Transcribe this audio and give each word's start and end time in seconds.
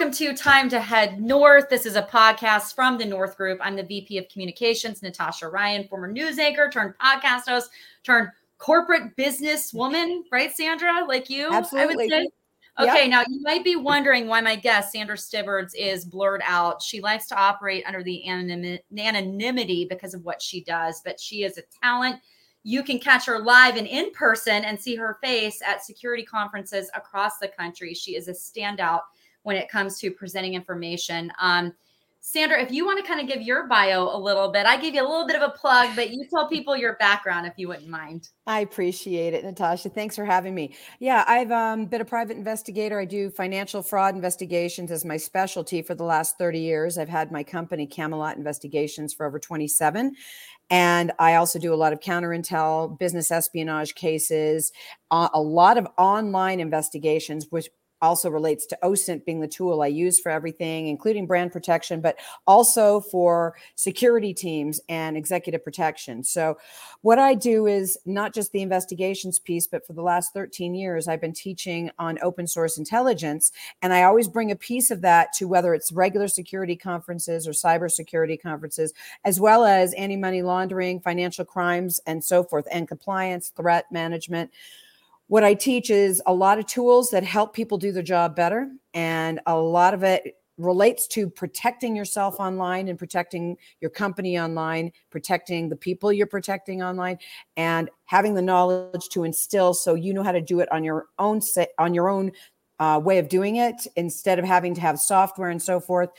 welcome 0.00 0.14
to 0.14 0.32
Time 0.32 0.70
to 0.70 0.80
Head 0.80 1.20
North. 1.20 1.68
This 1.68 1.84
is 1.84 1.94
a 1.94 2.00
podcast 2.00 2.74
from 2.74 2.96
the 2.96 3.04
North 3.04 3.36
Group. 3.36 3.58
I'm 3.60 3.76
the 3.76 3.82
VP 3.82 4.16
of 4.16 4.30
Communications, 4.30 5.02
Natasha 5.02 5.46
Ryan, 5.46 5.86
former 5.88 6.10
news 6.10 6.38
anchor 6.38 6.70
turned 6.72 6.94
podcast 6.98 7.46
host, 7.46 7.68
turned 8.02 8.30
corporate 8.56 9.14
business 9.16 9.74
woman, 9.74 10.24
right, 10.32 10.56
Sandra? 10.56 11.04
Like 11.06 11.28
you, 11.28 11.50
Absolutely. 11.52 11.92
I 11.92 11.96
would 11.96 12.08
say. 12.08 12.28
Okay, 12.78 13.02
yep. 13.02 13.10
now 13.10 13.24
you 13.28 13.42
might 13.42 13.62
be 13.62 13.76
wondering 13.76 14.26
why 14.26 14.40
my 14.40 14.56
guest, 14.56 14.90
Sandra 14.90 15.18
Stibbards, 15.18 15.74
is 15.78 16.06
blurred 16.06 16.40
out. 16.46 16.80
She 16.80 17.02
likes 17.02 17.26
to 17.26 17.38
operate 17.38 17.84
under 17.86 18.02
the 18.02 18.26
anonymity 18.26 19.84
because 19.84 20.14
of 20.14 20.24
what 20.24 20.40
she 20.40 20.64
does, 20.64 21.02
but 21.04 21.20
she 21.20 21.44
is 21.44 21.58
a 21.58 21.62
talent. 21.82 22.16
You 22.62 22.82
can 22.82 23.00
catch 23.00 23.26
her 23.26 23.38
live 23.38 23.76
and 23.76 23.86
in 23.86 24.12
person 24.12 24.64
and 24.64 24.80
see 24.80 24.96
her 24.96 25.18
face 25.22 25.60
at 25.60 25.84
security 25.84 26.24
conferences 26.24 26.90
across 26.94 27.36
the 27.36 27.48
country. 27.48 27.92
She 27.92 28.16
is 28.16 28.28
a 28.28 28.32
standout 28.32 29.00
when 29.42 29.56
it 29.56 29.68
comes 29.68 29.98
to 30.00 30.10
presenting 30.10 30.54
information. 30.54 31.32
Um, 31.40 31.72
Sandra, 32.22 32.60
if 32.60 32.70
you 32.70 32.84
want 32.84 33.02
to 33.02 33.08
kind 33.08 33.18
of 33.18 33.26
give 33.26 33.40
your 33.40 33.66
bio 33.66 34.14
a 34.14 34.18
little 34.18 34.52
bit, 34.52 34.66
I 34.66 34.76
give 34.76 34.94
you 34.94 35.00
a 35.00 35.08
little 35.08 35.26
bit 35.26 35.36
of 35.36 35.42
a 35.42 35.52
plug, 35.56 35.96
but 35.96 36.10
you 36.10 36.26
tell 36.28 36.48
people 36.48 36.76
your 36.76 36.96
background 36.96 37.46
if 37.46 37.54
you 37.56 37.66
wouldn't 37.66 37.88
mind. 37.88 38.28
I 38.46 38.60
appreciate 38.60 39.32
it, 39.32 39.42
Natasha. 39.42 39.88
Thanks 39.88 40.16
for 40.16 40.26
having 40.26 40.54
me. 40.54 40.74
Yeah, 40.98 41.24
I've 41.26 41.50
um, 41.50 41.86
been 41.86 42.02
a 42.02 42.04
private 42.04 42.36
investigator. 42.36 43.00
I 43.00 43.06
do 43.06 43.30
financial 43.30 43.82
fraud 43.82 44.14
investigations 44.14 44.90
as 44.90 45.02
my 45.02 45.16
specialty 45.16 45.80
for 45.80 45.94
the 45.94 46.04
last 46.04 46.36
30 46.36 46.58
years. 46.60 46.98
I've 46.98 47.08
had 47.08 47.32
my 47.32 47.42
company, 47.42 47.86
Camelot 47.86 48.36
Investigations, 48.36 49.14
for 49.14 49.24
over 49.24 49.38
27. 49.38 50.14
And 50.68 51.12
I 51.18 51.34
also 51.34 51.58
do 51.58 51.72
a 51.72 51.74
lot 51.74 51.94
of 51.94 52.00
counter 52.00 52.28
intel, 52.28 52.98
business 52.98 53.30
espionage 53.30 53.94
cases, 53.94 54.72
uh, 55.10 55.30
a 55.32 55.40
lot 55.40 55.78
of 55.78 55.88
online 55.96 56.60
investigations, 56.60 57.46
which 57.48 57.68
also 58.02 58.30
relates 58.30 58.66
to 58.66 58.78
OSINT 58.82 59.24
being 59.24 59.40
the 59.40 59.48
tool 59.48 59.82
I 59.82 59.88
use 59.88 60.18
for 60.18 60.30
everything, 60.30 60.88
including 60.88 61.26
brand 61.26 61.52
protection, 61.52 62.00
but 62.00 62.16
also 62.46 63.00
for 63.00 63.56
security 63.74 64.34
teams 64.34 64.80
and 64.88 65.16
executive 65.16 65.62
protection. 65.62 66.24
So, 66.24 66.58
what 67.02 67.18
I 67.18 67.34
do 67.34 67.66
is 67.66 67.98
not 68.04 68.34
just 68.34 68.52
the 68.52 68.62
investigations 68.62 69.38
piece, 69.38 69.66
but 69.66 69.86
for 69.86 69.92
the 69.92 70.02
last 70.02 70.32
13 70.34 70.74
years, 70.74 71.08
I've 71.08 71.20
been 71.20 71.32
teaching 71.32 71.90
on 71.98 72.18
open 72.22 72.46
source 72.46 72.78
intelligence. 72.78 73.52
And 73.82 73.92
I 73.92 74.02
always 74.02 74.28
bring 74.28 74.50
a 74.50 74.56
piece 74.56 74.90
of 74.90 75.00
that 75.02 75.32
to 75.34 75.48
whether 75.48 75.74
it's 75.74 75.92
regular 75.92 76.28
security 76.28 76.76
conferences 76.76 77.46
or 77.46 77.52
cybersecurity 77.52 78.40
conferences, 78.40 78.92
as 79.24 79.40
well 79.40 79.64
as 79.64 79.94
anti 79.94 80.16
money 80.16 80.42
laundering, 80.42 81.00
financial 81.00 81.44
crimes, 81.44 82.00
and 82.06 82.22
so 82.22 82.42
forth, 82.42 82.66
and 82.70 82.88
compliance, 82.88 83.52
threat 83.56 83.86
management 83.90 84.50
what 85.30 85.44
I 85.44 85.54
teach 85.54 85.90
is 85.90 86.20
a 86.26 86.34
lot 86.34 86.58
of 86.58 86.66
tools 86.66 87.10
that 87.10 87.22
help 87.22 87.54
people 87.54 87.78
do 87.78 87.92
their 87.92 88.02
job 88.02 88.34
better. 88.34 88.68
And 88.94 89.38
a 89.46 89.56
lot 89.56 89.94
of 89.94 90.02
it 90.02 90.34
relates 90.58 91.06
to 91.06 91.30
protecting 91.30 91.94
yourself 91.94 92.40
online 92.40 92.88
and 92.88 92.98
protecting 92.98 93.56
your 93.80 93.92
company 93.92 94.40
online, 94.40 94.90
protecting 95.08 95.68
the 95.68 95.76
people 95.76 96.12
you're 96.12 96.26
protecting 96.26 96.82
online, 96.82 97.16
and 97.56 97.88
having 98.06 98.34
the 98.34 98.42
knowledge 98.42 99.08
to 99.10 99.22
instill 99.22 99.72
so 99.72 99.94
you 99.94 100.12
know 100.12 100.24
how 100.24 100.32
to 100.32 100.40
do 100.40 100.58
it 100.58 100.70
on 100.72 100.82
your 100.82 101.06
own 101.20 101.40
on 101.78 101.94
your 101.94 102.08
own 102.08 102.32
uh, 102.80 103.00
way 103.00 103.18
of 103.18 103.28
doing 103.28 103.54
it 103.54 103.86
instead 103.94 104.40
of 104.40 104.44
having 104.44 104.74
to 104.74 104.80
have 104.80 104.98
software 104.98 105.50
and 105.50 105.62
so 105.62 105.78
forth. 105.78 106.10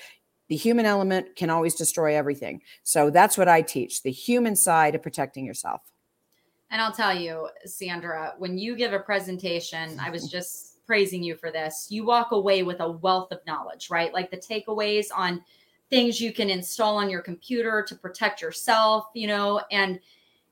The 0.47 0.55
human 0.55 0.85
element 0.85 1.35
can 1.35 1.49
always 1.49 1.75
destroy 1.75 2.15
everything. 2.15 2.61
So 2.83 3.09
that's 3.09 3.37
what 3.37 3.49
I 3.49 3.61
teach 3.61 4.03
the 4.03 4.11
human 4.11 4.55
side 4.55 4.95
of 4.95 5.03
protecting 5.03 5.45
yourself. 5.45 5.81
And 6.71 6.81
I'll 6.81 6.93
tell 6.93 7.13
you, 7.13 7.49
Sandra, 7.65 8.33
when 8.37 8.57
you 8.57 8.75
give 8.75 8.93
a 8.93 8.99
presentation, 8.99 9.99
I 9.99 10.09
was 10.09 10.27
just 10.31 10.83
praising 10.87 11.21
you 11.21 11.35
for 11.35 11.51
this. 11.51 11.87
You 11.89 12.05
walk 12.05 12.31
away 12.31 12.63
with 12.63 12.79
a 12.79 12.91
wealth 12.91 13.31
of 13.31 13.45
knowledge, 13.45 13.89
right? 13.89 14.13
Like 14.13 14.31
the 14.31 14.37
takeaways 14.37 15.07
on 15.15 15.43
things 15.89 16.21
you 16.21 16.31
can 16.31 16.49
install 16.49 16.97
on 16.97 17.09
your 17.09 17.21
computer 17.21 17.83
to 17.87 17.95
protect 17.95 18.41
yourself, 18.41 19.07
you 19.13 19.27
know, 19.27 19.61
and 19.71 19.99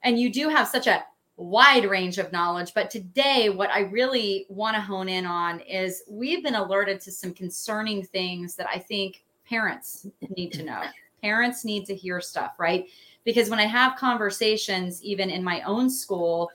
and 0.03 0.19
you 0.19 0.31
do 0.31 0.47
have 0.47 0.67
such 0.67 0.87
a 0.87 1.03
wide 1.35 1.89
range 1.89 2.17
of 2.17 2.31
knowledge, 2.31 2.73
but 2.73 2.89
today 2.91 3.49
what 3.49 3.69
I 3.69 3.81
really 3.81 4.45
want 4.49 4.75
to 4.75 4.81
hone 4.81 5.09
in 5.09 5.25
on 5.25 5.61
is 5.61 6.03
we've 6.09 6.43
been 6.43 6.55
alerted 6.55 6.99
to 7.01 7.11
some 7.11 7.33
concerning 7.33 8.03
things 8.03 8.55
that 8.55 8.67
I 8.67 8.79
think 8.79 9.23
parents 9.47 10.07
need 10.37 10.51
to 10.53 10.63
know. 10.63 10.81
Parents 11.21 11.65
need 11.65 11.85
to 11.87 11.95
hear 11.95 12.21
stuff, 12.21 12.53
right? 12.59 12.85
Because 13.25 13.49
when 13.49 13.59
I 13.59 13.65
have 13.65 13.95
conversations, 13.97 15.03
even 15.03 15.29
in 15.29 15.43
my 15.43 15.61
own 15.61 15.89
school, 15.89 16.49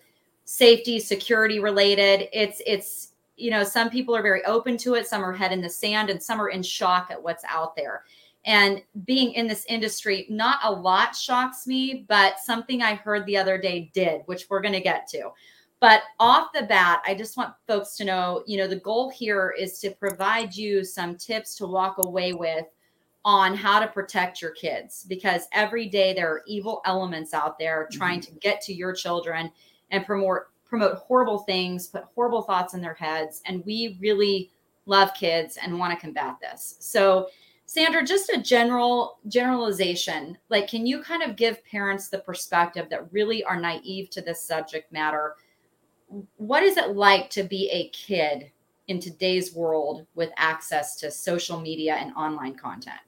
safety, 0.44 0.98
security 0.98 1.60
related, 1.60 2.28
it's, 2.32 2.60
it's, 2.66 3.12
you 3.36 3.50
know, 3.50 3.64
some 3.64 3.90
people 3.90 4.14
are 4.14 4.22
very 4.22 4.44
open 4.44 4.76
to 4.78 4.94
it, 4.94 5.06
some 5.06 5.24
are 5.24 5.32
head 5.32 5.52
in 5.52 5.60
the 5.60 5.68
sand, 5.68 6.10
and 6.10 6.22
some 6.22 6.40
are 6.40 6.48
in 6.48 6.62
shock 6.62 7.10
at 7.10 7.22
what's 7.22 7.44
out 7.44 7.74
there. 7.76 8.04
And 8.44 8.82
being 9.06 9.32
in 9.32 9.46
this 9.46 9.64
industry, 9.68 10.26
not 10.28 10.58
a 10.62 10.70
lot 10.70 11.16
shocks 11.16 11.66
me, 11.66 12.04
but 12.08 12.38
something 12.38 12.82
I 12.82 12.94
heard 12.94 13.24
the 13.24 13.38
other 13.38 13.56
day 13.56 13.90
did, 13.94 14.20
which 14.26 14.46
we're 14.50 14.60
going 14.60 14.74
to 14.74 14.80
get 14.80 15.08
to. 15.08 15.30
But 15.80 16.02
off 16.20 16.48
the 16.54 16.62
bat, 16.62 17.02
I 17.06 17.14
just 17.14 17.36
want 17.36 17.54
folks 17.66 17.96
to 17.96 18.04
know, 18.04 18.42
you 18.46 18.58
know, 18.58 18.68
the 18.68 18.76
goal 18.76 19.10
here 19.10 19.54
is 19.58 19.78
to 19.80 19.90
provide 19.90 20.54
you 20.54 20.84
some 20.84 21.16
tips 21.16 21.54
to 21.56 21.66
walk 21.66 21.96
away 21.98 22.32
with 22.32 22.66
on 23.24 23.54
how 23.54 23.80
to 23.80 23.86
protect 23.86 24.42
your 24.42 24.50
kids 24.50 25.06
because 25.08 25.48
every 25.52 25.88
day 25.88 26.12
there 26.12 26.30
are 26.30 26.42
evil 26.46 26.82
elements 26.84 27.32
out 27.32 27.58
there 27.58 27.88
trying 27.90 28.20
mm-hmm. 28.20 28.34
to 28.34 28.40
get 28.40 28.60
to 28.60 28.74
your 28.74 28.92
children 28.92 29.50
and 29.90 30.04
promote 30.04 30.42
promote 30.64 30.96
horrible 30.96 31.38
things, 31.38 31.86
put 31.86 32.04
horrible 32.14 32.42
thoughts 32.42 32.74
in 32.74 32.80
their 32.80 32.94
heads 32.94 33.42
and 33.46 33.64
we 33.64 33.96
really 34.00 34.50
love 34.86 35.14
kids 35.14 35.56
and 35.62 35.78
want 35.78 35.92
to 35.92 36.00
combat 36.00 36.36
this. 36.40 36.76
So 36.80 37.28
Sandra, 37.66 38.04
just 38.04 38.28
a 38.28 38.42
general 38.42 39.18
generalization, 39.28 40.36
like 40.50 40.68
can 40.68 40.86
you 40.86 41.02
kind 41.02 41.22
of 41.22 41.36
give 41.36 41.64
parents 41.64 42.08
the 42.08 42.18
perspective 42.18 42.88
that 42.90 43.10
really 43.12 43.42
are 43.44 43.58
naive 43.58 44.10
to 44.10 44.20
this 44.20 44.42
subject 44.42 44.92
matter? 44.92 45.36
What 46.36 46.62
is 46.62 46.76
it 46.76 46.90
like 46.90 47.30
to 47.30 47.42
be 47.42 47.70
a 47.70 47.88
kid 47.88 48.50
in 48.88 49.00
today's 49.00 49.54
world 49.54 50.06
with 50.14 50.30
access 50.36 50.96
to 50.96 51.10
social 51.10 51.58
media 51.58 51.94
and 51.94 52.12
online 52.14 52.54
content? 52.54 53.00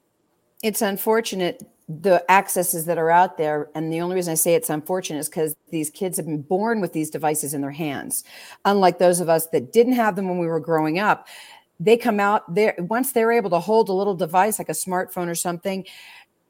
It's 0.63 0.81
unfortunate 0.81 1.63
the 1.89 2.29
accesses 2.29 2.85
that 2.85 2.97
are 2.97 3.09
out 3.09 3.37
there 3.37 3.69
and 3.73 3.93
the 3.93 4.01
only 4.01 4.15
reason 4.15 4.31
i 4.31 4.35
say 4.35 4.53
it's 4.53 4.69
unfortunate 4.69 5.19
is 5.19 5.29
because 5.29 5.55
these 5.71 5.89
kids 5.89 6.17
have 6.17 6.25
been 6.25 6.41
born 6.41 6.81
with 6.81 6.91
these 6.93 7.09
devices 7.09 7.53
in 7.53 7.61
their 7.61 7.71
hands. 7.71 8.23
Unlike 8.65 8.99
those 8.99 9.19
of 9.19 9.29
us 9.29 9.47
that 9.47 9.71
didn't 9.71 9.93
have 9.93 10.15
them 10.15 10.27
when 10.27 10.37
we 10.37 10.47
were 10.47 10.59
growing 10.59 10.99
up 10.99 11.27
they 11.79 11.97
come 11.97 12.19
out 12.19 12.53
there 12.53 12.75
once 12.79 13.11
they're 13.11 13.31
able 13.31 13.49
to 13.51 13.59
hold 13.59 13.89
a 13.89 13.93
little 13.93 14.15
device 14.15 14.59
like 14.59 14.69
a 14.69 14.73
smartphone 14.73 15.27
or 15.27 15.35
something 15.35 15.85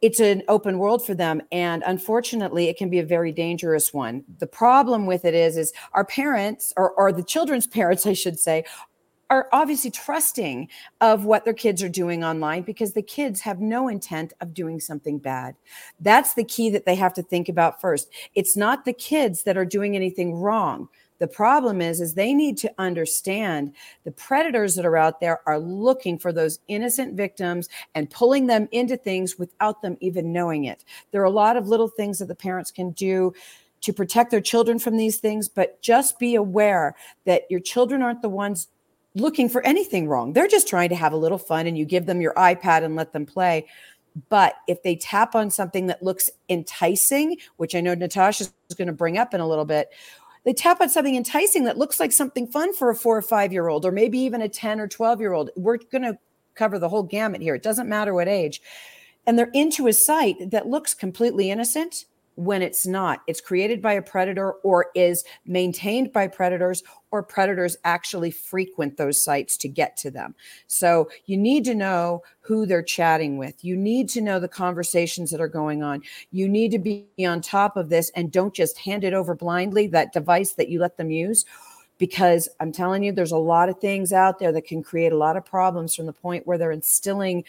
it's 0.01 0.19
an 0.19 0.43
open 0.47 0.77
world 0.77 1.03
for 1.03 1.15
them 1.15 1.41
and 1.51 1.83
unfortunately 1.85 2.67
it 2.67 2.77
can 2.77 2.89
be 2.89 2.99
a 2.99 3.05
very 3.05 3.31
dangerous 3.31 3.91
one. 3.91 4.23
The 4.37 4.45
problem 4.45 5.07
with 5.07 5.25
it 5.25 5.33
is 5.33 5.57
is 5.57 5.73
our 5.93 6.05
parents 6.05 6.71
or, 6.77 6.91
or 6.91 7.11
the 7.11 7.23
children's 7.23 7.67
parents 7.77 8.05
i 8.05 8.13
should 8.13 8.39
say 8.39 8.63
are 9.29 9.47
obviously 9.51 9.91
trusting 9.91 10.69
of 11.01 11.25
what 11.25 11.43
their 11.43 11.53
kids 11.53 11.83
are 11.83 11.89
doing 11.89 12.23
online 12.23 12.63
because 12.63 12.93
the 12.93 13.01
kids 13.01 13.41
have 13.41 13.59
no 13.59 13.87
intent 13.87 14.33
of 14.41 14.53
doing 14.53 14.79
something 14.79 15.17
bad. 15.17 15.55
That's 15.99 16.33
the 16.33 16.43
key 16.43 16.69
that 16.71 16.85
they 16.85 16.95
have 16.95 17.13
to 17.15 17.23
think 17.23 17.49
about 17.49 17.81
first. 17.81 18.09
It's 18.35 18.55
not 18.55 18.85
the 18.85 18.93
kids 18.93 19.43
that 19.43 19.57
are 19.57 19.65
doing 19.65 19.95
anything 19.95 20.35
wrong. 20.35 20.87
The 21.19 21.27
problem 21.27 21.81
is 21.81 21.99
is 21.99 22.13
they 22.13 22.33
need 22.33 22.57
to 22.59 22.73
understand 22.77 23.73
the 24.03 24.11
predators 24.11 24.75
that 24.75 24.85
are 24.85 24.97
out 24.97 25.19
there 25.19 25.39
are 25.47 25.59
looking 25.59 26.19
for 26.19 26.31
those 26.31 26.59
innocent 26.67 27.15
victims 27.15 27.69
and 27.95 28.09
pulling 28.09 28.47
them 28.47 28.67
into 28.71 28.97
things 28.97 29.37
without 29.37 29.81
them 29.81 29.97
even 29.99 30.31
knowing 30.31 30.65
it. 30.65 30.83
There 31.11 31.21
are 31.21 31.25
a 31.25 31.31
lot 31.31 31.57
of 31.57 31.67
little 31.67 31.87
things 31.87 32.19
that 32.19 32.27
the 32.27 32.35
parents 32.35 32.71
can 32.71 32.91
do 32.91 33.33
to 33.81 33.93
protect 33.93 34.31
their 34.31 34.41
children 34.41 34.79
from 34.79 34.97
these 34.97 35.17
things, 35.17 35.47
but 35.47 35.81
just 35.81 36.19
be 36.19 36.35
aware 36.35 36.95
that 37.25 37.43
your 37.49 37.59
children 37.59 38.01
aren't 38.01 38.21
the 38.21 38.29
ones 38.29 38.67
looking 39.19 39.49
for 39.49 39.65
anything 39.65 40.07
wrong. 40.07 40.33
They're 40.33 40.47
just 40.47 40.67
trying 40.67 40.89
to 40.89 40.95
have 40.95 41.13
a 41.13 41.17
little 41.17 41.37
fun 41.37 41.67
and 41.67 41.77
you 41.77 41.85
give 41.85 42.05
them 42.05 42.21
your 42.21 42.33
iPad 42.33 42.83
and 42.83 42.95
let 42.95 43.13
them 43.13 43.25
play. 43.25 43.67
But 44.29 44.55
if 44.67 44.81
they 44.83 44.95
tap 44.95 45.35
on 45.35 45.49
something 45.49 45.87
that 45.87 46.01
looks 46.01 46.29
enticing, 46.49 47.37
which 47.57 47.75
I 47.75 47.81
know 47.81 47.93
Natasha 47.93 48.45
is 48.69 48.75
going 48.75 48.87
to 48.87 48.93
bring 48.93 49.17
up 49.17 49.33
in 49.33 49.41
a 49.41 49.47
little 49.47 49.65
bit, 49.65 49.89
they 50.43 50.53
tap 50.53 50.81
on 50.81 50.89
something 50.89 51.15
enticing 51.15 51.65
that 51.65 51.77
looks 51.77 51.99
like 51.99 52.11
something 52.11 52.47
fun 52.47 52.73
for 52.73 52.89
a 52.89 52.95
four 52.95 53.17
or 53.17 53.21
five 53.21 53.51
year 53.51 53.67
old, 53.67 53.85
or 53.85 53.91
maybe 53.91 54.17
even 54.19 54.41
a 54.41 54.49
10 54.49 54.79
or 54.79 54.87
12 54.87 55.19
year 55.19 55.33
old. 55.33 55.49
We're 55.55 55.77
going 55.77 56.03
to 56.03 56.17
cover 56.55 56.79
the 56.79 56.89
whole 56.89 57.03
gamut 57.03 57.41
here. 57.41 57.53
It 57.53 57.63
doesn't 57.63 57.89
matter 57.89 58.13
what 58.13 58.27
age. 58.27 58.61
And 59.25 59.37
they're 59.37 59.51
into 59.53 59.87
a 59.87 59.93
site 59.93 60.51
that 60.51 60.67
looks 60.67 60.93
completely 60.93 61.51
innocent 61.51 62.05
when 62.37 62.61
it's 62.61 62.85
not. 62.85 63.21
It's 63.25 63.41
created 63.41 63.81
by 63.81 63.93
a 63.93 64.01
predator 64.01 64.53
or 64.63 64.87
is 64.93 65.23
maintained 65.45 66.13
by 66.13 66.27
predators, 66.27 66.83
or 67.09 67.23
predators 67.23 67.77
actually 67.83 68.29
frequent 68.29 68.95
those 68.95 69.21
sites 69.21 69.57
to 69.57 69.67
get 69.67 69.97
to 69.97 70.11
them. 70.11 70.35
So 70.67 71.09
you 71.25 71.35
need 71.35 71.65
to 71.65 71.73
know 71.73 72.21
who 72.41 72.65
they're 72.65 72.83
chatting 72.83 73.37
with. 73.37 73.65
You 73.65 73.75
need 73.75 74.07
to 74.09 74.21
know 74.21 74.39
the 74.39 74.47
conversations 74.47 75.31
that 75.31 75.41
are 75.41 75.47
going 75.47 75.81
on. 75.81 76.03
You 76.31 76.47
need 76.47 76.71
to 76.71 76.79
be 76.79 77.07
on 77.25 77.41
top 77.41 77.75
of 77.75 77.89
this 77.89 78.11
and 78.11 78.31
don't 78.31 78.53
just 78.53 78.77
hand 78.77 79.03
it 79.03 79.13
over 79.13 79.33
blindly, 79.33 79.87
that 79.87 80.13
device 80.13 80.53
that 80.53 80.69
you 80.69 80.79
let 80.79 80.97
them 80.97 81.09
use 81.09 81.43
because 81.97 82.47
I'm 82.59 82.71
telling 82.71 83.03
you, 83.03 83.11
there's 83.11 83.31
a 83.31 83.37
lot 83.37 83.69
of 83.69 83.79
things 83.79 84.13
out 84.13 84.37
there 84.37 84.51
that 84.51 84.67
can 84.67 84.83
create 84.83 85.11
a 85.11 85.17
lot 85.17 85.37
of 85.37 85.45
problems 85.45 85.95
from 85.95 86.05
the 86.05 86.13
point 86.13 86.45
where 86.45 86.57
they're 86.57 86.71
instilling 86.71 87.43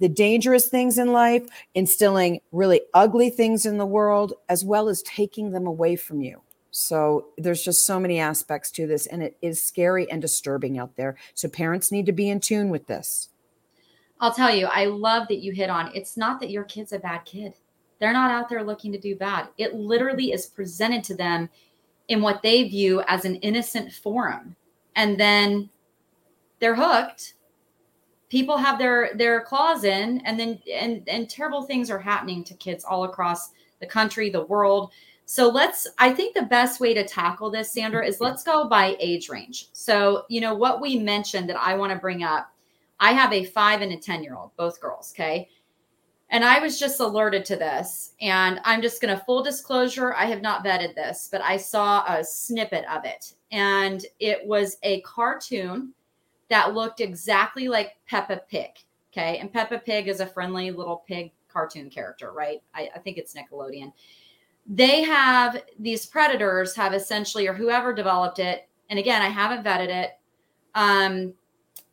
the 0.00 0.08
dangerous 0.08 0.66
things 0.66 0.98
in 0.98 1.12
life, 1.12 1.46
instilling 1.74 2.40
really 2.52 2.80
ugly 2.94 3.30
things 3.30 3.64
in 3.64 3.78
the 3.78 3.86
world, 3.86 4.32
as 4.48 4.64
well 4.64 4.88
as 4.88 5.02
taking 5.02 5.52
them 5.52 5.66
away 5.66 5.94
from 5.94 6.20
you. 6.20 6.42
So 6.72 7.28
there's 7.36 7.64
just 7.64 7.84
so 7.84 8.00
many 8.00 8.18
aspects 8.18 8.70
to 8.72 8.86
this, 8.86 9.06
and 9.06 9.22
it 9.22 9.36
is 9.42 9.62
scary 9.62 10.10
and 10.10 10.22
disturbing 10.22 10.78
out 10.78 10.96
there. 10.96 11.16
So 11.34 11.48
parents 11.48 11.92
need 11.92 12.06
to 12.06 12.12
be 12.12 12.30
in 12.30 12.40
tune 12.40 12.70
with 12.70 12.86
this. 12.86 13.28
I'll 14.20 14.34
tell 14.34 14.54
you, 14.54 14.66
I 14.66 14.86
love 14.86 15.28
that 15.28 15.40
you 15.40 15.52
hit 15.52 15.70
on 15.70 15.90
it's 15.94 16.16
not 16.16 16.40
that 16.40 16.50
your 16.50 16.64
kid's 16.64 16.92
a 16.92 16.98
bad 16.98 17.24
kid. 17.24 17.54
They're 17.98 18.12
not 18.12 18.30
out 18.30 18.48
there 18.48 18.62
looking 18.62 18.92
to 18.92 18.98
do 18.98 19.16
bad. 19.16 19.48
It 19.58 19.74
literally 19.74 20.32
is 20.32 20.46
presented 20.46 21.04
to 21.04 21.14
them 21.14 21.48
in 22.08 22.22
what 22.22 22.42
they 22.42 22.64
view 22.64 23.02
as 23.06 23.24
an 23.24 23.36
innocent 23.36 23.92
forum. 23.92 24.56
And 24.96 25.18
then 25.18 25.70
they're 26.58 26.74
hooked. 26.74 27.34
People 28.30 28.56
have 28.56 28.78
their 28.78 29.10
their 29.14 29.42
claws 29.42 29.84
in 29.84 30.22
and 30.24 30.40
then 30.40 30.58
and 30.72 31.06
and 31.08 31.28
terrible 31.28 31.62
things 31.62 31.90
are 31.90 31.98
happening 31.98 32.42
to 32.44 32.54
kids 32.54 32.84
all 32.84 33.04
across 33.04 33.50
the 33.80 33.86
country, 33.86 34.30
the 34.30 34.46
world. 34.46 34.92
So 35.26 35.48
let's 35.48 35.86
I 35.98 36.12
think 36.12 36.34
the 36.34 36.42
best 36.42 36.80
way 36.80 36.94
to 36.94 37.06
tackle 37.06 37.50
this 37.50 37.72
Sandra 37.72 38.06
is 38.06 38.20
let's 38.20 38.42
go 38.42 38.68
by 38.68 38.96
age 38.98 39.28
range. 39.28 39.68
So, 39.72 40.24
you 40.28 40.40
know, 40.40 40.54
what 40.54 40.80
we 40.80 40.98
mentioned 40.98 41.48
that 41.50 41.60
I 41.60 41.74
want 41.74 41.92
to 41.92 41.98
bring 41.98 42.22
up. 42.22 42.50
I 43.02 43.12
have 43.12 43.32
a 43.32 43.44
5 43.44 43.80
and 43.80 43.92
a 43.92 43.96
10 43.96 44.22
year 44.22 44.36
old, 44.36 44.50
both 44.56 44.80
girls, 44.80 45.12
okay? 45.14 45.48
And 46.30 46.44
I 46.44 46.60
was 46.60 46.78
just 46.78 47.00
alerted 47.00 47.44
to 47.46 47.56
this. 47.56 48.12
And 48.20 48.60
I'm 48.64 48.82
just 48.82 49.00
going 49.00 49.16
to 49.16 49.24
full 49.24 49.42
disclosure 49.42 50.14
I 50.14 50.26
have 50.26 50.42
not 50.42 50.64
vetted 50.64 50.94
this, 50.94 51.28
but 51.30 51.42
I 51.42 51.56
saw 51.56 52.04
a 52.06 52.22
snippet 52.22 52.84
of 52.90 53.04
it. 53.04 53.34
And 53.50 54.04
it 54.20 54.46
was 54.46 54.76
a 54.82 55.00
cartoon 55.00 55.92
that 56.50 56.74
looked 56.74 57.00
exactly 57.00 57.68
like 57.68 57.96
Peppa 58.06 58.42
Pig. 58.48 58.70
Okay. 59.12 59.38
And 59.38 59.52
Peppa 59.52 59.78
Pig 59.78 60.08
is 60.08 60.20
a 60.20 60.26
friendly 60.26 60.70
little 60.70 61.04
pig 61.08 61.32
cartoon 61.48 61.90
character, 61.90 62.32
right? 62.32 62.62
I, 62.74 62.90
I 62.94 62.98
think 62.98 63.16
it's 63.16 63.34
Nickelodeon. 63.34 63.92
They 64.66 65.02
have 65.02 65.62
these 65.78 66.06
predators, 66.06 66.76
have 66.76 66.92
essentially, 66.92 67.48
or 67.48 67.54
whoever 67.54 67.92
developed 67.92 68.38
it, 68.38 68.68
and 68.88 68.98
again, 68.98 69.22
I 69.22 69.28
haven't 69.28 69.64
vetted 69.64 69.88
it, 69.88 70.10
um, 70.74 71.32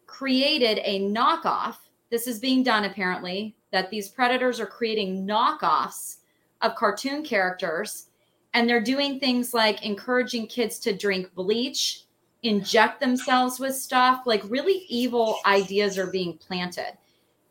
created 0.06 0.80
a 0.84 1.02
knockoff. 1.02 1.76
This 2.10 2.28
is 2.28 2.40
being 2.40 2.64
done 2.64 2.86
apparently 2.86 3.56
that 3.72 3.90
these 3.90 4.10
predators 4.10 4.60
are 4.60 4.68
creating 4.68 5.26
knockoffs 5.26 6.18
of 6.62 6.76
cartoon 6.76 7.24
characters 7.24 8.08
and 8.54 8.68
they're 8.68 8.82
doing 8.82 9.20
things 9.20 9.54
like 9.54 9.86
encouraging 9.86 10.48
kids 10.48 10.80
to 10.80 10.96
drink 10.96 11.34
bleach 11.36 12.07
inject 12.44 13.00
themselves 13.00 13.60
with 13.60 13.76
stuff 13.76 14.24
like 14.26 14.44
really 14.50 14.86
evil 14.90 15.38
ideas 15.46 15.98
are 15.98 16.12
being 16.12 16.38
planted. 16.38 16.98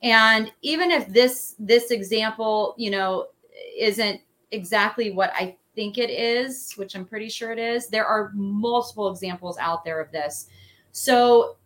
And 0.02 0.52
even 0.62 0.90
if 0.90 1.08
this 1.08 1.54
this 1.58 1.90
example 1.90 2.74
you 2.78 2.90
know 2.90 3.26
isn't 3.76 4.20
exactly 4.52 5.10
what 5.10 5.32
i 5.34 5.56
think 5.74 5.98
it 5.98 6.08
is 6.08 6.72
which 6.76 6.94
i'm 6.94 7.04
pretty 7.04 7.28
sure 7.28 7.50
it 7.52 7.58
is 7.58 7.88
there 7.88 8.06
are 8.06 8.30
multiple 8.34 9.10
examples 9.10 9.58
out 9.58 9.84
there 9.84 10.00
of 10.00 10.12
this. 10.12 10.48
So 10.92 11.56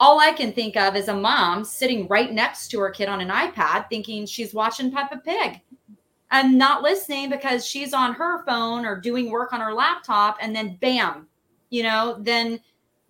all 0.00 0.20
I 0.20 0.32
can 0.32 0.52
think 0.52 0.76
of 0.76 0.96
is 0.96 1.08
a 1.08 1.16
mom 1.16 1.64
sitting 1.64 2.06
right 2.08 2.32
next 2.32 2.68
to 2.68 2.80
her 2.80 2.90
kid 2.90 3.08
on 3.08 3.20
an 3.20 3.28
iPad 3.28 3.88
thinking 3.88 4.26
she's 4.26 4.52
watching 4.52 4.90
Peppa 4.90 5.18
Pig 5.18 5.60
and 6.30 6.58
not 6.58 6.82
listening 6.82 7.30
because 7.30 7.64
she's 7.64 7.94
on 7.94 8.12
her 8.14 8.44
phone 8.44 8.84
or 8.84 9.00
doing 9.00 9.30
work 9.30 9.52
on 9.52 9.60
her 9.60 9.72
laptop 9.72 10.36
and 10.40 10.54
then 10.54 10.76
bam, 10.80 11.28
you 11.70 11.82
know, 11.82 12.16
then 12.20 12.60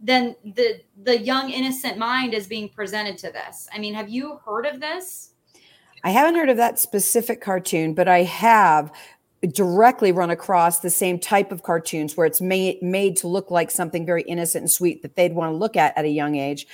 then 0.00 0.36
the 0.44 0.80
the 1.02 1.18
young 1.18 1.50
innocent 1.50 1.98
mind 1.98 2.34
is 2.34 2.46
being 2.46 2.68
presented 2.68 3.16
to 3.18 3.30
this. 3.30 3.68
I 3.72 3.78
mean, 3.78 3.94
have 3.94 4.08
you 4.08 4.40
heard 4.44 4.66
of 4.66 4.80
this? 4.80 5.30
I 6.02 6.10
haven't 6.10 6.34
heard 6.34 6.50
of 6.50 6.58
that 6.58 6.78
specific 6.78 7.40
cartoon, 7.40 7.94
but 7.94 8.08
I 8.08 8.24
have 8.24 8.92
directly 9.46 10.12
run 10.12 10.30
across 10.30 10.80
the 10.80 10.90
same 10.90 11.18
type 11.18 11.52
of 11.52 11.62
cartoons 11.62 12.16
where 12.16 12.26
it's 12.26 12.40
made 12.40 12.80
made 12.82 13.16
to 13.18 13.28
look 13.28 13.50
like 13.50 13.70
something 13.70 14.06
very 14.06 14.22
innocent 14.22 14.62
and 14.62 14.70
sweet 14.70 15.02
that 15.02 15.16
they'd 15.16 15.34
want 15.34 15.52
to 15.52 15.56
look 15.56 15.76
at 15.76 15.96
at 15.96 16.04
a 16.04 16.08
young 16.08 16.36
age 16.36 16.66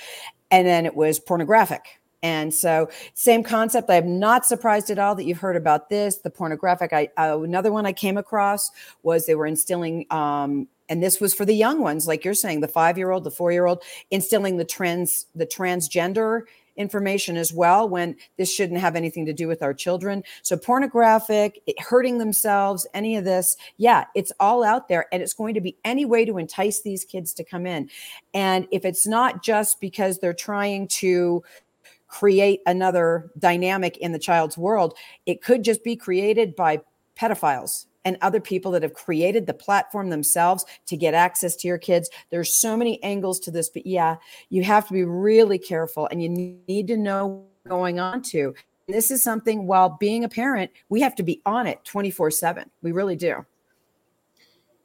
and 0.51 0.67
then 0.67 0.85
it 0.85 0.95
was 0.95 1.19
pornographic 1.19 1.99
and 2.23 2.53
so 2.53 2.89
same 3.13 3.43
concept 3.43 3.89
i'm 3.89 4.19
not 4.19 4.45
surprised 4.45 4.89
at 4.89 4.99
all 4.99 5.15
that 5.15 5.25
you've 5.25 5.39
heard 5.39 5.57
about 5.57 5.89
this 5.89 6.17
the 6.17 6.29
pornographic 6.29 6.93
i 6.93 7.09
uh, 7.17 7.39
another 7.41 7.73
one 7.73 7.85
i 7.85 7.91
came 7.91 8.17
across 8.17 8.71
was 9.03 9.25
they 9.25 9.35
were 9.35 9.47
instilling 9.47 10.05
um, 10.09 10.67
and 10.91 11.01
this 11.01 11.19
was 11.19 11.33
for 11.33 11.45
the 11.45 11.55
young 11.55 11.79
ones 11.79 12.05
like 12.05 12.23
you're 12.23 12.35
saying 12.35 12.61
the 12.61 12.67
five 12.67 12.97
year 12.97 13.09
old 13.09 13.23
the 13.23 13.31
four 13.31 13.51
year 13.51 13.65
old 13.65 13.81
instilling 14.11 14.57
the 14.57 14.65
trans 14.65 15.25
the 15.33 15.47
transgender 15.47 16.43
information 16.75 17.37
as 17.37 17.53
well 17.53 17.87
when 17.87 18.15
this 18.37 18.53
shouldn't 18.53 18.79
have 18.79 18.95
anything 18.95 19.25
to 19.25 19.33
do 19.33 19.47
with 19.47 19.61
our 19.61 19.73
children. 19.73 20.23
So, 20.41 20.57
pornographic, 20.57 21.61
hurting 21.79 22.17
themselves, 22.17 22.87
any 22.93 23.15
of 23.15 23.25
this, 23.25 23.57
yeah, 23.77 24.05
it's 24.15 24.31
all 24.39 24.63
out 24.63 24.87
there. 24.87 25.07
And 25.11 25.21
it's 25.21 25.33
going 25.33 25.53
to 25.53 25.61
be 25.61 25.77
any 25.83 26.05
way 26.05 26.25
to 26.25 26.37
entice 26.37 26.81
these 26.81 27.05
kids 27.05 27.33
to 27.35 27.43
come 27.43 27.65
in. 27.65 27.89
And 28.33 28.67
if 28.71 28.85
it's 28.85 29.07
not 29.07 29.43
just 29.43 29.79
because 29.79 30.19
they're 30.19 30.33
trying 30.33 30.87
to, 30.99 31.43
create 32.07 32.59
another 32.65 33.31
dynamic 33.39 33.95
in 33.99 34.11
the 34.11 34.19
child's 34.19 34.57
world 34.57 34.93
it 35.25 35.41
could 35.41 35.63
just 35.63 35.81
be 35.81 35.95
created 35.95 36.53
by 36.57 36.77
pedophiles 37.17 37.85
and 38.05 38.17
other 38.21 38.39
people 38.39 38.71
that 38.71 38.83
have 38.83 38.93
created 38.93 39.45
the 39.45 39.53
platform 39.53 40.09
themselves 40.09 40.65
to 40.87 40.97
get 40.97 41.13
access 41.13 41.55
to 41.57 41.67
your 41.67 41.77
kids. 41.77 42.09
There's 42.29 42.53
so 42.53 42.75
many 42.75 43.01
angles 43.03 43.39
to 43.41 43.51
this, 43.51 43.69
but 43.69 43.85
yeah, 43.85 44.17
you 44.49 44.63
have 44.63 44.87
to 44.87 44.93
be 44.93 45.03
really 45.03 45.57
careful 45.57 46.07
and 46.11 46.21
you 46.21 46.29
need 46.29 46.87
to 46.87 46.97
know 46.97 47.45
going 47.67 47.99
on 47.99 48.21
to. 48.23 48.53
This 48.87 49.11
is 49.11 49.23
something 49.23 49.67
while 49.67 49.97
being 49.99 50.23
a 50.23 50.29
parent, 50.29 50.71
we 50.89 51.01
have 51.01 51.15
to 51.15 51.23
be 51.23 51.41
on 51.45 51.67
it 51.67 51.83
24 51.85 52.31
7. 52.31 52.69
We 52.81 52.91
really 52.91 53.15
do. 53.15 53.45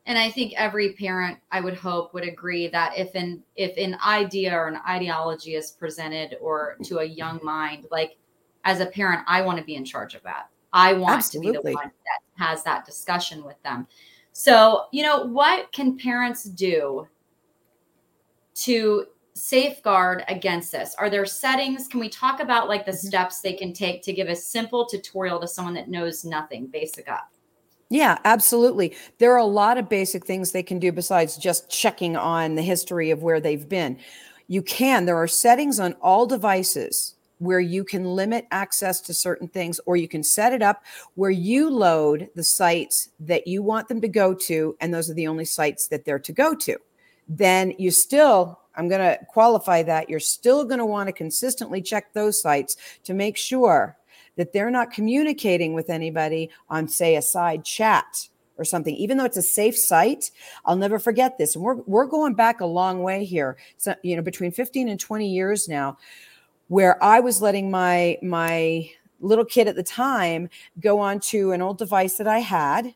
And 0.09 0.17
I 0.17 0.31
think 0.31 0.53
every 0.57 0.93
parent, 0.93 1.39
I 1.51 1.61
would 1.61 1.75
hope, 1.75 2.15
would 2.15 2.23
agree 2.23 2.69
that 2.69 2.97
if 2.97 3.15
an 3.17 3.43
if 3.57 3.77
an 3.77 3.99
idea 4.07 4.55
or 4.55 4.69
an 4.69 4.79
ideology 4.89 5.57
is 5.57 5.73
presented 5.73 6.37
or 6.41 6.77
to 6.85 6.99
a 6.99 7.05
young 7.05 7.41
mind, 7.43 7.87
like 7.91 8.17
as 8.65 8.81
a 8.81 8.87
parent, 8.87 9.23
I 9.27 9.43
want 9.43 9.59
to 9.59 9.65
be 9.65 9.75
in 9.75 9.85
charge 9.85 10.15
of 10.15 10.23
that. 10.23 10.49
I 10.73 10.93
want 10.93 11.17
Absolutely. 11.17 11.53
to 11.53 11.59
be 11.59 11.71
the 11.71 11.75
one 11.75 11.87
that 11.87 12.21
has 12.39 12.63
that 12.65 12.85
discussion 12.85 13.45
with 13.45 13.61
them. 13.63 13.87
So, 14.33 14.85
you 14.93 15.03
know, 15.03 15.25
what 15.25 15.73
can 15.73 15.97
parents 15.97 16.45
do 16.45 17.09
to 18.57 19.07
safeguard 19.35 20.25
against 20.29 20.73
this? 20.73 20.95
Are 20.99 21.11
there 21.11 21.27
settings? 21.27 21.89
Can 21.89 22.01
we 22.01 22.09
talk 22.09 22.41
about 22.41 22.69
like 22.69 22.87
the 22.87 22.93
mm-hmm. 22.93 23.09
steps 23.09 23.41
they 23.41 23.53
can 23.53 23.73
take 23.73 24.03
to 24.03 24.13
give 24.13 24.29
a 24.29 24.37
simple 24.37 24.87
tutorial 24.87 25.41
to 25.41 25.49
someone 25.49 25.75
that 25.75 25.89
knows 25.89 26.25
nothing, 26.25 26.67
basic 26.67 27.09
up? 27.09 27.31
Yeah, 27.89 28.19
absolutely. 28.25 28.97
There 29.19 29.33
are 29.33 29.39
a 29.39 29.45
lot 29.45 29.79
of 29.79 29.89
basic 29.89 30.27
things 30.27 30.51
they 30.51 30.63
can 30.63 30.79
do 30.79 30.91
besides 30.91 31.37
just 31.37 31.71
checking 31.71 32.17
on 32.17 32.57
the 32.57 32.63
history 32.63 33.11
of 33.11 33.23
where 33.23 33.41
they've 33.41 33.69
been. 33.69 33.99
You 34.49 34.63
can, 34.63 35.05
there 35.05 35.17
are 35.17 35.29
settings 35.29 35.79
on 35.79 35.95
all 35.95 36.27
devices 36.27 37.16
where 37.39 37.61
you 37.61 37.85
can 37.85 38.05
limit 38.05 38.47
access 38.51 39.01
to 39.03 39.15
certain 39.15 39.49
things, 39.49 39.81
or 39.87 39.97
you 39.97 40.09
can 40.09 40.23
set 40.23 40.53
it 40.53 40.63
up 40.63 40.85
where 41.15 41.31
you 41.31 41.71
load 41.71 42.29
the 42.35 42.45
sites 42.45 43.11
that 43.21 43.47
you 43.47 43.63
want 43.63 43.89
them 43.89 44.01
to 44.01 44.09
go 44.09 44.35
to, 44.35 44.77
and 44.81 44.93
those 44.93 45.11
are 45.11 45.15
the 45.15 45.27
only 45.27 45.45
sites 45.45 45.89
that 45.89 46.05
they're 46.05 46.19
to 46.19 46.33
go 46.33 46.55
to. 46.55 46.77
Then 47.29 47.75
you 47.79 47.91
still, 47.91 48.61
I'm 48.75 48.89
going 48.89 49.01
to 49.01 49.19
qualify 49.27 49.83
that, 49.83 50.09
you're 50.09 50.21
still 50.21 50.65
going 50.65 50.79
to 50.79 50.87
want 50.87 51.09
to 51.09 51.13
consistently 51.13 51.83
check 51.83 52.13
those 52.13 52.41
sites 52.41 52.77
to 53.05 53.15
make 53.15 53.37
sure 53.37 53.97
that 54.37 54.53
they're 54.53 54.71
not 54.71 54.93
communicating 54.93 55.75
with 55.75 55.91
anybody 55.91 56.51
on, 56.69 56.89
say, 56.89 57.17
a 57.17 57.23
side 57.23 57.65
chat 57.65 58.29
or 58.59 58.65
something, 58.65 58.95
even 58.95 59.19
though 59.19 59.25
it's 59.25 59.37
a 59.37 59.43
safe 59.43 59.77
site. 59.77 60.31
I'll 60.65 60.77
never 60.77 60.99
forget 60.99 61.37
this. 61.37 61.55
And 61.55 61.65
we're, 61.65 61.77
we're 61.87 62.07
going 62.07 62.35
back 62.35 62.61
a 62.61 62.67
long 62.67 63.03
way 63.03 63.25
here. 63.25 63.57
So, 63.77 63.95
you 64.03 64.17
know, 64.17 64.23
between 64.23 64.53
15 64.53 64.89
and 64.89 65.01
20 65.01 65.29
years 65.29 65.69
now 65.69 65.99
where 66.69 67.03
I 67.03 67.21
was 67.21 67.41
letting 67.41 67.71
my 67.71 68.19
my 68.23 68.91
little 69.21 69.45
kid 69.45 69.69
at 69.69 69.77
the 69.77 69.83
time 69.83 70.49
go 70.81 71.01
onto 71.01 71.53
an 71.53 71.63
old 71.63 71.79
device 71.79 72.17
that 72.19 72.29
I 72.29 72.41
had, 72.41 72.95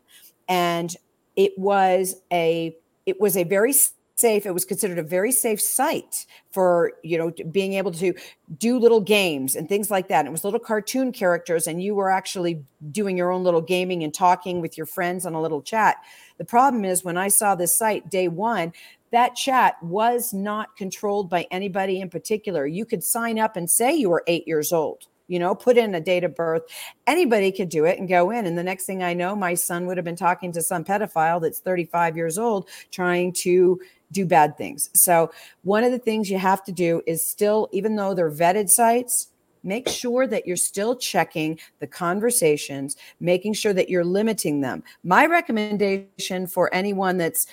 and 0.49 0.95
it 1.37 1.59
was 1.59 2.17
a 2.33 2.77
it 3.07 3.21
was 3.21 3.37
a 3.37 3.45
very 3.45 3.73
safe 4.21 4.45
it 4.45 4.53
was 4.53 4.65
considered 4.65 4.99
a 4.99 5.03
very 5.03 5.33
safe 5.33 5.61
site 5.61 6.27
for 6.53 6.93
you 7.03 7.17
know 7.17 7.33
being 7.51 7.73
able 7.75 7.91
to 7.91 8.13
do 8.59 8.79
little 8.79 9.01
games 9.01 9.57
and 9.57 9.69
things 9.69 9.91
like 9.91 10.09
that. 10.09 10.21
And 10.21 10.29
it 10.29 10.33
was 10.33 10.45
little 10.45 10.61
cartoon 10.61 11.11
characters 11.11 11.67
and 11.67 11.83
you 11.83 11.95
were 11.95 12.11
actually 12.11 12.63
doing 12.91 13.17
your 13.17 13.31
own 13.31 13.43
little 13.43 13.63
gaming 13.63 14.05
and 14.05 14.13
talking 14.13 14.61
with 14.61 14.77
your 14.77 14.87
friends 14.87 15.25
on 15.25 15.33
a 15.33 15.41
little 15.41 15.63
chat. 15.63 15.97
The 16.37 16.45
problem 16.45 16.85
is 16.85 17.03
when 17.03 17.17
i 17.17 17.29
saw 17.29 17.55
this 17.55 17.75
site 17.75 18.11
day 18.11 18.29
one 18.29 18.73
that 19.13 19.35
chat 19.35 19.77
was 19.83 20.33
not 20.33 20.77
controlled 20.77 21.29
by 21.29 21.47
anybody 21.51 22.01
in 22.01 22.11
particular. 22.11 22.67
You 22.67 22.85
could 22.85 23.03
sign 23.03 23.39
up 23.39 23.57
and 23.57 23.69
say 23.71 23.95
you 23.95 24.11
were 24.11 24.25
eight 24.27 24.47
years 24.47 24.73
old. 24.73 25.07
you 25.31 25.39
know, 25.39 25.55
put 25.55 25.79
in 25.79 25.95
a 25.95 26.01
date 26.01 26.25
of 26.25 26.35
birth. 26.35 26.63
Anybody 27.07 27.53
could 27.53 27.69
do 27.69 27.85
it 27.85 28.01
and 28.01 28.09
go 28.09 28.33
in. 28.33 28.47
And 28.47 28.59
the 28.59 28.65
next 28.65 28.85
thing 28.85 29.05
I 29.05 29.15
know, 29.15 29.37
my 29.37 29.55
son 29.55 29.87
would 29.87 29.97
have 29.97 30.05
been 30.05 30.17
talking 30.17 30.51
to 30.53 30.61
some 30.61 30.83
pedophile 30.85 31.41
that's 31.41 31.61
35 31.61 32.17
years 32.17 32.37
old 32.37 32.69
trying 32.91 33.33
to 33.35 33.81
do 34.11 34.27
bad 34.27 34.59
things. 34.59 34.91
So, 34.93 35.31
one 35.63 35.85
of 35.85 35.93
the 35.93 36.01
things 36.01 36.29
you 36.29 36.39
have 36.39 36.65
to 36.65 36.73
do 36.73 37.01
is 37.07 37.25
still, 37.25 37.69
even 37.71 37.95
though 37.95 38.13
they're 38.13 38.29
vetted 38.29 38.69
sites, 38.71 39.29
make 39.63 39.89
sure 39.89 40.27
that 40.27 40.47
you're 40.47 40.57
still 40.57 40.97
checking 40.97 41.59
the 41.79 41.87
conversations, 41.87 42.97
making 43.21 43.55
sure 43.55 43.73
that 43.73 43.89
you're 43.89 44.05
limiting 44.05 44.61
them. 44.61 44.83
My 45.05 45.27
recommendation 45.27 46.47
for 46.47 46.73
anyone 46.75 47.17
that's 47.19 47.47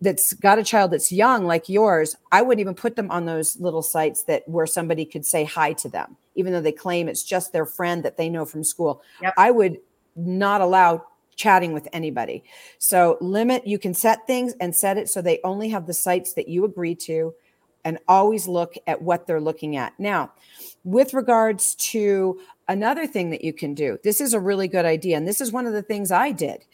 that's 0.00 0.32
got 0.34 0.58
a 0.58 0.64
child 0.64 0.90
that's 0.90 1.12
young 1.12 1.44
like 1.44 1.68
yours, 1.68 2.16
I 2.32 2.42
wouldn't 2.42 2.60
even 2.60 2.74
put 2.74 2.96
them 2.96 3.10
on 3.10 3.26
those 3.26 3.60
little 3.60 3.82
sites 3.82 4.24
that 4.24 4.48
where 4.48 4.66
somebody 4.66 5.04
could 5.04 5.26
say 5.26 5.44
hi 5.44 5.74
to 5.74 5.88
them, 5.88 6.16
even 6.34 6.52
though 6.52 6.62
they 6.62 6.72
claim 6.72 7.08
it's 7.08 7.22
just 7.22 7.52
their 7.52 7.66
friend 7.66 8.02
that 8.02 8.16
they 8.16 8.28
know 8.28 8.44
from 8.44 8.64
school. 8.64 9.02
Yep. 9.20 9.34
I 9.36 9.50
would 9.50 9.78
not 10.14 10.62
allow 10.62 11.04
chatting 11.36 11.72
with 11.72 11.86
anybody. 11.92 12.42
So 12.78 13.18
limit, 13.20 13.66
you 13.66 13.78
can 13.78 13.92
set 13.92 14.26
things 14.26 14.54
and 14.60 14.74
set 14.74 14.96
it 14.96 15.08
so 15.08 15.20
they 15.20 15.40
only 15.44 15.68
have 15.68 15.86
the 15.86 15.92
sites 15.92 16.32
that 16.32 16.48
you 16.48 16.64
agree 16.64 16.94
to 16.94 17.34
and 17.86 18.00
always 18.08 18.48
look 18.48 18.74
at 18.88 19.00
what 19.00 19.28
they're 19.28 19.40
looking 19.40 19.76
at. 19.76 19.92
Now, 19.96 20.32
with 20.82 21.14
regards 21.14 21.76
to 21.76 22.40
another 22.66 23.06
thing 23.06 23.30
that 23.30 23.44
you 23.44 23.52
can 23.52 23.74
do, 23.74 23.96
this 24.02 24.20
is 24.20 24.34
a 24.34 24.40
really 24.40 24.66
good 24.66 24.84
idea. 24.84 25.16
And 25.16 25.26
this 25.26 25.40
is 25.40 25.52
one 25.52 25.68
of 25.68 25.72
the 25.72 25.82
things 25.82 26.10
I 26.10 26.32
did. 26.32 26.64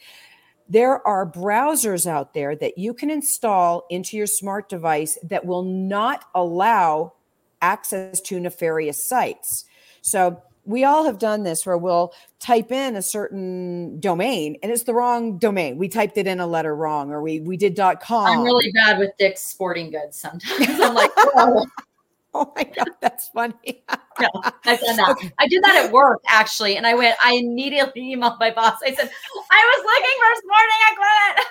There 0.67 1.07
are 1.07 1.29
browsers 1.29 2.07
out 2.07 2.33
there 2.33 2.55
that 2.55 2.79
you 2.79 2.95
can 2.95 3.11
install 3.11 3.85
into 3.91 4.17
your 4.17 4.25
smart 4.25 4.69
device 4.69 5.19
that 5.21 5.45
will 5.45 5.61
not 5.61 6.25
allow 6.33 7.13
access 7.61 8.19
to 8.21 8.39
nefarious 8.39 9.07
sites. 9.07 9.65
So, 10.01 10.41
we 10.65 10.83
all 10.83 11.05
have 11.05 11.19
done 11.19 11.43
this 11.43 11.65
where 11.65 11.77
we'll 11.77 12.13
type 12.39 12.71
in 12.71 12.95
a 12.95 13.01
certain 13.01 13.99
domain 13.99 14.57
and 14.63 14.71
it's 14.71 14.83
the 14.83 14.93
wrong 14.93 15.37
domain. 15.37 15.77
We 15.77 15.89
typed 15.89 16.17
it 16.17 16.27
in 16.27 16.39
a 16.39 16.47
letter 16.47 16.75
wrong 16.75 17.11
or 17.11 17.21
we 17.21 17.41
we 17.41 17.57
did 17.57 17.75
.com. 17.75 18.25
I'm 18.27 18.43
really 18.43 18.71
bad 18.71 18.99
with 18.99 19.11
Dick's 19.17 19.41
Sporting 19.41 19.91
Goods 19.91 20.17
sometimes. 20.17 20.79
I'm 20.79 20.93
like, 20.93 21.11
oh. 21.17 21.65
oh 22.33 22.51
my 22.55 22.63
god, 22.63 22.89
that's 23.01 23.29
funny. 23.29 23.53
no, 24.19 24.29
I've 24.65 24.79
done 24.79 24.97
that. 24.97 25.09
Okay. 25.11 25.31
I 25.37 25.47
did 25.47 25.63
that 25.63 25.85
at 25.85 25.91
work 25.91 26.21
actually, 26.27 26.77
and 26.77 26.87
I 26.87 26.95
went. 26.95 27.15
I 27.21 27.33
immediately 27.33 28.15
emailed 28.15 28.39
my 28.39 28.51
boss. 28.51 28.79
I 28.83 28.93
said, 28.93 29.09
I 29.51 29.75
was 29.75 29.85
looking 29.91 30.17
for 30.19 30.35
Sporting. 30.41 30.81
I 30.87 30.95
quit. 30.95 31.47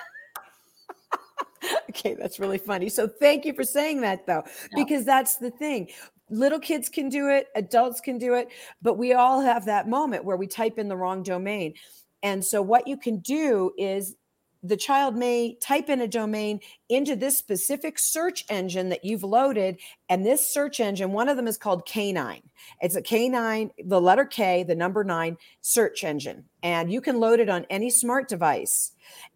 okay, 1.89 2.15
that's 2.15 2.39
really 2.39 2.57
funny. 2.57 2.89
So 2.89 3.07
thank 3.07 3.45
you 3.45 3.53
for 3.53 3.63
saying 3.63 4.01
that 4.01 4.25
though, 4.25 4.43
because 4.75 5.05
that's 5.05 5.37
the 5.37 5.51
thing 5.51 5.89
little 6.33 6.59
kids 6.59 6.89
can 6.89 7.09
do 7.09 7.29
it, 7.29 7.47
adults 7.55 8.01
can 8.01 8.17
do 8.17 8.33
it, 8.33 8.49
but 8.81 8.97
we 8.97 9.13
all 9.13 9.41
have 9.41 9.65
that 9.65 9.87
moment 9.87 10.25
where 10.25 10.37
we 10.37 10.47
type 10.47 10.77
in 10.77 10.87
the 10.87 10.97
wrong 10.97 11.23
domain. 11.23 11.75
And 12.21 12.43
so, 12.43 12.61
what 12.61 12.87
you 12.87 12.97
can 12.97 13.19
do 13.19 13.71
is 13.77 14.15
the 14.65 14.77
child 14.77 15.15
may 15.15 15.55
type 15.55 15.89
in 15.89 15.99
a 15.99 16.07
domain 16.07 16.61
into 16.87 17.17
this 17.17 17.37
specific 17.37 17.99
search 17.99 18.45
engine 18.49 18.89
that 18.89 19.03
you've 19.03 19.23
loaded. 19.23 19.77
And 20.07 20.25
this 20.25 20.49
search 20.49 20.79
engine, 20.79 21.11
one 21.11 21.27
of 21.27 21.35
them 21.35 21.47
is 21.47 21.57
called 21.57 21.85
K9. 21.85 22.41
It's 22.81 22.95
a 22.95 23.01
K9, 23.01 23.71
the 23.85 23.99
letter 23.99 24.23
K, 24.23 24.63
the 24.63 24.73
number 24.73 25.03
nine 25.03 25.37
search 25.59 26.05
engine. 26.05 26.45
And 26.63 26.91
you 26.91 27.01
can 27.01 27.19
load 27.19 27.41
it 27.41 27.49
on 27.49 27.65
any 27.69 27.89
smart 27.89 28.29
device. 28.29 28.93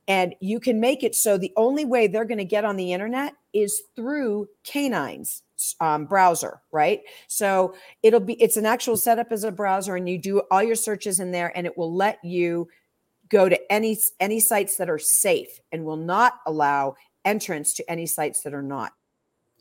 And 0.08 0.34
you 0.40 0.62
can 0.62 0.80
make 0.80 1.04
it 1.04 1.14
so 1.14 1.38
the 1.38 1.52
only 1.58 1.84
way 1.84 2.08
they're 2.08 2.24
going 2.24 2.38
to 2.38 2.46
get 2.46 2.64
on 2.64 2.78
the 2.78 2.94
internet 2.94 3.34
is 3.52 3.82
through 3.98 4.48
K9's 4.64 5.44
um, 5.80 6.06
browser, 6.06 6.62
right? 6.72 7.02
So 7.28 7.76
it'll 8.04 8.20
be 8.20 8.42
it's 8.42 8.58
an 8.58 8.66
actual 8.66 8.98
setup 8.98 9.32
as 9.32 9.44
a 9.44 9.52
browser, 9.52 9.96
and 9.96 10.08
you 10.08 10.18
do 10.18 10.42
all 10.52 10.64
your 10.64 10.76
searches 10.76 11.20
in 11.20 11.32
there, 11.32 11.56
and 11.56 11.66
it 11.66 11.78
will 11.78 11.94
let 11.94 12.24
you 12.24 12.68
go 13.30 13.50
to 13.50 13.72
any 13.72 13.98
any 14.20 14.40
sites 14.40 14.78
that 14.78 14.90
are 14.90 15.00
safe 15.00 15.60
and 15.72 15.86
will 15.86 15.98
not 15.98 16.36
allow 16.46 16.96
entrance 17.26 17.74
to 17.76 17.92
any 17.92 18.06
sites 18.06 18.42
that 18.42 18.54
are 18.54 18.62
not. 18.64 18.94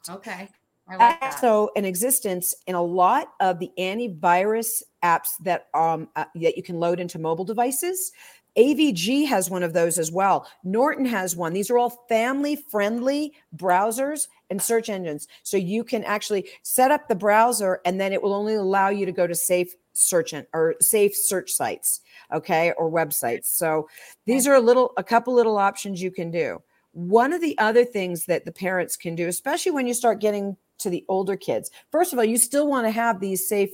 Okay. 0.08 0.48
Like 0.88 1.32
so 1.40 1.72
in 1.74 1.84
existence 1.84 2.54
in 2.68 2.76
a 2.76 2.82
lot 2.82 3.32
of 3.40 3.58
the 3.58 3.72
antivirus 3.76 4.82
apps 5.02 5.30
that 5.40 5.66
um 5.74 6.08
uh, 6.14 6.26
that 6.36 6.56
you 6.56 6.62
can 6.62 6.78
load 6.78 7.00
into 7.00 7.18
mobile 7.18 7.44
devices 7.44 8.12
AVG 8.56 9.26
has 9.26 9.50
one 9.50 9.62
of 9.62 9.72
those 9.72 9.98
as 9.98 10.10
well. 10.10 10.46
Norton 10.64 11.04
has 11.06 11.36
one. 11.36 11.52
These 11.52 11.70
are 11.70 11.78
all 11.78 12.04
family 12.08 12.56
friendly 12.56 13.34
browsers 13.56 14.28
and 14.50 14.60
search 14.60 14.88
engines. 14.88 15.28
So 15.42 15.56
you 15.56 15.84
can 15.84 16.04
actually 16.04 16.48
set 16.62 16.90
up 16.90 17.08
the 17.08 17.14
browser 17.14 17.80
and 17.84 18.00
then 18.00 18.12
it 18.12 18.22
will 18.22 18.34
only 18.34 18.54
allow 18.54 18.88
you 18.88 19.06
to 19.06 19.12
go 19.12 19.26
to 19.26 19.34
safe 19.34 19.74
search 19.92 20.32
in, 20.32 20.46
or 20.52 20.74
safe 20.80 21.14
search 21.14 21.50
sites, 21.52 22.00
okay, 22.32 22.72
or 22.78 22.90
websites. 22.90 23.46
So 23.46 23.88
these 24.26 24.46
are 24.46 24.54
a 24.54 24.60
little 24.60 24.92
a 24.96 25.04
couple 25.04 25.34
little 25.34 25.58
options 25.58 26.02
you 26.02 26.10
can 26.10 26.30
do. 26.30 26.62
One 26.92 27.32
of 27.32 27.40
the 27.40 27.58
other 27.58 27.84
things 27.84 28.26
that 28.26 28.44
the 28.44 28.52
parents 28.52 28.96
can 28.96 29.14
do, 29.14 29.28
especially 29.28 29.72
when 29.72 29.86
you 29.86 29.94
start 29.94 30.20
getting 30.20 30.56
to 30.78 30.90
the 30.90 31.04
older 31.08 31.36
kids. 31.36 31.70
First 31.90 32.12
of 32.12 32.18
all, 32.18 32.24
you 32.24 32.38
still 32.38 32.66
want 32.66 32.86
to 32.86 32.90
have 32.90 33.20
these 33.20 33.48
safe 33.48 33.70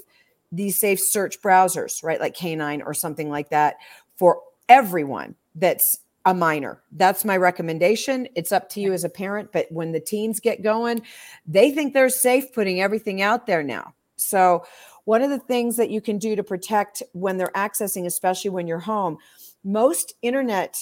these 0.50 0.78
safe 0.78 1.00
search 1.00 1.40
browsers, 1.40 2.04
right? 2.04 2.20
Like 2.20 2.36
K9 2.36 2.84
or 2.84 2.92
something 2.92 3.30
like 3.30 3.48
that 3.50 3.76
for 4.16 4.42
everyone 4.72 5.34
that's 5.54 5.98
a 6.24 6.32
minor. 6.32 6.82
That's 6.92 7.24
my 7.24 7.36
recommendation. 7.36 8.26
It's 8.34 8.52
up 8.52 8.70
to 8.70 8.80
you 8.80 8.92
as 8.92 9.04
a 9.04 9.08
parent, 9.08 9.50
but 9.52 9.66
when 9.70 9.92
the 9.92 10.00
teens 10.00 10.40
get 10.40 10.62
going, 10.62 11.02
they 11.46 11.72
think 11.72 11.92
they're 11.92 12.08
safe 12.08 12.52
putting 12.54 12.80
everything 12.80 13.20
out 13.20 13.46
there 13.46 13.62
now. 13.62 13.94
So, 14.16 14.64
one 15.04 15.20
of 15.20 15.30
the 15.30 15.40
things 15.40 15.76
that 15.76 15.90
you 15.90 16.00
can 16.00 16.18
do 16.18 16.36
to 16.36 16.44
protect 16.44 17.02
when 17.12 17.36
they're 17.36 17.50
accessing, 17.56 18.06
especially 18.06 18.50
when 18.50 18.68
you're 18.68 18.78
home, 18.78 19.18
most 19.64 20.14
internet 20.22 20.76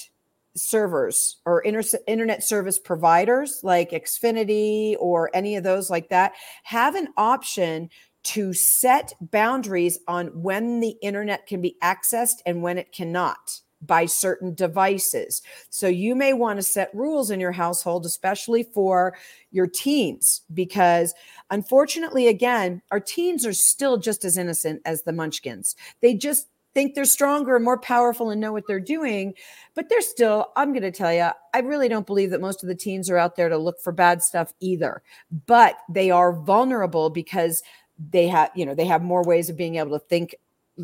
servers 0.54 1.38
or 1.46 1.60
inter- 1.62 1.98
internet 2.06 2.44
service 2.44 2.78
providers 2.78 3.60
like 3.62 3.92
Xfinity 3.92 4.94
or 5.00 5.30
any 5.32 5.56
of 5.56 5.64
those 5.64 5.88
like 5.88 6.10
that 6.10 6.32
have 6.64 6.96
an 6.96 7.08
option 7.16 7.88
to 8.22 8.52
set 8.52 9.14
boundaries 9.20 9.98
on 10.06 10.26
when 10.42 10.80
the 10.80 10.96
internet 11.02 11.46
can 11.46 11.62
be 11.62 11.76
accessed 11.82 12.42
and 12.44 12.62
when 12.62 12.76
it 12.76 12.92
cannot 12.92 13.60
by 13.86 14.06
certain 14.06 14.54
devices. 14.54 15.42
So 15.70 15.86
you 15.88 16.14
may 16.14 16.32
want 16.32 16.58
to 16.58 16.62
set 16.62 16.94
rules 16.94 17.30
in 17.30 17.40
your 17.40 17.52
household, 17.52 18.04
especially 18.06 18.62
for 18.62 19.16
your 19.50 19.66
teens, 19.66 20.42
because 20.52 21.14
unfortunately, 21.50 22.28
again, 22.28 22.82
our 22.90 23.00
teens 23.00 23.46
are 23.46 23.52
still 23.52 23.96
just 23.96 24.24
as 24.24 24.36
innocent 24.36 24.82
as 24.84 25.02
the 25.02 25.12
munchkins. 25.12 25.76
They 26.00 26.14
just 26.14 26.48
think 26.72 26.94
they're 26.94 27.04
stronger 27.04 27.56
and 27.56 27.64
more 27.64 27.78
powerful 27.78 28.30
and 28.30 28.40
know 28.40 28.52
what 28.52 28.66
they're 28.66 28.78
doing, 28.78 29.34
but 29.74 29.88
they're 29.88 30.00
still, 30.00 30.52
I'm 30.54 30.72
going 30.72 30.82
to 30.82 30.92
tell 30.92 31.12
you, 31.12 31.30
I 31.52 31.58
really 31.58 31.88
don't 31.88 32.06
believe 32.06 32.30
that 32.30 32.40
most 32.40 32.62
of 32.62 32.68
the 32.68 32.76
teens 32.76 33.10
are 33.10 33.16
out 33.16 33.34
there 33.34 33.48
to 33.48 33.58
look 33.58 33.80
for 33.80 33.92
bad 33.92 34.22
stuff 34.22 34.52
either, 34.60 35.02
but 35.46 35.78
they 35.88 36.10
are 36.10 36.32
vulnerable 36.32 37.10
because 37.10 37.62
they 38.10 38.26
have 38.28 38.50
you 38.54 38.64
know 38.64 38.74
they 38.74 38.86
have 38.86 39.02
more 39.02 39.22
ways 39.22 39.50
of 39.50 39.56
being 39.56 39.76
able 39.76 39.98
to 39.98 40.04
think 40.06 40.34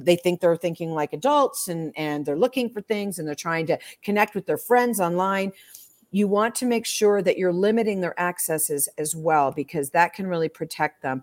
they 0.05 0.17
think 0.17 0.41
they're 0.41 0.57
thinking 0.57 0.93
like 0.93 1.13
adults 1.13 1.69
and 1.69 1.93
and 1.97 2.25
they're 2.27 2.39
looking 2.39 2.71
for 2.71 2.81
things 2.81 3.19
and 3.19 3.27
they're 3.27 3.35
trying 3.35 3.67
to 3.67 3.79
connect 4.03 4.35
with 4.35 4.47
their 4.47 4.59
friends 4.59 5.01
online 5.01 5.53
you 6.11 6.29
want 6.29 6.55
to 6.55 6.67
make 6.67 6.87
sure 6.87 7.21
that 7.21 7.37
you're 7.37 7.53
limiting 7.53 8.01
their 8.01 8.19
accesses 8.19 8.89
as 8.97 9.15
well 9.15 9.53
because 9.53 9.91
that 9.91 10.15
can 10.15 10.27
really 10.27 10.49
protect 10.49 11.03
them. 11.03 11.23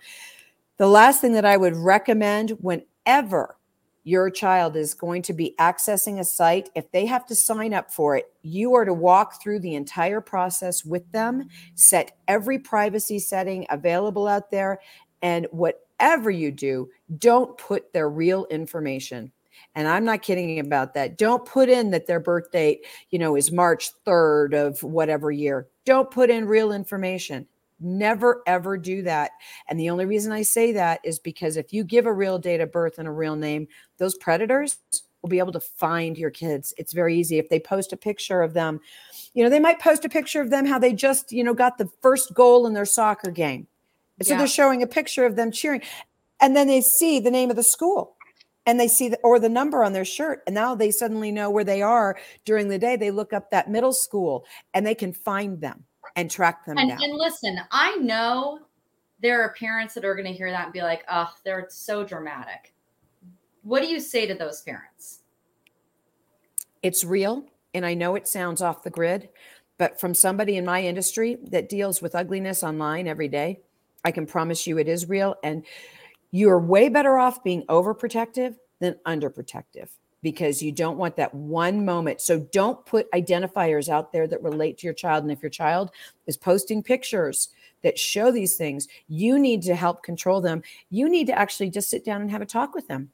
The 0.77 0.87
last 0.87 1.21
thing 1.21 1.33
that 1.33 1.45
i 1.45 1.55
would 1.55 1.75
recommend 1.75 2.51
whenever 2.59 3.57
your 4.03 4.29
child 4.29 4.75
is 4.75 4.93
going 4.93 5.21
to 5.21 5.33
be 5.33 5.55
accessing 5.59 6.19
a 6.19 6.23
site 6.23 6.69
if 6.75 6.91
they 6.91 7.05
have 7.05 7.25
to 7.25 7.35
sign 7.35 7.73
up 7.73 7.89
for 7.89 8.17
it 8.17 8.25
you 8.41 8.73
are 8.73 8.83
to 8.83 8.93
walk 8.93 9.41
through 9.41 9.59
the 9.59 9.75
entire 9.75 10.19
process 10.19 10.83
with 10.83 11.09
them 11.13 11.47
set 11.75 12.17
every 12.27 12.59
privacy 12.59 13.17
setting 13.17 13.65
available 13.69 14.27
out 14.27 14.51
there 14.51 14.79
and 15.21 15.47
whatever 15.99 16.31
you 16.31 16.51
do, 16.51 16.89
don't 17.17 17.57
put 17.57 17.93
their 17.93 18.09
real 18.09 18.45
information. 18.45 19.31
And 19.75 19.87
I'm 19.87 20.05
not 20.05 20.21
kidding 20.21 20.59
about 20.59 20.93
that. 20.93 21.17
Don't 21.17 21.45
put 21.45 21.69
in 21.69 21.91
that 21.91 22.07
their 22.07 22.19
birth 22.19 22.51
date, 22.51 22.85
you 23.09 23.19
know, 23.19 23.35
is 23.35 23.51
March 23.51 23.89
3rd 24.05 24.53
of 24.53 24.83
whatever 24.83 25.31
year. 25.31 25.67
Don't 25.85 26.11
put 26.11 26.29
in 26.29 26.45
real 26.45 26.71
information. 26.71 27.47
Never 27.79 28.43
ever 28.45 28.77
do 28.77 29.01
that. 29.03 29.31
And 29.67 29.79
the 29.79 29.89
only 29.89 30.05
reason 30.05 30.31
I 30.31 30.43
say 30.43 30.71
that 30.73 31.01
is 31.03 31.19
because 31.19 31.57
if 31.57 31.73
you 31.73 31.83
give 31.83 32.05
a 32.05 32.13
real 32.13 32.37
date 32.37 32.61
of 32.61 32.71
birth 32.71 32.97
and 32.97 33.07
a 33.07 33.11
real 33.11 33.35
name, 33.35 33.67
those 33.97 34.15
predators 34.15 34.77
will 35.21 35.29
be 35.29 35.39
able 35.39 35.51
to 35.53 35.59
find 35.59 36.17
your 36.17 36.29
kids. 36.29 36.73
It's 36.77 36.93
very 36.93 37.17
easy. 37.17 37.39
If 37.39 37.49
they 37.49 37.59
post 37.59 37.93
a 37.93 37.97
picture 37.97 38.41
of 38.41 38.53
them, 38.53 38.79
you 39.33 39.43
know, 39.43 39.49
they 39.49 39.59
might 39.59 39.79
post 39.79 40.05
a 40.05 40.09
picture 40.09 40.41
of 40.41 40.49
them 40.49 40.65
how 40.65 40.77
they 40.77 40.93
just, 40.93 41.31
you 41.31 41.43
know, 41.43 41.53
got 41.53 41.77
the 41.77 41.89
first 42.01 42.33
goal 42.33 42.67
in 42.67 42.73
their 42.73 42.85
soccer 42.85 43.31
game. 43.31 43.67
So 44.21 44.33
yeah. 44.33 44.37
they're 44.37 44.47
showing 44.47 44.83
a 44.83 44.87
picture 44.87 45.25
of 45.25 45.35
them 45.35 45.51
cheering. 45.51 45.81
And 46.39 46.55
then 46.55 46.67
they 46.67 46.81
see 46.81 47.19
the 47.19 47.31
name 47.31 47.49
of 47.49 47.55
the 47.55 47.63
school 47.63 48.15
and 48.65 48.79
they 48.79 48.87
see 48.87 49.09
the, 49.09 49.19
or 49.23 49.39
the 49.39 49.49
number 49.49 49.83
on 49.83 49.93
their 49.93 50.05
shirt. 50.05 50.43
And 50.45 50.53
now 50.53 50.75
they 50.75 50.91
suddenly 50.91 51.31
know 51.31 51.49
where 51.49 51.63
they 51.63 51.81
are 51.81 52.17
during 52.45 52.69
the 52.69 52.79
day. 52.79 52.95
They 52.95 53.11
look 53.11 53.33
up 53.33 53.51
that 53.51 53.69
middle 53.69 53.93
school 53.93 54.45
and 54.73 54.85
they 54.85 54.95
can 54.95 55.13
find 55.13 55.59
them 55.61 55.85
and 56.15 56.29
track 56.29 56.65
them 56.65 56.77
and, 56.77 56.89
down. 56.89 57.01
And 57.01 57.13
listen, 57.15 57.59
I 57.71 57.95
know 57.97 58.59
there 59.21 59.41
are 59.41 59.53
parents 59.53 59.93
that 59.93 60.05
are 60.05 60.15
going 60.15 60.27
to 60.27 60.33
hear 60.33 60.51
that 60.51 60.65
and 60.65 60.73
be 60.73 60.81
like, 60.81 61.03
oh, 61.09 61.31
they're 61.43 61.67
so 61.69 62.03
dramatic. 62.03 62.73
what 63.63 63.81
do 63.81 63.87
you 63.87 63.99
say 63.99 64.27
to 64.27 64.33
those 64.33 64.61
parents? 64.61 65.21
It's 66.81 67.05
real. 67.05 67.45
And 67.73 67.85
I 67.85 67.93
know 67.93 68.15
it 68.15 68.27
sounds 68.27 68.61
off 68.61 68.83
the 68.83 68.89
grid, 68.89 69.29
but 69.77 69.99
from 69.99 70.13
somebody 70.13 70.57
in 70.57 70.65
my 70.65 70.83
industry 70.83 71.37
that 71.45 71.69
deals 71.69 72.01
with 72.01 72.13
ugliness 72.13 72.63
online 72.63 73.07
every 73.07 73.29
day, 73.29 73.61
I 74.03 74.11
can 74.11 74.25
promise 74.25 74.67
you 74.67 74.77
it 74.77 74.87
is 74.87 75.09
real. 75.09 75.35
And 75.43 75.65
you're 76.31 76.59
way 76.59 76.89
better 76.89 77.17
off 77.17 77.43
being 77.43 77.63
overprotective 77.67 78.55
than 78.79 78.95
underprotective 79.05 79.89
because 80.21 80.61
you 80.61 80.71
don't 80.71 80.97
want 80.97 81.15
that 81.17 81.33
one 81.33 81.85
moment. 81.85 82.21
So 82.21 82.39
don't 82.51 82.83
put 82.85 83.11
identifiers 83.11 83.89
out 83.89 84.11
there 84.11 84.27
that 84.27 84.41
relate 84.41 84.77
to 84.79 84.87
your 84.87 84.93
child. 84.93 85.23
And 85.23 85.31
if 85.31 85.41
your 85.41 85.49
child 85.49 85.91
is 86.27 86.37
posting 86.37 86.81
pictures 86.81 87.49
that 87.81 87.99
show 87.99 88.31
these 88.31 88.55
things, 88.55 88.87
you 89.09 89.37
need 89.37 89.61
to 89.63 89.75
help 89.75 90.03
control 90.03 90.39
them. 90.41 90.63
You 90.89 91.09
need 91.09 91.27
to 91.27 91.37
actually 91.37 91.69
just 91.69 91.89
sit 91.89 92.05
down 92.05 92.21
and 92.21 92.31
have 92.31 92.41
a 92.41 92.45
talk 92.45 92.73
with 92.73 92.87
them 92.87 93.09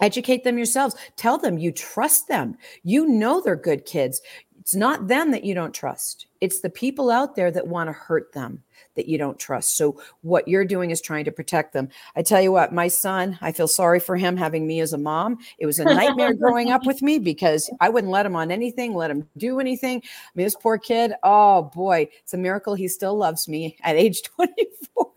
Educate 0.00 0.44
them 0.44 0.56
yourselves. 0.56 0.94
Tell 1.16 1.38
them 1.38 1.58
you 1.58 1.72
trust 1.72 2.28
them. 2.28 2.56
You 2.84 3.08
know 3.08 3.40
they're 3.40 3.56
good 3.56 3.84
kids. 3.84 4.20
It's 4.68 4.74
not 4.74 5.08
them 5.08 5.30
that 5.30 5.44
you 5.44 5.54
don't 5.54 5.72
trust. 5.72 6.26
It's 6.42 6.60
the 6.60 6.68
people 6.68 7.10
out 7.10 7.36
there 7.36 7.50
that 7.50 7.68
want 7.68 7.88
to 7.88 7.94
hurt 7.94 8.34
them 8.34 8.62
that 8.96 9.08
you 9.08 9.16
don't 9.16 9.38
trust. 9.38 9.78
So 9.78 9.98
what 10.20 10.46
you're 10.46 10.66
doing 10.66 10.90
is 10.90 11.00
trying 11.00 11.24
to 11.24 11.32
protect 11.32 11.72
them. 11.72 11.88
I 12.14 12.20
tell 12.20 12.42
you 12.42 12.52
what, 12.52 12.74
my 12.74 12.88
son, 12.88 13.38
I 13.40 13.50
feel 13.50 13.66
sorry 13.66 13.98
for 13.98 14.18
him 14.18 14.36
having 14.36 14.66
me 14.66 14.80
as 14.80 14.92
a 14.92 14.98
mom. 14.98 15.38
It 15.56 15.64
was 15.64 15.78
a 15.78 15.86
nightmare 15.86 16.34
growing 16.34 16.70
up 16.70 16.84
with 16.84 17.00
me 17.00 17.18
because 17.18 17.70
I 17.80 17.88
wouldn't 17.88 18.12
let 18.12 18.26
him 18.26 18.36
on 18.36 18.50
anything, 18.50 18.92
let 18.92 19.10
him 19.10 19.26
do 19.38 19.58
anything. 19.58 20.02
I 20.04 20.30
mean, 20.34 20.44
this 20.44 20.54
poor 20.54 20.76
kid, 20.76 21.14
oh 21.22 21.70
boy, 21.74 22.10
it's 22.22 22.34
a 22.34 22.38
miracle 22.38 22.74
he 22.74 22.88
still 22.88 23.16
loves 23.16 23.48
me 23.48 23.78
at 23.82 23.96
age 23.96 24.20
24. 24.36 25.12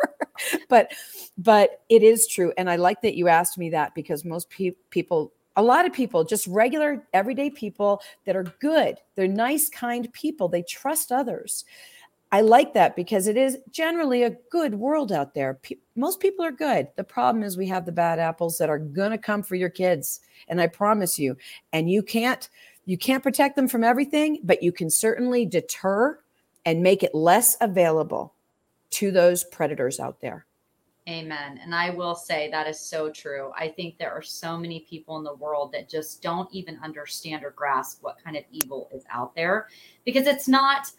but 0.69 0.93
but 1.37 1.81
it 1.89 2.01
is 2.01 2.25
true 2.25 2.51
and 2.57 2.67
i 2.67 2.75
like 2.75 3.01
that 3.03 3.13
you 3.15 3.27
asked 3.27 3.59
me 3.59 3.69
that 3.69 3.93
because 3.93 4.25
most 4.25 4.49
pe- 4.49 4.71
people 4.89 5.31
a 5.55 5.63
lot 5.63 5.85
of 5.85 5.93
people 5.93 6.23
just 6.23 6.47
regular 6.47 7.05
everyday 7.13 7.49
people 7.49 8.01
that 8.25 8.35
are 8.35 8.45
good 8.59 8.97
they're 9.15 9.27
nice 9.27 9.69
kind 9.69 10.11
people 10.13 10.47
they 10.47 10.63
trust 10.63 11.11
others. 11.11 11.65
I 12.33 12.39
like 12.39 12.73
that 12.75 12.95
because 12.95 13.27
it 13.27 13.35
is 13.35 13.57
generally 13.71 14.23
a 14.23 14.37
good 14.49 14.73
world 14.73 15.11
out 15.11 15.33
there. 15.33 15.55
Pe- 15.55 15.75
most 15.97 16.21
people 16.21 16.45
are 16.45 16.51
good. 16.51 16.87
The 16.95 17.03
problem 17.03 17.43
is 17.43 17.57
we 17.57 17.67
have 17.67 17.85
the 17.85 17.91
bad 17.91 18.19
apples 18.19 18.57
that 18.57 18.69
are 18.69 18.79
going 18.79 19.11
to 19.11 19.17
come 19.17 19.43
for 19.43 19.55
your 19.55 19.69
kids 19.69 20.21
and 20.47 20.61
i 20.61 20.67
promise 20.67 21.17
you 21.17 21.35
and 21.73 21.89
you 21.89 22.03
can't 22.03 22.49
you 22.85 22.97
can't 22.97 23.23
protect 23.23 23.55
them 23.55 23.67
from 23.67 23.83
everything 23.83 24.39
but 24.43 24.61
you 24.61 24.71
can 24.71 24.89
certainly 24.89 25.45
deter 25.45 26.19
and 26.65 26.83
make 26.83 27.03
it 27.03 27.15
less 27.15 27.57
available 27.61 28.33
to 28.91 29.11
those 29.11 29.43
predators 29.45 29.99
out 29.99 30.19
there 30.21 30.45
Amen. 31.09 31.59
And 31.63 31.73
I 31.73 31.89
will 31.89 32.13
say 32.13 32.49
that 32.51 32.67
is 32.67 32.79
so 32.79 33.09
true. 33.09 33.51
I 33.57 33.69
think 33.69 33.97
there 33.97 34.11
are 34.11 34.21
so 34.21 34.55
many 34.57 34.81
people 34.81 35.17
in 35.17 35.23
the 35.23 35.33
world 35.33 35.71
that 35.71 35.89
just 35.89 36.21
don't 36.21 36.47
even 36.53 36.79
understand 36.83 37.43
or 37.43 37.51
grasp 37.51 38.03
what 38.03 38.23
kind 38.23 38.37
of 38.37 38.43
evil 38.51 38.87
is 38.93 39.03
out 39.09 39.33
there 39.35 39.67
because 40.05 40.27
it's 40.27 40.47
not 40.47 40.91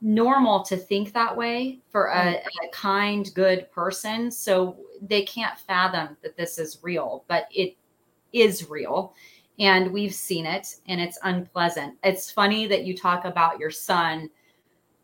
normal 0.00 0.62
to 0.64 0.76
think 0.76 1.12
that 1.12 1.34
way 1.34 1.80
for 1.90 2.08
a, 2.08 2.34
mm. 2.34 2.40
a 2.40 2.68
kind, 2.72 3.30
good 3.34 3.70
person. 3.70 4.30
So 4.30 4.76
they 5.00 5.22
can't 5.22 5.58
fathom 5.58 6.16
that 6.22 6.36
this 6.36 6.58
is 6.58 6.78
real, 6.82 7.24
but 7.28 7.46
it 7.54 7.76
is 8.32 8.68
real. 8.68 9.14
And 9.58 9.92
we've 9.92 10.14
seen 10.14 10.44
it 10.44 10.76
and 10.88 11.00
it's 11.00 11.18
unpleasant. 11.22 11.96
It's 12.02 12.30
funny 12.30 12.66
that 12.66 12.84
you 12.84 12.96
talk 12.96 13.24
about 13.24 13.58
your 13.58 13.70
son 13.70 14.28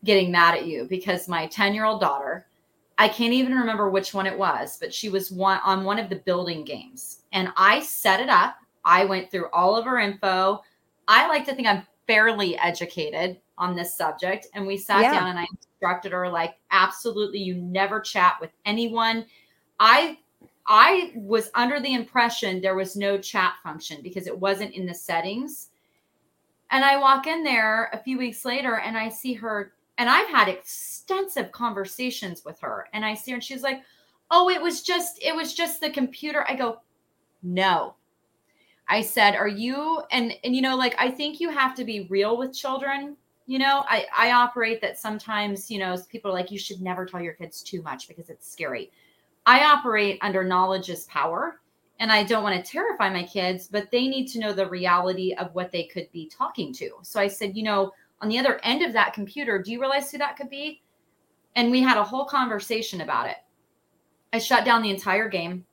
getting 0.03 0.31
mad 0.31 0.55
at 0.55 0.65
you 0.65 0.85
because 0.89 1.27
my 1.27 1.47
10 1.47 1.73
year 1.73 1.85
old 1.85 2.01
daughter, 2.01 2.45
I 2.97 3.07
can't 3.07 3.33
even 3.33 3.53
remember 3.53 3.89
which 3.89 4.13
one 4.13 4.27
it 4.27 4.37
was, 4.37 4.77
but 4.79 4.93
she 4.93 5.09
was 5.09 5.31
one 5.31 5.59
on 5.63 5.83
one 5.83 5.99
of 5.99 6.09
the 6.09 6.17
building 6.17 6.63
games. 6.63 7.23
And 7.31 7.51
I 7.57 7.79
set 7.81 8.19
it 8.19 8.29
up. 8.29 8.55
I 8.85 9.05
went 9.05 9.31
through 9.31 9.49
all 9.51 9.75
of 9.75 9.85
her 9.85 9.99
info. 9.99 10.61
I 11.07 11.27
like 11.27 11.45
to 11.45 11.55
think 11.55 11.67
I'm 11.67 11.87
fairly 12.07 12.57
educated 12.57 13.39
on 13.57 13.75
this 13.75 13.95
subject. 13.95 14.47
And 14.53 14.67
we 14.67 14.77
sat 14.77 15.01
yeah. 15.01 15.13
down 15.13 15.29
and 15.29 15.39
I 15.39 15.47
instructed 15.51 16.11
her 16.11 16.29
like, 16.29 16.55
absolutely, 16.71 17.39
you 17.39 17.55
never 17.55 17.99
chat 17.99 18.37
with 18.39 18.51
anyone. 18.65 19.25
I 19.79 20.17
I 20.65 21.11
was 21.15 21.51
under 21.55 21.81
the 21.81 21.93
impression 21.93 22.61
there 22.61 22.75
was 22.75 22.95
no 22.95 23.17
chat 23.17 23.55
function 23.63 24.01
because 24.01 24.27
it 24.27 24.37
wasn't 24.37 24.73
in 24.73 24.85
the 24.85 24.93
settings. 24.93 25.69
And 26.71 26.85
I 26.85 26.97
walk 26.97 27.27
in 27.27 27.43
there 27.43 27.89
a 27.91 27.97
few 27.97 28.17
weeks 28.17 28.45
later 28.45 28.79
and 28.79 28.97
I 28.97 29.09
see 29.09 29.33
her 29.33 29.73
and 29.97 30.09
I've 30.09 30.27
had 30.27 30.47
extensive 30.47 31.51
conversations 31.51 32.43
with 32.43 32.59
her. 32.61 32.87
And 32.93 33.05
I 33.05 33.13
see 33.13 33.31
her 33.31 33.35
and 33.35 33.43
she's 33.43 33.63
like, 33.63 33.81
Oh, 34.31 34.49
it 34.49 34.61
was 34.61 34.81
just, 34.81 35.21
it 35.21 35.35
was 35.35 35.53
just 35.53 35.79
the 35.79 35.89
computer. 35.89 36.45
I 36.47 36.55
go, 36.55 36.81
No. 37.41 37.95
I 38.89 39.01
said, 39.01 39.35
Are 39.35 39.47
you 39.47 40.01
and 40.11 40.33
and 40.43 40.55
you 40.55 40.61
know, 40.61 40.75
like 40.75 40.95
I 40.97 41.09
think 41.11 41.39
you 41.39 41.49
have 41.49 41.75
to 41.75 41.85
be 41.85 42.07
real 42.09 42.37
with 42.37 42.53
children. 42.53 43.17
You 43.45 43.59
know, 43.59 43.83
I, 43.89 44.05
I 44.17 44.31
operate 44.31 44.79
that 44.81 44.97
sometimes, 44.97 45.69
you 45.69 45.77
know, 45.77 45.97
people 46.09 46.31
are 46.31 46.33
like, 46.33 46.49
you 46.49 46.57
should 46.57 46.81
never 46.81 47.05
tell 47.05 47.21
your 47.21 47.33
kids 47.33 47.61
too 47.61 47.81
much 47.81 48.07
because 48.07 48.29
it's 48.29 48.49
scary. 48.49 48.89
I 49.45 49.65
operate 49.65 50.17
under 50.21 50.45
knowledge 50.45 50.89
is 50.89 51.03
power 51.05 51.59
and 51.99 52.11
I 52.11 52.23
don't 52.23 52.43
want 52.43 52.63
to 52.63 52.71
terrify 52.71 53.09
my 53.09 53.23
kids, 53.23 53.67
but 53.67 53.91
they 53.91 54.07
need 54.07 54.27
to 54.27 54.39
know 54.39 54.53
the 54.53 54.69
reality 54.69 55.33
of 55.33 55.53
what 55.53 55.71
they 55.71 55.83
could 55.83 56.11
be 56.11 56.29
talking 56.29 56.73
to. 56.75 56.91
So 57.01 57.19
I 57.19 57.27
said, 57.27 57.55
you 57.55 57.63
know, 57.63 57.91
on 58.23 58.29
the 58.29 58.39
other 58.39 58.59
end 58.63 58.81
of 58.81 58.93
that 58.93 59.13
computer, 59.13 59.61
do 59.61 59.69
you 59.69 59.81
realize 59.81 60.09
who 60.09 60.17
that 60.17 60.37
could 60.37 60.49
be? 60.49 60.81
And 61.57 61.69
we 61.69 61.81
had 61.81 61.97
a 61.97 62.03
whole 62.03 62.23
conversation 62.23 63.01
about 63.01 63.27
it. 63.27 63.35
I 64.31 64.39
shut 64.39 64.63
down 64.63 64.81
the 64.81 64.89
entire 64.89 65.27
game, 65.27 65.65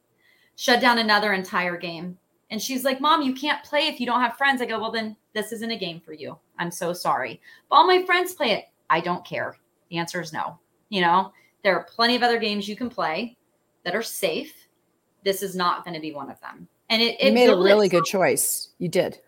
shut 0.57 0.81
down 0.81 0.99
another 0.99 1.33
entire 1.33 1.77
game. 1.77 2.19
And 2.51 2.61
she's 2.61 2.83
like, 2.83 3.01
Mom, 3.01 3.23
you 3.23 3.35
can't 3.35 3.63
play 3.63 3.87
if 3.87 4.01
you 4.01 4.07
don't 4.07 4.21
have 4.21 4.37
friends. 4.37 4.61
I 4.61 4.67
go, 4.67 4.81
Well, 4.81 4.91
then 4.91 5.17
this 5.33 5.53
isn't 5.53 5.71
a 5.71 5.79
game 5.79 6.01
for 6.01 6.13
you. 6.13 6.37
I'm 6.59 6.73
so 6.73 6.93
sorry. 6.93 7.41
But 7.69 7.77
all 7.77 7.87
my 7.87 8.05
friends 8.05 8.35
play 8.35 8.51
it. 8.51 8.65
I 8.91 8.99
don't 8.99 9.25
care. 9.25 9.57
The 9.89 9.99
answer 9.99 10.21
is 10.21 10.33
no. 10.33 10.59
You 10.89 11.03
know, 11.03 11.33
there 11.63 11.79
are 11.79 11.85
plenty 11.85 12.17
of 12.17 12.25
other 12.25 12.41
games 12.41 12.69
you 12.69 12.75
can 12.75 12.91
play 12.91 13.37
that 13.85 13.95
are 13.95 14.03
safe. 14.03 14.53
This 15.25 15.41
is 15.41 15.55
not 15.55 15.85
going 15.85 15.95
to 15.95 16.01
be 16.01 16.13
one 16.13 16.31
of 16.31 16.41
them. 16.41 16.67
And 16.89 17.01
it, 17.01 17.21
it 17.21 17.29
you 17.29 17.33
made 17.33 17.49
a 17.49 17.57
really 17.57 17.89
good 17.89 18.05
choice. 18.07 18.71
You 18.79 18.89
did. 18.89 19.21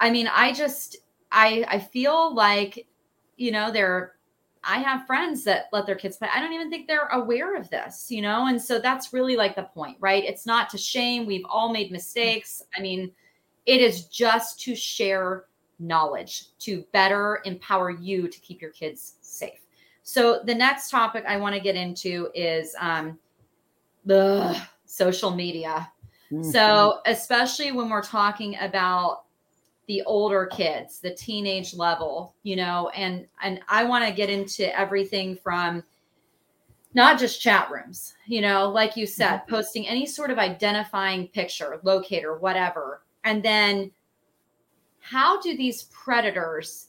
I 0.00 0.08
mean, 0.08 0.28
I 0.32 0.52
just 0.52 0.96
I 1.34 1.64
I 1.68 1.78
feel 1.78 2.34
like 2.34 2.86
you 3.36 3.50
know 3.50 3.70
they're 3.70 4.14
I 4.66 4.78
have 4.78 5.06
friends 5.06 5.44
that 5.44 5.66
let 5.72 5.86
their 5.86 5.94
kids 5.94 6.16
play. 6.16 6.28
I 6.34 6.40
don't 6.40 6.52
even 6.52 6.70
think 6.70 6.86
they're 6.86 7.08
aware 7.08 7.56
of 7.56 7.68
this, 7.70 8.10
you 8.10 8.22
know? 8.22 8.46
And 8.46 8.60
so 8.60 8.78
that's 8.78 9.12
really 9.12 9.36
like 9.36 9.56
the 9.56 9.64
point, 9.64 9.98
right? 10.00 10.24
It's 10.24 10.46
not 10.46 10.70
to 10.70 10.78
shame. 10.78 11.26
We've 11.26 11.44
all 11.48 11.70
made 11.72 11.92
mistakes. 11.92 12.62
I 12.76 12.80
mean, 12.80 13.12
it 13.66 13.80
is 13.80 14.06
just 14.06 14.60
to 14.60 14.74
share 14.74 15.44
knowledge 15.78 16.46
to 16.60 16.84
better 16.92 17.42
empower 17.44 17.90
you 17.90 18.28
to 18.28 18.40
keep 18.40 18.62
your 18.62 18.70
kids 18.70 19.16
safe. 19.20 19.60
So 20.02 20.40
the 20.44 20.54
next 20.54 20.90
topic 20.90 21.24
I 21.26 21.36
want 21.36 21.54
to 21.54 21.60
get 21.60 21.76
into 21.76 22.30
is 22.34 22.74
um, 22.78 23.18
the 24.04 24.60
social 24.86 25.30
media. 25.30 25.90
Mm-hmm. 26.30 26.50
So 26.50 27.00
especially 27.06 27.72
when 27.72 27.88
we're 27.88 28.02
talking 28.02 28.56
about 28.60 29.23
the 29.86 30.02
older 30.02 30.46
kids, 30.46 31.00
the 31.00 31.14
teenage 31.14 31.74
level, 31.74 32.34
you 32.42 32.56
know, 32.56 32.90
and 32.90 33.26
and 33.42 33.60
I 33.68 33.84
want 33.84 34.04
to 34.06 34.12
get 34.12 34.30
into 34.30 34.76
everything 34.78 35.36
from 35.36 35.82
not 36.94 37.18
just 37.18 37.40
chat 37.40 37.70
rooms, 37.70 38.14
you 38.26 38.40
know, 38.40 38.70
like 38.70 38.96
you 38.96 39.06
said, 39.06 39.38
mm-hmm. 39.38 39.50
posting 39.50 39.86
any 39.86 40.06
sort 40.06 40.30
of 40.30 40.38
identifying 40.38 41.28
picture, 41.28 41.80
locator, 41.82 42.38
whatever. 42.38 43.02
And 43.24 43.42
then 43.42 43.90
how 45.00 45.40
do 45.40 45.56
these 45.56 45.84
predators 45.84 46.88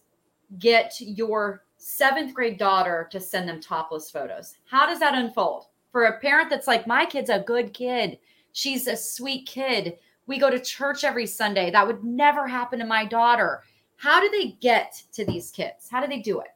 get 0.60 0.94
your 1.00 1.64
seventh 1.78 2.34
grade 2.34 2.58
daughter 2.58 3.08
to 3.12 3.20
send 3.20 3.50
them 3.50 3.60
topless 3.60 4.12
photos? 4.12 4.56
How 4.66 4.86
does 4.86 5.00
that 5.00 5.16
unfold? 5.16 5.66
For 5.92 6.06
a 6.06 6.20
parent 6.20 6.50
that's 6.50 6.68
like, 6.68 6.88
my 6.88 7.06
kid's 7.06 7.30
a 7.30 7.40
good 7.40 7.74
kid, 7.74 8.20
she's 8.52 8.88
a 8.88 8.96
sweet 8.96 9.48
kid 9.48 9.98
we 10.28 10.38
go 10.38 10.50
to 10.50 10.60
church 10.60 11.04
every 11.04 11.28
Sunday. 11.28 11.72
That 11.72 11.86
would 11.88 12.04
never 12.04 12.48
happen 12.48 12.80
to 12.80 12.86
my 12.86 13.06
daughter. 13.06 13.64
How 13.98 14.20
do 14.20 14.30
they 14.30 14.58
get 14.60 15.02
to 15.14 15.26
these 15.26 15.52
kids? 15.52 15.88
How 15.90 16.02
do 16.02 16.08
they 16.08 16.20
do 16.20 16.40
it? 16.40 16.48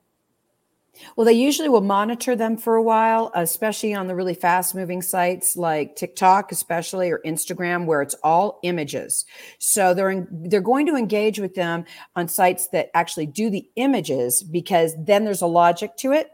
Well, 1.16 1.26
they 1.26 1.34
usually 1.34 1.70
will 1.70 1.82
monitor 1.82 2.36
them 2.36 2.58
for 2.58 2.76
a 2.76 2.82
while, 2.82 3.32
especially 3.36 3.94
on 3.94 4.08
the 4.08 4.16
really 4.16 4.34
fast 4.34 4.76
moving 4.76 5.02
sites 5.02 5.56
like 5.56 5.96
TikTok, 5.96 6.52
especially 6.52 7.10
or 7.10 7.22
Instagram, 7.26 7.86
where 7.86 8.02
it's 8.02 8.16
all 8.24 8.60
images. 8.64 9.26
So 9.60 9.94
they're 9.94 10.10
in, 10.10 10.28
they're 10.32 10.62
going 10.62 10.86
to 10.88 10.96
engage 10.96 11.40
with 11.40 11.56
them 11.56 11.86
on 12.16 12.28
sites 12.28 12.68
that 12.70 12.90
actually 12.94 13.28
do 13.28 13.50
the 13.50 13.70
images 13.76 14.44
because 14.44 14.94
then 15.00 15.24
there's 15.24 15.42
a 15.42 15.48
logic 15.48 15.96
to 15.98 16.12
it. 16.12 16.32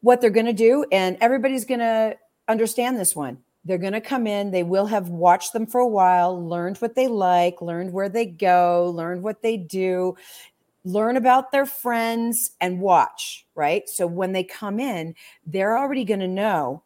What 0.00 0.20
they're 0.20 0.30
going 0.30 0.46
to 0.46 0.52
do, 0.52 0.84
and 0.92 1.16
everybody's 1.20 1.64
going 1.64 1.80
to 1.80 2.16
understand 2.46 2.98
this 2.98 3.16
one. 3.16 3.38
They're 3.66 3.78
going 3.78 3.92
to 3.94 4.00
come 4.00 4.26
in. 4.28 4.52
They 4.52 4.62
will 4.62 4.86
have 4.86 5.08
watched 5.10 5.52
them 5.52 5.66
for 5.66 5.80
a 5.80 5.88
while, 5.88 6.40
learned 6.48 6.78
what 6.78 6.94
they 6.94 7.08
like, 7.08 7.60
learned 7.60 7.92
where 7.92 8.08
they 8.08 8.24
go, 8.26 8.92
learned 8.94 9.22
what 9.22 9.42
they 9.42 9.56
do, 9.56 10.16
learn 10.84 11.16
about 11.16 11.50
their 11.50 11.66
friends 11.66 12.52
and 12.60 12.80
watch, 12.80 13.44
right? 13.56 13.88
So 13.88 14.06
when 14.06 14.32
they 14.32 14.44
come 14.44 14.78
in, 14.78 15.14
they're 15.44 15.76
already 15.76 16.04
going 16.04 16.20
to 16.20 16.28
know 16.28 16.84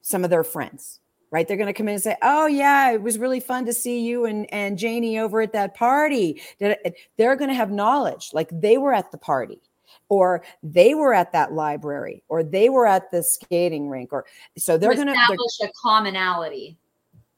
some 0.00 0.24
of 0.24 0.30
their 0.30 0.44
friends. 0.44 1.00
right? 1.30 1.46
They're 1.46 1.56
going 1.56 1.66
to 1.66 1.72
come 1.72 1.88
in 1.88 1.94
and 1.94 2.02
say, 2.02 2.16
"Oh 2.22 2.46
yeah, 2.46 2.92
it 2.92 3.02
was 3.02 3.18
really 3.18 3.40
fun 3.40 3.66
to 3.66 3.72
see 3.74 4.00
you 4.00 4.24
and 4.24 4.46
and 4.54 4.78
Janie 4.78 5.18
over 5.18 5.40
at 5.42 5.52
that 5.52 5.74
party." 5.74 6.40
They're 6.58 7.36
going 7.36 7.50
to 7.50 7.54
have 7.54 7.70
knowledge, 7.70 8.30
like 8.32 8.48
they 8.52 8.78
were 8.78 8.94
at 8.94 9.10
the 9.10 9.18
party, 9.18 9.60
or 10.08 10.42
they 10.62 10.94
were 10.94 11.14
at 11.14 11.32
that 11.32 11.52
library, 11.52 12.22
or 12.28 12.42
they 12.42 12.68
were 12.68 12.86
at 12.86 13.10
the 13.10 13.22
skating 13.22 13.88
rink, 13.88 14.12
or 14.12 14.24
so 14.56 14.78
they're 14.78 14.94
going 14.94 15.06
to 15.06 15.12
establish 15.12 15.60
a 15.62 15.68
commonality. 15.82 16.76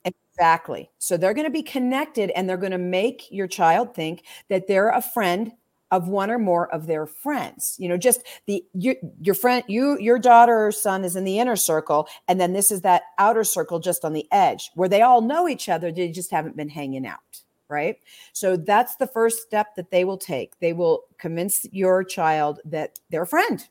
Exactly. 0.04 0.90
So 0.98 1.16
they're 1.16 1.34
going 1.34 1.46
to 1.46 1.50
be 1.50 1.62
connected, 1.62 2.30
and 2.30 2.48
they're 2.48 2.56
going 2.56 2.72
to 2.72 2.78
make 2.78 3.26
your 3.30 3.46
child 3.46 3.94
think 3.94 4.24
that 4.48 4.66
they're 4.68 4.90
a 4.90 5.02
friend 5.02 5.52
of 5.90 6.08
one 6.08 6.30
or 6.30 6.38
more 6.38 6.72
of 6.74 6.86
their 6.86 7.06
friends 7.06 7.74
you 7.78 7.88
know 7.88 7.96
just 7.96 8.22
the 8.46 8.62
your, 8.74 8.94
your 9.22 9.34
friend 9.34 9.64
you 9.68 9.98
your 9.98 10.18
daughter 10.18 10.66
or 10.66 10.72
son 10.72 11.04
is 11.04 11.16
in 11.16 11.24
the 11.24 11.38
inner 11.38 11.56
circle 11.56 12.06
and 12.26 12.40
then 12.40 12.52
this 12.52 12.70
is 12.70 12.82
that 12.82 13.02
outer 13.18 13.44
circle 13.44 13.78
just 13.78 14.04
on 14.04 14.12
the 14.12 14.26
edge 14.30 14.70
where 14.74 14.88
they 14.88 15.02
all 15.02 15.20
know 15.20 15.48
each 15.48 15.68
other 15.68 15.90
they 15.90 16.10
just 16.10 16.30
haven't 16.30 16.56
been 16.56 16.68
hanging 16.68 17.06
out 17.06 17.42
right 17.68 17.98
so 18.32 18.56
that's 18.56 18.96
the 18.96 19.06
first 19.06 19.42
step 19.42 19.74
that 19.76 19.90
they 19.90 20.04
will 20.04 20.18
take 20.18 20.58
they 20.60 20.72
will 20.72 21.04
convince 21.18 21.66
your 21.72 22.02
child 22.04 22.60
that 22.64 22.98
they're 23.10 23.22
a 23.22 23.26
friend 23.26 23.68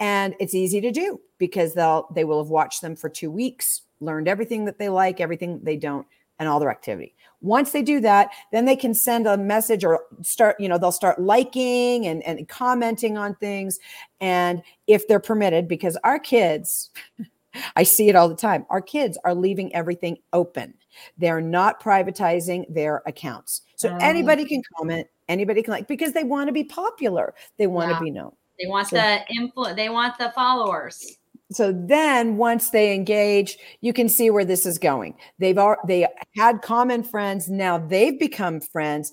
and 0.00 0.34
it's 0.40 0.54
easy 0.54 0.80
to 0.80 0.90
do 0.90 1.20
because 1.38 1.74
they'll 1.74 2.08
they 2.14 2.24
will 2.24 2.42
have 2.42 2.50
watched 2.50 2.82
them 2.82 2.96
for 2.96 3.08
2 3.08 3.30
weeks 3.30 3.82
learned 4.00 4.28
everything 4.28 4.64
that 4.64 4.78
they 4.78 4.88
like 4.88 5.20
everything 5.20 5.60
they 5.62 5.76
don't 5.76 6.06
and 6.38 6.48
all 6.48 6.60
their 6.60 6.70
activity 6.70 7.14
once 7.42 7.72
they 7.72 7.82
do 7.82 8.00
that, 8.00 8.30
then 8.52 8.64
they 8.64 8.76
can 8.76 8.94
send 8.94 9.26
a 9.26 9.36
message 9.36 9.84
or 9.84 10.04
start, 10.22 10.58
you 10.58 10.68
know, 10.68 10.78
they'll 10.78 10.92
start 10.92 11.20
liking 11.20 12.06
and, 12.06 12.22
and 12.22 12.48
commenting 12.48 13.18
on 13.18 13.34
things. 13.34 13.78
And 14.20 14.62
if 14.86 15.08
they're 15.08 15.20
permitted, 15.20 15.68
because 15.68 15.98
our 16.04 16.18
kids, 16.18 16.90
I 17.76 17.82
see 17.82 18.08
it 18.08 18.16
all 18.16 18.28
the 18.28 18.36
time, 18.36 18.64
our 18.70 18.80
kids 18.80 19.18
are 19.24 19.34
leaving 19.34 19.74
everything 19.74 20.18
open. 20.32 20.74
They're 21.18 21.40
not 21.40 21.82
privatizing 21.82 22.64
their 22.72 23.02
accounts. 23.06 23.62
So 23.76 23.90
um, 23.92 23.98
anybody 24.00 24.44
can 24.44 24.62
comment, 24.76 25.06
anybody 25.28 25.62
can 25.62 25.72
like, 25.72 25.88
because 25.88 26.12
they 26.12 26.24
want 26.24 26.48
to 26.48 26.52
be 26.52 26.64
popular, 26.64 27.34
they 27.58 27.66
want 27.66 27.90
yeah. 27.90 27.98
to 27.98 28.04
be 28.04 28.10
known. 28.10 28.32
They 28.60 28.66
want 28.68 28.88
so, 28.88 28.96
the 28.96 29.20
influence, 29.34 29.76
they 29.76 29.88
want 29.88 30.18
the 30.18 30.30
followers 30.34 31.18
so 31.54 31.72
then 31.72 32.36
once 32.36 32.70
they 32.70 32.94
engage 32.94 33.58
you 33.80 33.92
can 33.92 34.08
see 34.08 34.30
where 34.30 34.44
this 34.44 34.66
is 34.66 34.78
going 34.78 35.14
they've 35.38 35.58
are 35.58 35.78
they 35.86 36.06
had 36.36 36.62
common 36.62 37.02
friends 37.02 37.48
now 37.48 37.78
they've 37.78 38.18
become 38.18 38.60
friends 38.60 39.12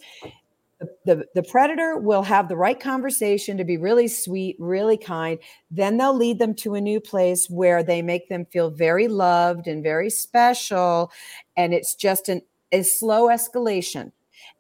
the, 1.06 1.26
the, 1.36 1.44
predator 1.44 1.98
will 1.98 2.24
have 2.24 2.48
the 2.48 2.56
right 2.56 2.80
conversation 2.80 3.58
to 3.58 3.66
be 3.66 3.78
really 3.78 4.08
sweet 4.08 4.56
really 4.60 4.98
kind. 4.98 5.40
Then 5.70 5.98
they'll 5.98 6.16
lead 6.16 6.40
them 6.40 6.54
to 6.56 6.76
a 6.76 6.82
new 6.82 7.02
place 7.02 7.50
where 7.50 7.84
they 7.84 8.02
make 8.02 8.30
them 8.30 8.46
feel 8.46 8.70
very 8.70 9.08
loved 9.08 9.68
and 9.68 9.84
very 9.84 10.10
special. 10.10 11.12
And 11.58 11.74
it's 11.74 11.96
just 11.96 12.30
an 12.30 12.42
a 12.72 12.84
slow 12.84 13.28
escalation. 13.28 14.12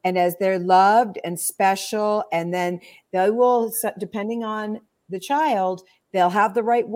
And 0.03 0.17
as 0.17 0.35
they're 0.39 0.59
loved 0.59 1.19
and 1.23 1.39
special 1.39 2.23
and 2.31 2.53
then 2.53 2.79
they 3.13 3.29
will 3.29 3.71
depending 3.97 4.43
on 4.43 4.81
the 5.09 5.19
child 5.19 5.83
they'll 6.11 6.29
have 6.29 6.53
the 6.53 6.63
right 6.63 6.87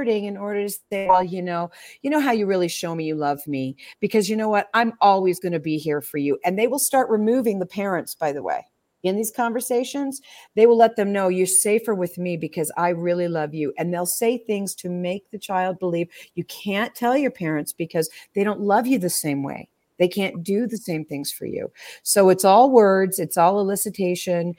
in 0.00 0.36
order 0.36 0.66
to 0.66 0.74
say 0.90 1.06
well 1.06 1.22
you 1.22 1.42
know 1.42 1.70
you 2.02 2.10
know 2.10 2.20
how 2.20 2.32
you 2.32 2.46
really 2.46 2.68
show 2.68 2.94
me 2.94 3.04
you 3.04 3.14
love 3.14 3.46
me 3.46 3.76
because 4.00 4.28
you 4.28 4.36
know 4.36 4.48
what? 4.48 4.68
I'm 4.74 4.94
always 5.00 5.40
going 5.40 5.52
to 5.52 5.60
be 5.60 5.78
here 5.78 6.00
for 6.00 6.18
you. 6.18 6.38
And 6.44 6.58
they 6.58 6.66
will 6.66 6.78
start 6.78 7.10
removing 7.10 7.58
the 7.58 7.66
parents 7.66 8.14
by 8.14 8.32
the 8.32 8.42
way 8.42 8.66
in 9.02 9.16
these 9.16 9.30
conversations. 9.30 10.20
They 10.56 10.66
will 10.66 10.76
let 10.76 10.96
them 10.96 11.12
know 11.12 11.28
you're 11.28 11.46
safer 11.46 11.94
with 11.94 12.18
me 12.18 12.36
because 12.36 12.70
i 12.76 12.90
really 12.90 13.28
love 13.28 13.54
you. 13.54 13.72
And 13.78 13.92
they'll 13.92 14.06
say 14.06 14.38
things 14.38 14.74
to 14.76 14.88
make 14.88 15.30
the 15.30 15.38
child 15.38 15.78
believe 15.78 16.08
you 16.34 16.44
can't 16.44 16.94
tell 16.94 17.16
your 17.16 17.30
parents 17.30 17.72
because 17.72 18.10
they 18.34 18.44
don't 18.44 18.60
love 18.60 18.86
you 18.86 18.98
the 18.98 19.10
same 19.10 19.42
way. 19.42 19.68
They 19.98 20.08
can't 20.08 20.42
do 20.42 20.66
the 20.66 20.78
same 20.78 21.04
things 21.04 21.30
for 21.30 21.46
you. 21.46 21.70
So 22.02 22.28
it's 22.30 22.44
all 22.44 22.70
words 22.70 23.18
it's 23.18 23.36
all 23.36 23.64
elicitation 23.64 24.54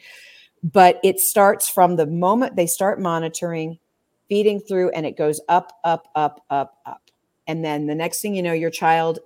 but 0.63 0.99
it 1.03 1.19
starts 1.19 1.67
from 1.67 1.95
the 1.95 2.05
moment 2.05 2.55
they 2.55 2.67
start 2.67 3.01
monitoring 3.01 3.79
feeding 4.31 4.61
through 4.61 4.89
and 4.91 5.05
it 5.05 5.17
goes 5.17 5.41
up, 5.49 5.73
up, 5.83 6.07
up, 6.15 6.41
up, 6.49 6.77
up. 6.85 7.01
And 7.47 7.65
then 7.65 7.87
the 7.87 7.95
next 7.95 8.21
thing 8.21 8.33
you 8.33 8.41
know, 8.41 8.53
your 8.53 8.69
child 8.69 9.19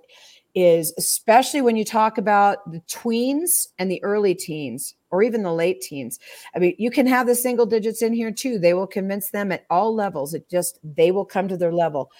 is, 0.56 0.92
especially 0.98 1.60
when 1.60 1.76
you 1.76 1.84
talk 1.84 2.18
about 2.18 2.68
the 2.72 2.80
tweens 2.88 3.68
and 3.78 3.88
the 3.88 4.02
early 4.02 4.34
teens 4.34 4.96
or 5.10 5.22
even 5.22 5.44
the 5.44 5.52
late 5.52 5.80
teens. 5.80 6.18
I 6.56 6.58
mean, 6.58 6.74
you 6.76 6.90
can 6.90 7.06
have 7.06 7.28
the 7.28 7.36
single 7.36 7.66
digits 7.66 8.02
in 8.02 8.12
here 8.14 8.32
too. 8.32 8.58
They 8.58 8.74
will 8.74 8.88
convince 8.88 9.30
them 9.30 9.52
at 9.52 9.64
all 9.70 9.94
levels. 9.94 10.34
It 10.34 10.50
just, 10.50 10.80
they 10.82 11.12
will 11.12 11.24
come 11.24 11.46
to 11.46 11.56
their 11.56 11.72
level. 11.72 12.10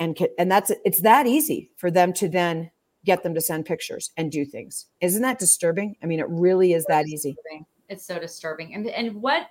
And, 0.00 0.18
and 0.36 0.50
that's, 0.50 0.72
it's 0.84 1.02
that 1.02 1.28
easy 1.28 1.70
for 1.76 1.92
them 1.92 2.12
to 2.14 2.28
then 2.28 2.72
get 3.04 3.22
them 3.22 3.34
to 3.34 3.40
send 3.40 3.66
pictures 3.66 4.10
and 4.16 4.32
do 4.32 4.44
things. 4.44 4.86
Isn't 5.00 5.22
that 5.22 5.38
disturbing? 5.38 5.94
I 6.02 6.06
mean, 6.06 6.18
it 6.18 6.28
really 6.28 6.72
is 6.72 6.84
that 6.86 7.06
easy. 7.06 7.36
It's 7.88 8.04
so 8.04 8.18
disturbing. 8.18 8.74
And, 8.74 8.88
and 8.88 9.14
what, 9.14 9.46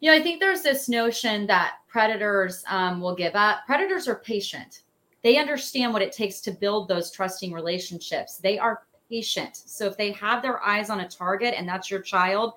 you 0.00 0.10
know, 0.10 0.16
I 0.16 0.22
think 0.22 0.40
there's 0.40 0.62
this 0.62 0.88
notion 0.88 1.46
that 1.46 1.74
predators 1.88 2.64
um, 2.68 3.00
will 3.00 3.14
give 3.14 3.34
up. 3.34 3.66
Predators 3.66 4.06
are 4.06 4.16
patient. 4.16 4.82
They 5.22 5.36
understand 5.36 5.92
what 5.92 6.02
it 6.02 6.12
takes 6.12 6.40
to 6.42 6.52
build 6.52 6.86
those 6.88 7.10
trusting 7.10 7.52
relationships. 7.52 8.36
They 8.36 8.58
are 8.58 8.82
patient. 9.10 9.56
So 9.56 9.86
if 9.86 9.96
they 9.96 10.12
have 10.12 10.42
their 10.42 10.62
eyes 10.62 10.90
on 10.90 11.00
a 11.00 11.08
target 11.08 11.54
and 11.56 11.68
that's 11.68 11.90
your 11.90 12.00
child, 12.00 12.54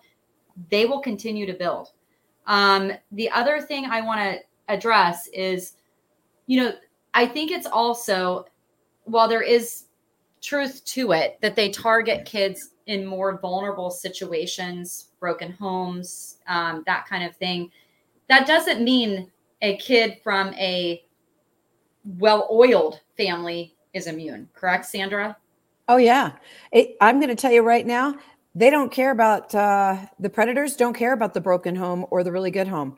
they 0.69 0.85
will 0.85 0.99
continue 0.99 1.45
to 1.45 1.53
build. 1.53 1.93
Um, 2.45 2.91
the 3.11 3.29
other 3.31 3.61
thing 3.61 3.85
I 3.85 4.01
want 4.01 4.19
to 4.19 4.39
address 4.67 5.27
is, 5.27 5.73
you 6.45 6.61
know, 6.61 6.73
I 7.13 7.25
think 7.25 7.51
it's 7.51 7.67
also, 7.67 8.45
while 9.05 9.27
there 9.27 9.41
is 9.41 9.85
truth 10.41 10.83
to 10.85 11.13
it, 11.13 11.37
that 11.41 11.55
they 11.55 11.69
target 11.69 12.25
kids 12.25 12.71
in 12.87 13.05
more 13.05 13.39
vulnerable 13.39 13.89
situations, 13.89 15.09
broken 15.19 15.51
homes, 15.51 16.37
um, 16.47 16.83
that 16.85 17.07
kind 17.07 17.23
of 17.23 17.35
thing. 17.37 17.71
That 18.27 18.47
doesn't 18.47 18.83
mean 18.83 19.31
a 19.61 19.77
kid 19.77 20.19
from 20.23 20.53
a 20.55 21.03
well 22.17 22.47
oiled 22.51 23.01
family 23.17 23.75
is 23.93 24.07
immune, 24.07 24.49
correct, 24.53 24.85
Sandra? 24.85 25.37
Oh, 25.87 25.97
yeah. 25.97 26.33
It, 26.71 26.95
I'm 27.01 27.19
going 27.19 27.29
to 27.29 27.35
tell 27.35 27.51
you 27.51 27.61
right 27.61 27.85
now, 27.85 28.15
they 28.55 28.69
don't 28.69 28.91
care 28.91 29.11
about 29.11 29.53
uh, 29.55 29.97
the 30.19 30.29
predators, 30.29 30.75
don't 30.75 30.93
care 30.93 31.13
about 31.13 31.33
the 31.33 31.41
broken 31.41 31.75
home 31.75 32.05
or 32.09 32.23
the 32.23 32.31
really 32.31 32.51
good 32.51 32.67
home. 32.67 32.97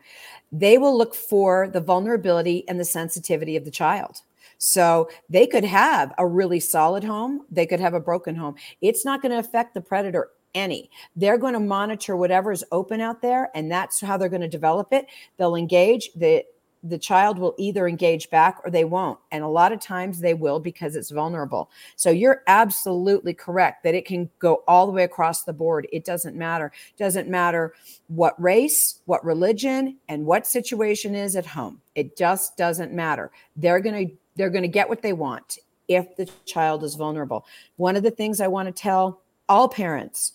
They 0.51 0.77
will 0.77 0.97
look 0.97 1.15
for 1.15 1.67
the 1.67 1.81
vulnerability 1.81 2.67
and 2.67 2.79
the 2.79 2.85
sensitivity 2.85 3.55
of 3.55 3.65
the 3.65 3.71
child. 3.71 4.21
So 4.63 5.09
they 5.29 5.45
could 5.45 5.65
have 5.65 6.13
a 6.17 6.25
really 6.25 6.61
solid 6.61 7.03
home, 7.03 7.41
they 7.51 7.65
could 7.65 7.81
have 7.81 7.93
a 7.93 7.99
broken 7.99 8.33
home. 8.33 8.55
It's 8.79 9.03
not 9.03 9.21
going 9.21 9.33
to 9.33 9.39
affect 9.39 9.73
the 9.73 9.81
predator 9.81 10.29
any. 10.55 10.89
They're 11.17 11.37
going 11.37 11.53
to 11.53 11.59
monitor 11.59 12.15
whatever 12.15 12.49
is 12.53 12.63
open 12.71 13.01
out 13.01 13.21
there, 13.21 13.49
and 13.55 13.69
that's 13.69 13.99
how 13.99 14.15
they're 14.15 14.29
going 14.29 14.41
to 14.41 14.47
develop 14.47 14.93
it. 14.93 15.07
They'll 15.37 15.55
engage. 15.55 16.11
The 16.15 16.45
the 16.85 16.97
child 16.97 17.39
will 17.39 17.55
either 17.57 17.87
engage 17.87 18.29
back 18.29 18.59
or 18.63 18.69
they 18.69 18.83
won't. 18.83 19.17
And 19.31 19.41
a 19.41 19.47
lot 19.47 19.71
of 19.71 19.79
times 19.79 20.19
they 20.19 20.33
will 20.33 20.59
because 20.59 20.97
it's 20.97 21.11
vulnerable. 21.11 21.71
So 21.95 22.09
you're 22.09 22.43
absolutely 22.47 23.33
correct 23.33 23.83
that 23.83 23.95
it 23.95 24.05
can 24.05 24.29
go 24.39 24.63
all 24.67 24.85
the 24.85 24.91
way 24.91 25.05
across 25.05 25.43
the 25.43 25.53
board. 25.53 25.87
It 25.93 26.03
doesn't 26.03 26.35
matter. 26.35 26.73
Doesn't 26.97 27.29
matter 27.29 27.73
what 28.07 28.41
race, 28.41 28.99
what 29.05 29.23
religion, 29.23 29.97
and 30.09 30.25
what 30.25 30.45
situation 30.45 31.15
is 31.15 31.37
at 31.37 31.45
home. 31.45 31.79
It 31.95 32.17
just 32.17 32.57
doesn't 32.57 32.91
matter. 32.91 33.31
They're 33.55 33.79
going 33.79 34.09
to 34.09 34.13
they're 34.35 34.49
going 34.49 34.63
to 34.63 34.67
get 34.67 34.89
what 34.89 35.01
they 35.01 35.13
want 35.13 35.57
if 35.87 36.15
the 36.15 36.29
child 36.45 36.83
is 36.83 36.95
vulnerable. 36.95 37.45
One 37.77 37.95
of 37.95 38.03
the 38.03 38.11
things 38.11 38.39
I 38.39 38.47
want 38.47 38.67
to 38.67 38.71
tell 38.71 39.21
all 39.49 39.67
parents 39.67 40.33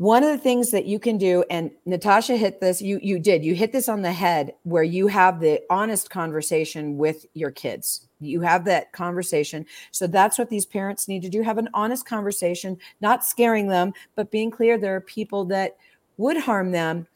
one 0.00 0.22
of 0.22 0.30
the 0.30 0.38
things 0.38 0.70
that 0.70 0.86
you 0.86 0.98
can 0.98 1.18
do 1.18 1.44
and 1.50 1.70
natasha 1.84 2.34
hit 2.34 2.58
this 2.58 2.80
you 2.80 2.98
you 3.02 3.18
did 3.18 3.44
you 3.44 3.54
hit 3.54 3.70
this 3.70 3.86
on 3.86 4.00
the 4.00 4.10
head 4.10 4.54
where 4.62 4.82
you 4.82 5.06
have 5.06 5.40
the 5.40 5.60
honest 5.68 6.08
conversation 6.08 6.96
with 6.96 7.26
your 7.34 7.50
kids 7.50 8.08
you 8.18 8.40
have 8.40 8.64
that 8.64 8.90
conversation 8.92 9.66
so 9.90 10.06
that's 10.06 10.38
what 10.38 10.48
these 10.48 10.64
parents 10.64 11.06
need 11.06 11.20
to 11.20 11.28
do 11.28 11.42
have 11.42 11.58
an 11.58 11.68
honest 11.74 12.06
conversation 12.06 12.78
not 13.02 13.26
scaring 13.26 13.68
them 13.68 13.92
but 14.16 14.30
being 14.30 14.50
clear 14.50 14.78
there 14.78 14.96
are 14.96 15.02
people 15.02 15.44
that 15.44 15.76
would 16.16 16.38
harm 16.38 16.72
them 16.72 17.06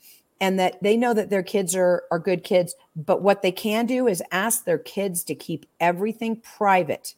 and 0.45 0.59
that 0.59 0.83
they 0.83 0.95
know 0.95 1.15
that 1.15 1.31
their 1.31 1.43
kids 1.43 1.75
are 1.75 2.05
are 2.11 2.19
good 2.19 2.45
kids 2.45 2.75
but 2.95 3.23
what 3.23 3.41
they 3.41 3.53
can 3.53 3.87
do 3.87 4.07
is 4.07 4.23
ask 4.31 4.65
their 4.65 4.79
kids 4.79 5.25
to 5.25 5.35
keep 5.35 5.65
everything 5.81 6.37
private 6.37 7.15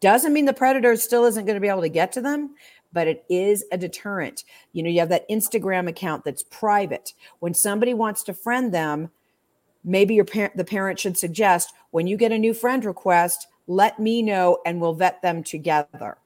doesn't 0.00 0.32
mean 0.32 0.44
the 0.44 0.52
predator 0.52 0.96
still 0.96 1.24
isn't 1.24 1.44
going 1.46 1.54
to 1.54 1.60
be 1.60 1.68
able 1.68 1.80
to 1.80 1.88
get 1.88 2.12
to 2.12 2.20
them 2.20 2.54
but 2.94 3.08
it 3.08 3.24
is 3.28 3.64
a 3.72 3.76
deterrent. 3.76 4.44
You 4.72 4.82
know, 4.82 4.88
you 4.88 5.00
have 5.00 5.08
that 5.10 5.28
Instagram 5.28 5.88
account 5.88 6.24
that's 6.24 6.44
private. 6.44 7.12
When 7.40 7.52
somebody 7.52 7.92
wants 7.92 8.22
to 8.22 8.32
friend 8.32 8.72
them, 8.72 9.10
maybe 9.82 10.14
your 10.14 10.24
parent 10.24 10.56
the 10.56 10.64
parent 10.64 10.98
should 10.98 11.18
suggest 11.18 11.74
when 11.90 12.06
you 12.06 12.16
get 12.16 12.32
a 12.32 12.38
new 12.38 12.54
friend 12.54 12.84
request, 12.84 13.48
let 13.66 13.98
me 13.98 14.22
know 14.22 14.58
and 14.64 14.80
we'll 14.80 14.94
vet 14.94 15.20
them 15.20 15.42
together. 15.42 16.16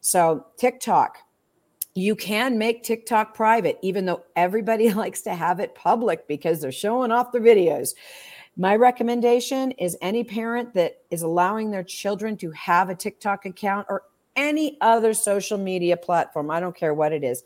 So, 0.00 0.46
TikTok, 0.56 1.18
you 1.94 2.16
can 2.16 2.58
make 2.58 2.82
TikTok 2.82 3.34
private, 3.34 3.78
even 3.82 4.04
though 4.04 4.24
everybody 4.36 4.92
likes 4.94 5.22
to 5.22 5.34
have 5.34 5.60
it 5.60 5.74
public 5.74 6.26
because 6.26 6.60
they're 6.60 6.72
showing 6.72 7.12
off 7.12 7.32
the 7.32 7.38
videos. 7.38 7.94
My 8.56 8.76
recommendation 8.76 9.72
is 9.72 9.96
any 10.00 10.22
parent 10.22 10.74
that 10.74 11.02
is 11.10 11.22
allowing 11.22 11.70
their 11.70 11.82
children 11.82 12.36
to 12.38 12.50
have 12.52 12.88
a 12.88 12.94
TikTok 12.94 13.46
account 13.46 13.86
or 13.88 14.04
any 14.36 14.76
other 14.80 15.14
social 15.14 15.58
media 15.58 15.96
platform, 15.96 16.50
I 16.50 16.60
don't 16.60 16.76
care 16.76 16.94
what 16.94 17.12
it 17.12 17.22
is. 17.22 17.42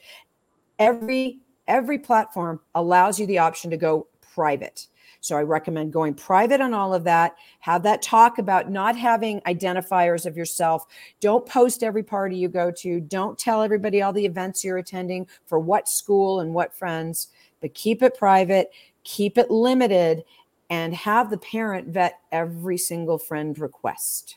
Every 0.79 1.41
every 1.67 1.99
platform 1.99 2.61
allows 2.75 3.21
you 3.21 3.27
the 3.27 3.39
option 3.39 3.71
to 3.71 3.77
go 3.77 4.07
private. 4.35 4.87
So 5.21 5.37
I 5.37 5.43
recommend 5.43 5.93
going 5.93 6.15
private 6.15 6.61
on 6.61 6.75
all 6.75 6.95
of 6.95 7.05
that. 7.05 7.37
Have 7.61 7.83
that 7.83 8.03
talk 8.03 8.39
about 8.39 8.71
not 8.71 8.97
having 8.97 9.41
identifiers 9.43 10.27
of 10.27 10.37
yourself. 10.37 10.87
Don't 11.21 11.45
post 11.45 11.83
every 11.83 12.03
party 12.03 12.37
you 12.37 12.49
go 12.49 12.71
to. 12.79 13.01
Don't 13.01 13.39
tell 13.39 13.63
everybody 13.63 14.01
all 14.01 14.13
the 14.13 14.25
events 14.25 14.65
you're 14.65 14.79
attending 14.79 15.27
for 15.47 15.59
what 15.59 15.89
school 15.89 16.41
and 16.41 16.55
what 16.55 16.75
friends, 16.75 17.29
but 17.61 17.75
keep 17.75 18.03
it 18.03 18.17
private, 18.17 18.71
keep 19.03 19.39
it 19.39 19.51
limited, 19.51 20.25
and 20.71 20.95
have 20.95 21.31
the 21.31 21.39
parent 21.39 21.89
vet 21.89 22.21
every 22.31 22.79
single 22.79 23.19
friend 23.19 23.59
request. 23.59 24.37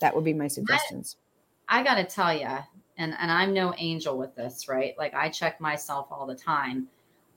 That 0.00 0.14
would 0.14 0.24
be 0.24 0.34
my 0.34 0.48
suggestions. 0.48 1.16
I, 1.68 1.80
I 1.80 1.84
got 1.84 1.94
to 1.94 2.04
tell 2.04 2.34
you, 2.34 2.58
and, 2.98 3.14
and 3.18 3.30
I'm 3.30 3.54
no 3.54 3.74
angel 3.78 4.18
with 4.18 4.34
this, 4.34 4.68
right? 4.68 4.94
Like 4.98 5.14
I 5.14 5.28
check 5.28 5.60
myself 5.60 6.08
all 6.10 6.26
the 6.26 6.34
time 6.34 6.88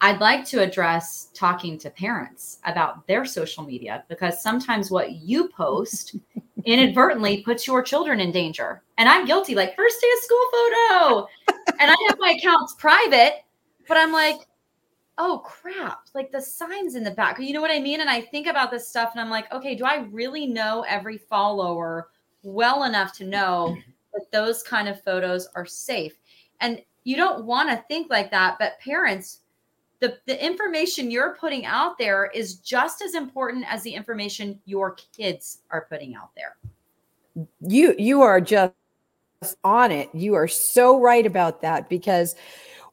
I'd 0.02 0.20
like 0.20 0.46
to 0.46 0.62
address 0.62 1.30
talking 1.34 1.78
to 1.80 1.90
parents 1.90 2.60
about 2.66 3.08
their 3.08 3.26
social 3.26 3.64
media 3.64 4.04
because 4.10 4.42
sometimes 4.42 4.92
what 4.92 5.14
you 5.14 5.48
post 5.50 6.16
inadvertently 6.66 7.42
puts 7.42 7.68
your 7.68 7.82
children 7.82 8.20
in 8.20 8.32
danger. 8.32 8.84
And 8.98 9.08
I'm 9.08 9.26
guilty, 9.26 9.56
like 9.56 9.76
first 9.76 10.02
day 10.02 10.08
of 10.14 10.24
school 10.24 10.46
photo. 10.52 11.28
and 11.80 11.92
I 11.92 11.96
have 12.08 12.18
my 12.20 12.36
accounts 12.38 12.76
private, 12.78 13.44
but 13.88 13.98
I'm 13.98 14.12
like, 14.12 14.48
oh 15.18 15.42
crap, 15.46 16.08
like 16.14 16.32
the 16.32 16.42
signs 16.42 16.96
in 16.96 17.04
the 17.04 17.12
back. 17.12 17.40
You 17.40 17.54
know 17.54 17.62
what 17.62 17.72
I 17.72 17.80
mean? 17.80 18.02
And 18.02 18.10
I 18.10 18.22
think 18.22 18.48
about 18.48 18.72
this 18.72 18.88
stuff 18.88 19.12
and 19.14 19.22
I'm 19.22 19.30
like, 19.30 19.52
okay, 19.54 19.76
do 19.76 19.86
I 19.86 20.08
really 20.12 20.48
know 20.48 20.84
every 20.88 21.18
follower 21.18 22.10
well 22.42 22.84
enough 22.84 23.14
to 23.18 23.26
know 23.26 23.78
that 24.14 24.32
those 24.32 24.64
kind 24.64 24.88
of 24.88 25.04
photos 25.04 25.48
are 25.56 25.66
safe? 25.66 26.14
And 26.62 26.82
you 27.04 27.16
don't 27.16 27.46
want 27.46 27.70
to 27.70 27.84
think 27.88 28.10
like 28.10 28.32
that, 28.32 28.58
but 28.60 28.80
parents 28.80 29.42
the, 30.04 30.18
the 30.26 30.46
information 30.46 31.10
you're 31.10 31.38
putting 31.40 31.66
out 31.66 31.98
there 31.98 32.30
is 32.36 32.56
just 32.56 33.02
as 33.02 33.16
important 33.16 33.64
as 33.70 33.84
the 33.84 33.94
information 33.94 34.60
your 34.66 34.98
kids 35.16 35.60
are 35.72 35.88
putting 35.90 36.14
out 36.14 36.32
there. 36.36 36.58
You 37.62 37.96
you 37.98 38.22
are 38.22 38.42
just 38.42 38.74
on 39.64 39.94
it. 39.94 40.10
You 40.14 40.34
are 40.34 40.48
so 40.50 41.00
right 41.00 41.26
about 41.26 41.62
that 41.62 41.88
because 41.88 42.36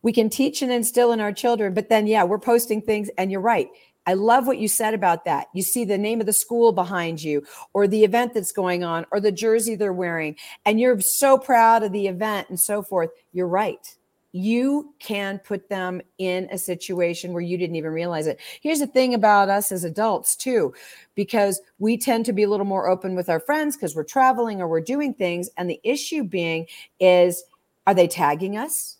we 0.03 0.13
can 0.13 0.31
teach 0.31 0.63
and 0.63 0.71
instill 0.71 1.11
in 1.11 1.19
our 1.19 1.33
children, 1.33 1.75
but 1.75 1.89
then 1.89 2.07
yeah, 2.07 2.23
we're 2.23 2.39
posting 2.39 2.81
things 2.81 3.11
and 3.19 3.33
you're 3.33 3.41
right. 3.41 3.69
I 4.07 4.15
love 4.15 4.47
what 4.47 4.59
you 4.59 4.69
said 4.69 4.95
about 4.95 5.25
that. 5.25 5.49
You 5.53 5.63
see 5.63 5.85
the 5.85 5.99
name 5.99 6.21
of 6.21 6.27
the 6.27 6.33
school 6.33 6.71
behind 6.73 7.21
you, 7.23 7.45
or 7.75 7.89
the 7.89 8.05
event 8.05 8.35
that's 8.35 8.53
going 8.53 8.85
on, 8.85 9.05
or 9.11 9.19
the 9.19 9.33
jersey 9.33 9.75
they're 9.75 9.93
wearing, 9.93 10.37
and 10.65 10.79
you're 10.79 11.01
so 11.01 11.39
proud 11.39 11.83
of 11.83 11.91
the 11.91 12.07
event 12.07 12.51
and 12.51 12.59
so 12.59 12.83
forth. 12.85 13.11
You're 13.33 13.49
right 13.49 13.97
you 14.33 14.95
can 14.99 15.39
put 15.41 15.69
them 15.69 16.01
in 16.19 16.49
a 16.53 16.59
situation 16.59 17.33
where 17.33 17.43
you 17.43 17.59
didn't 17.59 17.77
even 17.77 17.91
realize 17.91 18.27
it. 18.27 18.39
Here's 18.61 18.79
the 18.79 18.87
thing 18.87 19.15
about 19.15 19.49
us 19.49 19.73
as 19.73 19.85
adults, 19.85 20.37
too, 20.37 20.73
because 21.15 21.61
we 21.79 21.97
tend 21.97 22.27
to 22.27 22.33
be 22.33 22.45
a 22.45 22.49
little 22.49 22.67
more 22.67 22.89
open 22.89 23.15
with 23.15 23.29
our 23.29 23.41
friends 23.41 23.77
because 23.77 23.97
we're 23.97 24.05
traveling 24.05 24.61
or 24.61 24.69
we're 24.69 24.81
doing 24.81 25.15
things. 25.15 25.51
And 25.57 25.69
the 25.69 25.81
issue 25.83 26.23
being 26.23 26.67
is, 27.01 27.43
are 27.87 27.95
they 27.95 28.07
tagging 28.07 28.57
us? 28.57 28.99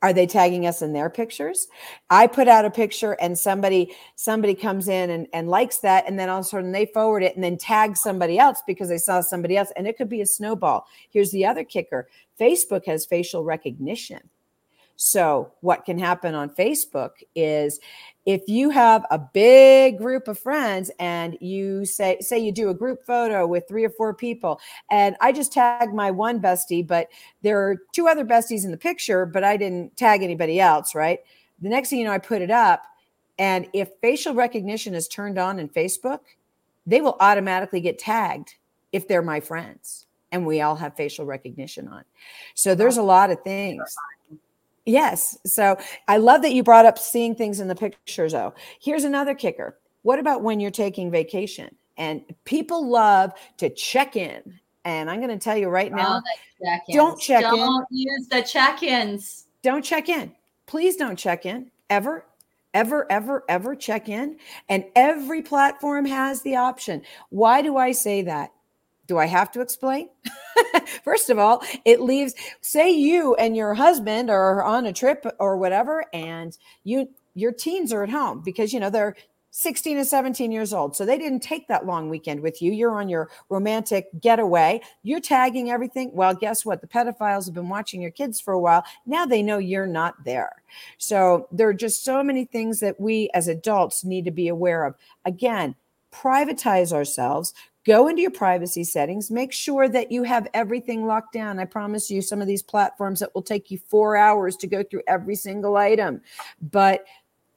Are 0.00 0.12
they 0.12 0.28
tagging 0.28 0.64
us 0.64 0.80
in 0.80 0.92
their 0.92 1.10
pictures? 1.10 1.66
I 2.08 2.28
put 2.28 2.46
out 2.46 2.64
a 2.64 2.70
picture 2.70 3.16
and 3.20 3.36
somebody 3.36 3.92
somebody 4.14 4.54
comes 4.54 4.86
in 4.86 5.10
and, 5.10 5.26
and 5.32 5.48
likes 5.48 5.78
that, 5.78 6.04
and 6.06 6.16
then 6.16 6.28
all 6.28 6.38
of 6.38 6.46
a 6.46 6.48
sudden 6.48 6.70
they 6.70 6.86
forward 6.86 7.24
it 7.24 7.34
and 7.34 7.42
then 7.42 7.56
tag 7.56 7.96
somebody 7.96 8.38
else 8.38 8.62
because 8.64 8.88
they 8.88 8.98
saw 8.98 9.20
somebody 9.20 9.56
else, 9.56 9.72
and 9.74 9.88
it 9.88 9.96
could 9.96 10.08
be 10.08 10.20
a 10.20 10.26
snowball. 10.26 10.86
Here's 11.10 11.32
the 11.32 11.44
other 11.44 11.64
kicker: 11.64 12.08
Facebook 12.38 12.86
has 12.86 13.06
facial 13.06 13.42
recognition. 13.42 14.20
So, 15.00 15.52
what 15.60 15.84
can 15.84 15.96
happen 15.96 16.34
on 16.34 16.50
Facebook 16.50 17.10
is 17.36 17.78
if 18.26 18.42
you 18.48 18.68
have 18.70 19.06
a 19.12 19.18
big 19.18 19.96
group 19.96 20.26
of 20.26 20.40
friends 20.40 20.90
and 20.98 21.38
you 21.40 21.84
say 21.84 22.18
say 22.20 22.36
you 22.36 22.50
do 22.50 22.68
a 22.68 22.74
group 22.74 23.06
photo 23.06 23.46
with 23.46 23.68
three 23.68 23.84
or 23.84 23.90
four 23.90 24.12
people 24.12 24.60
and 24.90 25.14
I 25.20 25.30
just 25.30 25.52
tag 25.52 25.94
my 25.94 26.10
one 26.10 26.40
bestie 26.40 26.84
but 26.84 27.06
there 27.42 27.60
are 27.60 27.76
two 27.92 28.08
other 28.08 28.24
besties 28.24 28.64
in 28.64 28.72
the 28.72 28.76
picture 28.76 29.24
but 29.24 29.44
I 29.44 29.56
didn't 29.56 29.96
tag 29.96 30.24
anybody 30.24 30.58
else, 30.58 30.96
right? 30.96 31.20
The 31.62 31.68
next 31.68 31.90
thing 31.90 32.00
you 32.00 32.04
know 32.04 32.12
I 32.12 32.18
put 32.18 32.42
it 32.42 32.50
up 32.50 32.82
and 33.38 33.68
if 33.72 33.90
facial 34.02 34.34
recognition 34.34 34.96
is 34.96 35.06
turned 35.06 35.38
on 35.38 35.60
in 35.60 35.68
Facebook, 35.68 36.22
they 36.86 37.00
will 37.00 37.16
automatically 37.20 37.80
get 37.80 38.00
tagged 38.00 38.56
if 38.90 39.06
they're 39.06 39.22
my 39.22 39.38
friends 39.38 40.06
and 40.32 40.44
we 40.44 40.60
all 40.60 40.74
have 40.74 40.96
facial 40.96 41.24
recognition 41.24 41.86
on. 41.86 42.02
So 42.54 42.74
there's 42.74 42.96
a 42.96 43.02
lot 43.02 43.30
of 43.30 43.40
things. 43.42 43.96
Yes. 44.88 45.36
So 45.44 45.76
I 46.08 46.16
love 46.16 46.40
that 46.40 46.54
you 46.54 46.62
brought 46.62 46.86
up 46.86 46.98
seeing 46.98 47.34
things 47.34 47.60
in 47.60 47.68
the 47.68 47.74
pictures, 47.74 48.32
though. 48.32 48.54
Here's 48.80 49.04
another 49.04 49.34
kicker. 49.34 49.78
What 50.00 50.18
about 50.18 50.42
when 50.42 50.60
you're 50.60 50.70
taking 50.70 51.10
vacation? 51.10 51.74
And 51.98 52.22
people 52.46 52.88
love 52.88 53.34
to 53.58 53.68
check 53.68 54.16
in. 54.16 54.58
And 54.86 55.10
I'm 55.10 55.20
going 55.20 55.28
to 55.28 55.44
tell 55.44 55.58
you 55.58 55.68
right 55.68 55.92
now 55.92 56.22
don't 56.90 57.20
check 57.20 57.42
don't 57.42 57.52
in. 57.52 57.66
Don't 57.66 57.86
use 57.90 58.28
the 58.28 58.40
check 58.40 58.82
ins. 58.82 59.44
Don't 59.62 59.84
check 59.84 60.08
in. 60.08 60.32
Please 60.64 60.96
don't 60.96 61.18
check 61.18 61.44
in 61.44 61.70
ever, 61.90 62.24
ever, 62.72 63.06
ever, 63.12 63.44
ever 63.46 63.76
check 63.76 64.08
in. 64.08 64.38
And 64.70 64.86
every 64.96 65.42
platform 65.42 66.06
has 66.06 66.40
the 66.40 66.56
option. 66.56 67.02
Why 67.28 67.60
do 67.60 67.76
I 67.76 67.92
say 67.92 68.22
that? 68.22 68.52
Do 69.08 69.18
I 69.18 69.26
have 69.26 69.50
to 69.52 69.60
explain? 69.60 70.10
First 71.02 71.30
of 71.30 71.38
all, 71.38 71.64
it 71.84 72.00
leaves, 72.00 72.34
say 72.60 72.90
you 72.90 73.34
and 73.34 73.56
your 73.56 73.74
husband 73.74 74.30
are 74.30 74.62
on 74.62 74.86
a 74.86 74.92
trip 74.92 75.26
or 75.40 75.56
whatever, 75.56 76.04
and 76.12 76.56
you 76.84 77.08
your 77.34 77.52
teens 77.52 77.92
are 77.92 78.02
at 78.02 78.10
home 78.10 78.42
because 78.44 78.72
you 78.72 78.80
know 78.80 78.90
they're 78.90 79.14
16 79.50 79.96
and 79.96 80.06
17 80.06 80.52
years 80.52 80.72
old. 80.72 80.94
So 80.94 81.06
they 81.06 81.18
didn't 81.18 81.40
take 81.40 81.68
that 81.68 81.86
long 81.86 82.08
weekend 82.08 82.40
with 82.40 82.60
you. 82.60 82.70
You're 82.70 82.94
on 82.94 83.08
your 83.08 83.30
romantic 83.48 84.06
getaway. 84.20 84.80
You're 85.02 85.20
tagging 85.20 85.70
everything. 85.70 86.10
Well, 86.12 86.34
guess 86.34 86.64
what? 86.64 86.80
The 86.80 86.86
pedophiles 86.86 87.46
have 87.46 87.54
been 87.54 87.68
watching 87.68 88.02
your 88.02 88.10
kids 88.10 88.40
for 88.40 88.52
a 88.52 88.60
while. 88.60 88.84
Now 89.06 89.24
they 89.24 89.42
know 89.42 89.58
you're 89.58 89.86
not 89.86 90.22
there. 90.24 90.62
So 90.98 91.48
there 91.50 91.68
are 91.68 91.74
just 91.74 92.04
so 92.04 92.22
many 92.22 92.44
things 92.44 92.80
that 92.80 93.00
we 93.00 93.30
as 93.34 93.48
adults 93.48 94.04
need 94.04 94.26
to 94.26 94.30
be 94.30 94.48
aware 94.48 94.84
of. 94.84 94.94
Again, 95.24 95.74
privatize 96.12 96.92
ourselves, 96.92 97.54
go 97.88 98.06
into 98.06 98.22
your 98.22 98.30
privacy 98.30 98.84
settings 98.84 99.30
make 99.30 99.52
sure 99.52 99.88
that 99.88 100.12
you 100.12 100.22
have 100.22 100.46
everything 100.54 101.06
locked 101.06 101.32
down 101.32 101.58
i 101.58 101.64
promise 101.64 102.10
you 102.10 102.20
some 102.20 102.40
of 102.40 102.46
these 102.46 102.62
platforms 102.62 103.18
that 103.18 103.34
will 103.34 103.42
take 103.42 103.70
you 103.70 103.78
four 103.88 104.16
hours 104.16 104.56
to 104.56 104.66
go 104.66 104.82
through 104.82 105.02
every 105.08 105.34
single 105.34 105.76
item 105.76 106.20
but 106.60 107.04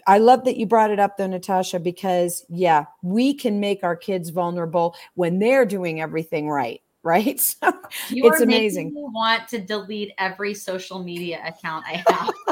I 0.08 0.17
love 0.17 0.46
that 0.46 0.58
you 0.58 0.65
brought 0.65 0.91
it 0.91 1.00
up 1.00 1.17
though, 1.17 1.28
Natasha, 1.28 1.80
because 1.80 2.46
yeah, 2.50 2.86
we 3.02 3.34
can 3.34 3.60
make 3.60 3.84
our 3.84 3.96
kids 3.96 4.30
vulnerable 4.30 4.96
when 5.15 5.39
they're 5.39 5.65
doing 5.65 6.02
everything 6.02 6.50
right. 6.50 6.82
Right. 7.04 7.39
So 7.39 7.74
You're 8.10 8.32
it's 8.32 8.41
amazing. 8.41 8.91
want 8.94 9.48
to 9.48 9.58
delete 9.58 10.12
every 10.20 10.54
social 10.54 11.04
media 11.04 11.41
account 11.44 11.84
I 11.88 12.04
have. 12.08 12.51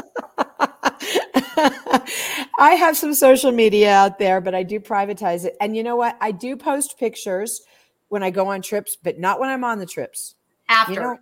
I 2.58 2.76
have 2.78 2.96
some 2.96 3.14
social 3.14 3.52
media 3.52 3.92
out 3.92 4.18
there, 4.18 4.40
but 4.40 4.54
I 4.54 4.62
do 4.62 4.80
privatize 4.80 5.44
it. 5.44 5.56
And 5.60 5.76
you 5.76 5.82
know 5.82 5.96
what? 5.96 6.16
I 6.20 6.32
do 6.32 6.56
post 6.56 6.98
pictures 6.98 7.62
when 8.08 8.22
I 8.22 8.30
go 8.30 8.48
on 8.48 8.62
trips, 8.62 8.96
but 9.02 9.18
not 9.18 9.40
when 9.40 9.48
I'm 9.48 9.64
on 9.64 9.78
the 9.78 9.86
trips. 9.86 10.34
After. 10.68 10.92
You 10.92 11.00
know, 11.00 11.18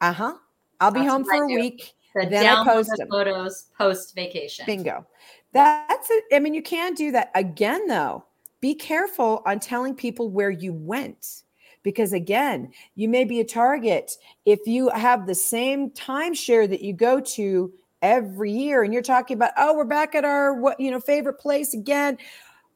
uh 0.00 0.12
huh. 0.12 0.34
I'll 0.80 0.90
be 0.90 1.04
home 1.04 1.24
for 1.24 1.44
a 1.44 1.46
week. 1.46 1.94
The 2.14 2.26
then 2.26 2.46
I 2.46 2.64
post 2.64 2.90
the 2.96 3.06
photos 3.08 3.66
post 3.78 4.14
vacation. 4.14 4.66
Bingo. 4.66 5.06
That's 5.52 6.08
it. 6.10 6.24
I 6.32 6.40
mean, 6.40 6.54
you 6.54 6.62
can 6.62 6.94
do 6.94 7.12
that 7.12 7.30
again, 7.34 7.86
though. 7.86 8.24
Be 8.60 8.74
careful 8.74 9.42
on 9.46 9.60
telling 9.60 9.94
people 9.94 10.28
where 10.28 10.50
you 10.50 10.72
went 10.72 11.42
because 11.82 12.12
again 12.12 12.72
you 12.94 13.08
may 13.08 13.24
be 13.24 13.40
a 13.40 13.44
target 13.44 14.12
if 14.46 14.60
you 14.66 14.88
have 14.90 15.26
the 15.26 15.34
same 15.34 15.90
timeshare 15.90 16.68
that 16.68 16.80
you 16.80 16.92
go 16.92 17.20
to 17.20 17.72
every 18.02 18.52
year 18.52 18.82
and 18.82 18.92
you're 18.92 19.02
talking 19.02 19.36
about 19.36 19.52
oh 19.56 19.74
we're 19.74 19.84
back 19.84 20.14
at 20.14 20.24
our 20.24 20.54
what 20.54 20.78
you 20.78 20.90
know 20.90 21.00
favorite 21.00 21.38
place 21.38 21.72
again. 21.72 22.18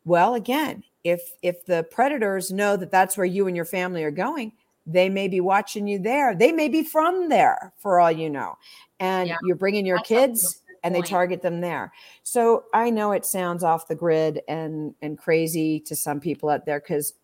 Well 0.05 0.35
again 0.35 0.85
if 1.05 1.21
if 1.43 1.65
the 1.67 1.87
predators 1.91 2.51
know 2.51 2.77
that 2.77 2.91
that's 2.91 3.17
where 3.17 3.27
you 3.27 3.47
and 3.47 3.57
your 3.57 3.65
family 3.65 4.03
are 4.05 4.11
going 4.11 4.53
they 4.87 5.09
may 5.09 5.27
be 5.27 5.41
watching 5.41 5.89
you 5.89 5.99
there. 5.99 6.35
They 6.35 6.53
may 6.53 6.69
be 6.69 6.85
from 6.85 7.29
there 7.29 7.73
for 7.77 7.99
all 7.99 8.13
you 8.13 8.31
know 8.31 8.57
and 9.01 9.29
yeah. 9.29 9.37
you're 9.43 9.57
bringing 9.57 9.85
your 9.85 9.99
that's 9.99 10.09
kids 10.09 10.63
and 10.85 10.95
they 10.95 11.03
target 11.03 11.43
them 11.43 11.61
there. 11.61 11.93
So 12.23 12.65
i 12.73 12.91
know 12.91 13.13
it 13.13 13.27
sounds 13.27 13.65
off 13.65 13.89
the 13.89 13.95
grid 13.95 14.43
and 14.49 14.95
and 15.03 15.19
crazy 15.19 15.81
to 15.81 15.97
some 15.97 16.21
people 16.21 16.49
out 16.49 16.65
there 16.65 16.81
because 16.81 17.15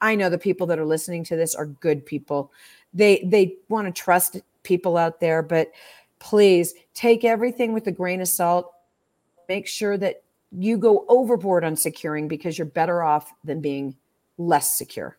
i 0.00 0.14
know 0.14 0.28
the 0.28 0.38
people 0.38 0.66
that 0.66 0.78
are 0.78 0.86
listening 0.86 1.22
to 1.24 1.36
this 1.36 1.54
are 1.54 1.66
good 1.66 2.04
people. 2.04 2.52
They 2.92 3.22
they 3.24 3.54
want 3.68 3.86
to 3.86 4.02
trust 4.02 4.40
people 4.64 4.96
out 4.96 5.20
there 5.20 5.42
but 5.42 5.70
please 6.22 6.74
take 6.94 7.24
everything 7.24 7.72
with 7.72 7.86
a 7.88 7.92
grain 7.92 8.20
of 8.20 8.28
salt 8.28 8.72
make 9.48 9.66
sure 9.66 9.98
that 9.98 10.22
you 10.50 10.78
go 10.78 11.04
overboard 11.08 11.64
on 11.64 11.76
securing 11.76 12.28
because 12.28 12.56
you're 12.56 12.64
better 12.64 13.02
off 13.02 13.32
than 13.44 13.60
being 13.60 13.96
less 14.38 14.70
secure. 14.70 15.18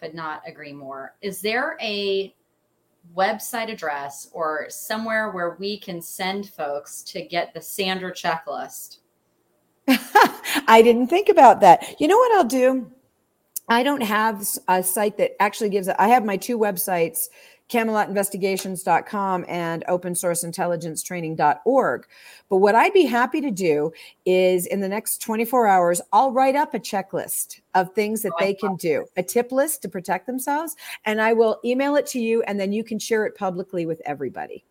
Could 0.00 0.14
not 0.14 0.42
agree 0.46 0.72
more. 0.72 1.14
Is 1.20 1.40
there 1.40 1.76
a 1.80 2.34
website 3.14 3.70
address 3.70 4.30
or 4.32 4.66
somewhere 4.68 5.30
where 5.30 5.56
we 5.58 5.78
can 5.78 6.00
send 6.00 6.48
folks 6.48 7.02
to 7.02 7.22
get 7.22 7.52
the 7.52 7.60
Sandra 7.60 8.12
checklist? 8.12 8.98
I 9.86 10.80
didn't 10.82 11.08
think 11.08 11.28
about 11.28 11.60
that. 11.60 12.00
You 12.00 12.08
know 12.08 12.16
what 12.16 12.34
I'll 12.36 12.44
do? 12.44 12.90
I 13.68 13.82
don't 13.82 14.02
have 14.02 14.46
a 14.68 14.82
site 14.82 15.18
that 15.18 15.40
actually 15.40 15.70
gives 15.70 15.88
it. 15.88 15.96
I 15.98 16.08
have 16.08 16.24
my 16.24 16.36
two 16.36 16.58
websites 16.58 17.28
camelotinvestigations.com 17.68 19.44
and 19.48 19.84
opensourceintelligencetraining.org. 19.88 22.06
But 22.48 22.56
what 22.56 22.74
I'd 22.74 22.92
be 22.92 23.06
happy 23.06 23.40
to 23.40 23.50
do 23.50 23.92
is 24.24 24.66
in 24.66 24.80
the 24.80 24.88
next 24.88 25.22
24 25.22 25.66
hours, 25.66 26.00
I'll 26.12 26.32
write 26.32 26.56
up 26.56 26.74
a 26.74 26.78
checklist 26.78 27.60
of 27.74 27.92
things 27.94 28.22
that 28.22 28.32
they 28.38 28.54
can 28.54 28.76
do, 28.76 29.06
a 29.16 29.22
tip 29.22 29.52
list 29.52 29.82
to 29.82 29.88
protect 29.88 30.26
themselves, 30.26 30.76
and 31.04 31.20
I 31.20 31.32
will 31.32 31.60
email 31.64 31.96
it 31.96 32.06
to 32.08 32.20
you 32.20 32.42
and 32.42 32.60
then 32.60 32.72
you 32.72 32.84
can 32.84 32.98
share 32.98 33.26
it 33.26 33.36
publicly 33.36 33.86
with 33.86 34.00
everybody. 34.04 34.64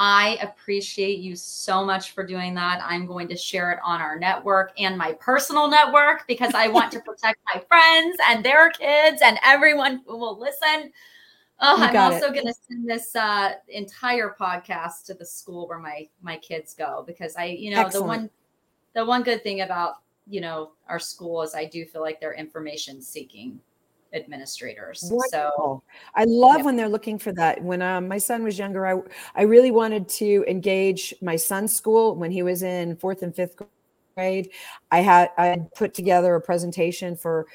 I 0.00 0.38
appreciate 0.40 1.18
you 1.18 1.34
so 1.34 1.84
much 1.84 2.12
for 2.12 2.24
doing 2.24 2.54
that. 2.54 2.80
I'm 2.84 3.04
going 3.04 3.26
to 3.28 3.36
share 3.36 3.72
it 3.72 3.80
on 3.84 4.00
our 4.00 4.16
network 4.16 4.72
and 4.78 4.96
my 4.96 5.14
personal 5.14 5.68
network 5.68 6.24
because 6.28 6.54
I 6.54 6.68
want 6.68 6.92
to 6.92 7.00
protect 7.04 7.40
my 7.52 7.60
friends 7.68 8.16
and 8.28 8.44
their 8.44 8.70
kids 8.70 9.22
and 9.22 9.40
everyone 9.42 10.02
who 10.06 10.16
will 10.16 10.38
listen. 10.38 10.92
Oh, 11.60 11.76
I'm 11.80 11.96
also 11.96 12.32
going 12.32 12.46
to 12.46 12.54
send 12.68 12.88
this 12.88 13.16
uh, 13.16 13.54
entire 13.68 14.36
podcast 14.40 15.04
to 15.06 15.14
the 15.14 15.26
school 15.26 15.66
where 15.66 15.78
my 15.78 16.08
my 16.22 16.36
kids 16.36 16.74
go 16.74 17.02
because 17.06 17.34
I, 17.36 17.46
you 17.46 17.72
know, 17.72 17.80
Excellent. 17.80 17.92
the 17.92 18.06
one 18.06 18.30
the 18.94 19.04
one 19.04 19.22
good 19.22 19.42
thing 19.42 19.62
about 19.62 19.94
you 20.28 20.40
know 20.40 20.70
our 20.88 20.98
school 21.00 21.42
is 21.42 21.54
I 21.54 21.64
do 21.64 21.84
feel 21.84 22.00
like 22.00 22.20
they're 22.20 22.34
information 22.34 23.02
seeking 23.02 23.60
administrators. 24.12 25.02
Wonderful. 25.04 25.28
So 25.30 25.82
I 26.14 26.24
love 26.24 26.58
yeah. 26.58 26.64
when 26.64 26.76
they're 26.76 26.88
looking 26.88 27.18
for 27.18 27.32
that. 27.32 27.62
When 27.62 27.82
um, 27.82 28.06
my 28.06 28.18
son 28.18 28.44
was 28.44 28.58
younger, 28.58 28.86
I 28.86 29.00
I 29.34 29.42
really 29.42 29.72
wanted 29.72 30.08
to 30.10 30.44
engage 30.46 31.12
my 31.20 31.36
son's 31.36 31.74
school 31.74 32.14
when 32.14 32.30
he 32.30 32.42
was 32.42 32.62
in 32.62 32.96
fourth 32.96 33.22
and 33.22 33.34
fifth 33.34 33.56
grade. 34.16 34.50
I 34.92 35.00
had 35.00 35.30
I 35.36 35.46
had 35.46 35.74
put 35.74 35.92
together 35.92 36.36
a 36.36 36.40
presentation 36.40 37.16
for 37.16 37.46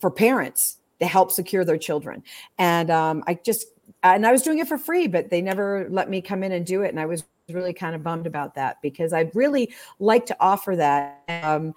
for 0.00 0.10
parents 0.10 0.78
to 1.00 1.06
help 1.06 1.30
secure 1.30 1.64
their 1.64 1.78
children. 1.78 2.22
And 2.58 2.90
um, 2.90 3.24
I 3.26 3.34
just, 3.34 3.66
and 4.02 4.26
I 4.26 4.32
was 4.32 4.42
doing 4.42 4.58
it 4.58 4.68
for 4.68 4.78
free, 4.78 5.06
but 5.06 5.30
they 5.30 5.42
never 5.42 5.86
let 5.90 6.08
me 6.08 6.20
come 6.20 6.42
in 6.42 6.52
and 6.52 6.64
do 6.64 6.82
it. 6.82 6.88
And 6.88 7.00
I 7.00 7.06
was 7.06 7.24
really 7.48 7.72
kind 7.72 7.94
of 7.94 8.02
bummed 8.02 8.26
about 8.26 8.54
that 8.54 8.80
because 8.82 9.12
I'd 9.12 9.34
really 9.34 9.74
like 9.98 10.26
to 10.26 10.36
offer 10.40 10.76
that. 10.76 11.22
Um, 11.28 11.74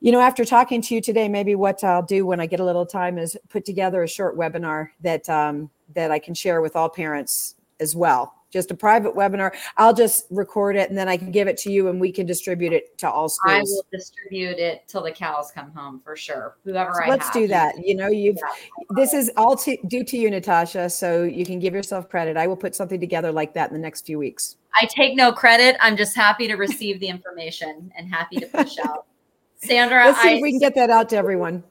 you 0.00 0.12
know, 0.12 0.20
after 0.20 0.44
talking 0.44 0.80
to 0.82 0.94
you 0.94 1.00
today, 1.00 1.28
maybe 1.28 1.54
what 1.54 1.82
I'll 1.82 2.02
do 2.02 2.24
when 2.24 2.40
I 2.40 2.46
get 2.46 2.60
a 2.60 2.64
little 2.64 2.86
time 2.86 3.18
is 3.18 3.36
put 3.48 3.64
together 3.64 4.02
a 4.02 4.08
short 4.08 4.36
webinar 4.36 4.90
that 5.00 5.28
um, 5.28 5.70
that 5.94 6.10
I 6.10 6.18
can 6.18 6.34
share 6.34 6.60
with 6.60 6.76
all 6.76 6.88
parents 6.88 7.56
as 7.80 7.96
well 7.96 8.37
just 8.50 8.70
a 8.70 8.74
private 8.74 9.14
webinar. 9.14 9.54
I'll 9.76 9.94
just 9.94 10.26
record 10.30 10.76
it 10.76 10.88
and 10.88 10.98
then 10.98 11.08
I 11.08 11.16
can 11.16 11.30
give 11.30 11.48
it 11.48 11.56
to 11.58 11.72
you 11.72 11.88
and 11.88 12.00
we 12.00 12.12
can 12.12 12.26
distribute 12.26 12.72
it 12.72 12.96
to 12.98 13.10
all 13.10 13.28
schools. 13.28 13.54
I 13.54 13.62
will 13.62 13.86
distribute 13.92 14.58
it 14.58 14.84
till 14.88 15.02
the 15.02 15.10
cows 15.10 15.50
come 15.54 15.70
home 15.72 16.00
for 16.02 16.16
sure. 16.16 16.56
Whoever 16.64 16.94
so 16.94 17.04
I 17.04 17.08
let's 17.08 17.26
have. 17.26 17.34
do 17.34 17.46
that. 17.48 17.74
You 17.78 17.94
know, 17.94 18.08
you've 18.08 18.36
yeah. 18.36 18.84
this 18.96 19.12
is 19.12 19.30
all 19.36 19.56
to, 19.56 19.76
due 19.86 20.04
to 20.04 20.16
you, 20.16 20.30
Natasha. 20.30 20.88
So 20.90 21.24
you 21.24 21.44
can 21.44 21.58
give 21.58 21.74
yourself 21.74 22.08
credit. 22.08 22.36
I 22.36 22.46
will 22.46 22.56
put 22.56 22.74
something 22.74 23.00
together 23.00 23.32
like 23.32 23.54
that 23.54 23.70
in 23.70 23.74
the 23.74 23.82
next 23.82 24.06
few 24.06 24.18
weeks. 24.18 24.56
I 24.74 24.86
take 24.86 25.16
no 25.16 25.32
credit. 25.32 25.76
I'm 25.80 25.96
just 25.96 26.14
happy 26.14 26.46
to 26.48 26.54
receive 26.54 27.00
the 27.00 27.08
information 27.08 27.90
and 27.96 28.12
happy 28.12 28.36
to 28.36 28.46
push 28.46 28.76
out. 28.84 29.06
Sandra, 29.56 30.04
let's 30.04 30.22
see 30.22 30.28
I, 30.28 30.32
if 30.34 30.42
we 30.42 30.52
can 30.52 30.60
get 30.60 30.74
that 30.76 30.90
out 30.90 31.08
to 31.08 31.16
everyone. 31.16 31.64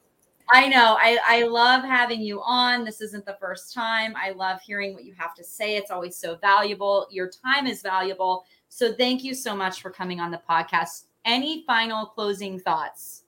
I 0.50 0.68
know. 0.68 0.96
I, 0.98 1.18
I 1.26 1.42
love 1.44 1.84
having 1.84 2.22
you 2.22 2.40
on. 2.42 2.84
This 2.84 3.00
isn't 3.02 3.26
the 3.26 3.36
first 3.38 3.74
time. 3.74 4.14
I 4.16 4.30
love 4.30 4.60
hearing 4.62 4.94
what 4.94 5.04
you 5.04 5.12
have 5.18 5.34
to 5.34 5.44
say. 5.44 5.76
It's 5.76 5.90
always 5.90 6.16
so 6.16 6.36
valuable. 6.36 7.06
Your 7.10 7.30
time 7.30 7.66
is 7.66 7.82
valuable. 7.82 8.44
So 8.70 8.94
thank 8.94 9.22
you 9.22 9.34
so 9.34 9.54
much 9.54 9.82
for 9.82 9.90
coming 9.90 10.20
on 10.20 10.30
the 10.30 10.40
podcast. 10.48 11.04
Any 11.24 11.64
final 11.66 12.06
closing 12.06 12.58
thoughts? 12.58 13.24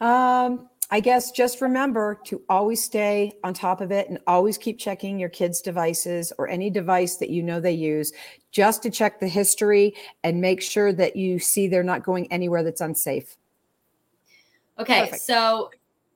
Um, 0.00 0.68
I 0.90 1.00
guess 1.00 1.30
just 1.30 1.60
remember 1.60 2.20
to 2.24 2.42
always 2.48 2.82
stay 2.82 3.32
on 3.44 3.54
top 3.54 3.80
of 3.80 3.92
it 3.92 4.08
and 4.08 4.18
always 4.26 4.58
keep 4.58 4.78
checking 4.78 5.18
your 5.18 5.28
kids' 5.28 5.60
devices 5.60 6.32
or 6.36 6.48
any 6.48 6.68
device 6.68 7.16
that 7.16 7.30
you 7.30 7.42
know 7.42 7.60
they 7.60 7.72
use 7.72 8.12
just 8.50 8.82
to 8.82 8.90
check 8.90 9.20
the 9.20 9.28
history 9.28 9.94
and 10.24 10.40
make 10.40 10.60
sure 10.60 10.92
that 10.92 11.16
you 11.16 11.38
see 11.38 11.68
they're 11.68 11.82
not 11.82 12.02
going 12.02 12.30
anywhere 12.32 12.62
that's 12.62 12.80
unsafe. 12.80 13.36
Okay, 14.80 15.00
Perfect. 15.00 15.22
so 15.22 15.70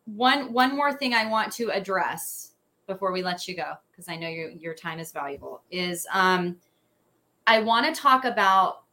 one 0.07 0.53
one 0.53 0.77
more 0.77 0.93
thing 0.93 1.15
I 1.15 1.27
want 1.27 1.53
to 1.55 1.71
address 1.71 2.53
before 2.87 3.13
we 3.13 3.23
let 3.23 3.47
you 3.47 3.57
go, 3.57 3.75
because 3.91 4.09
I 4.09 4.17
know 4.17 4.29
your 4.29 4.51
your 4.51 4.75
time 4.75 4.99
is 4.99 5.13
valuable, 5.13 5.63
is 5.71 6.07
um 6.13 6.57
I 7.47 7.61
want 7.61 7.93
to 7.93 8.01
talk 8.01 8.25
about 8.25 8.85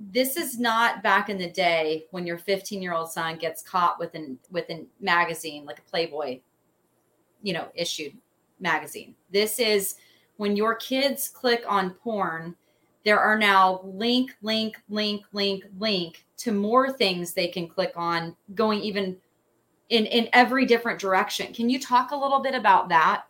this 0.00 0.36
is 0.36 0.58
not 0.58 1.02
back 1.02 1.28
in 1.28 1.38
the 1.38 1.50
day 1.50 2.06
when 2.12 2.26
your 2.26 2.38
15 2.38 2.80
year 2.80 2.92
old 2.92 3.10
son 3.10 3.36
gets 3.36 3.62
caught 3.62 3.98
with 3.98 4.14
an 4.14 4.38
with 4.50 4.68
a 4.70 4.86
magazine 5.00 5.64
like 5.64 5.78
a 5.78 5.90
Playboy, 5.90 6.40
you 7.42 7.52
know, 7.52 7.68
issued 7.74 8.16
magazine. 8.60 9.14
This 9.30 9.58
is 9.58 9.96
when 10.36 10.54
your 10.54 10.74
kids 10.76 11.28
click 11.28 11.64
on 11.66 11.90
porn, 11.90 12.54
there 13.04 13.20
are 13.20 13.38
now 13.38 13.80
link, 13.84 14.36
link, 14.42 14.76
link, 14.88 15.24
link, 15.32 15.64
link 15.78 16.24
to 16.38 16.52
more 16.52 16.92
things 16.92 17.32
they 17.32 17.48
can 17.48 17.68
click 17.68 17.92
on 17.96 18.36
going 18.54 18.80
even 18.80 19.16
in 19.88 20.06
in 20.06 20.28
every 20.32 20.66
different 20.66 21.00
direction. 21.00 21.52
Can 21.52 21.70
you 21.70 21.80
talk 21.80 22.10
a 22.10 22.16
little 22.16 22.40
bit 22.40 22.54
about 22.54 22.88
that 22.90 23.24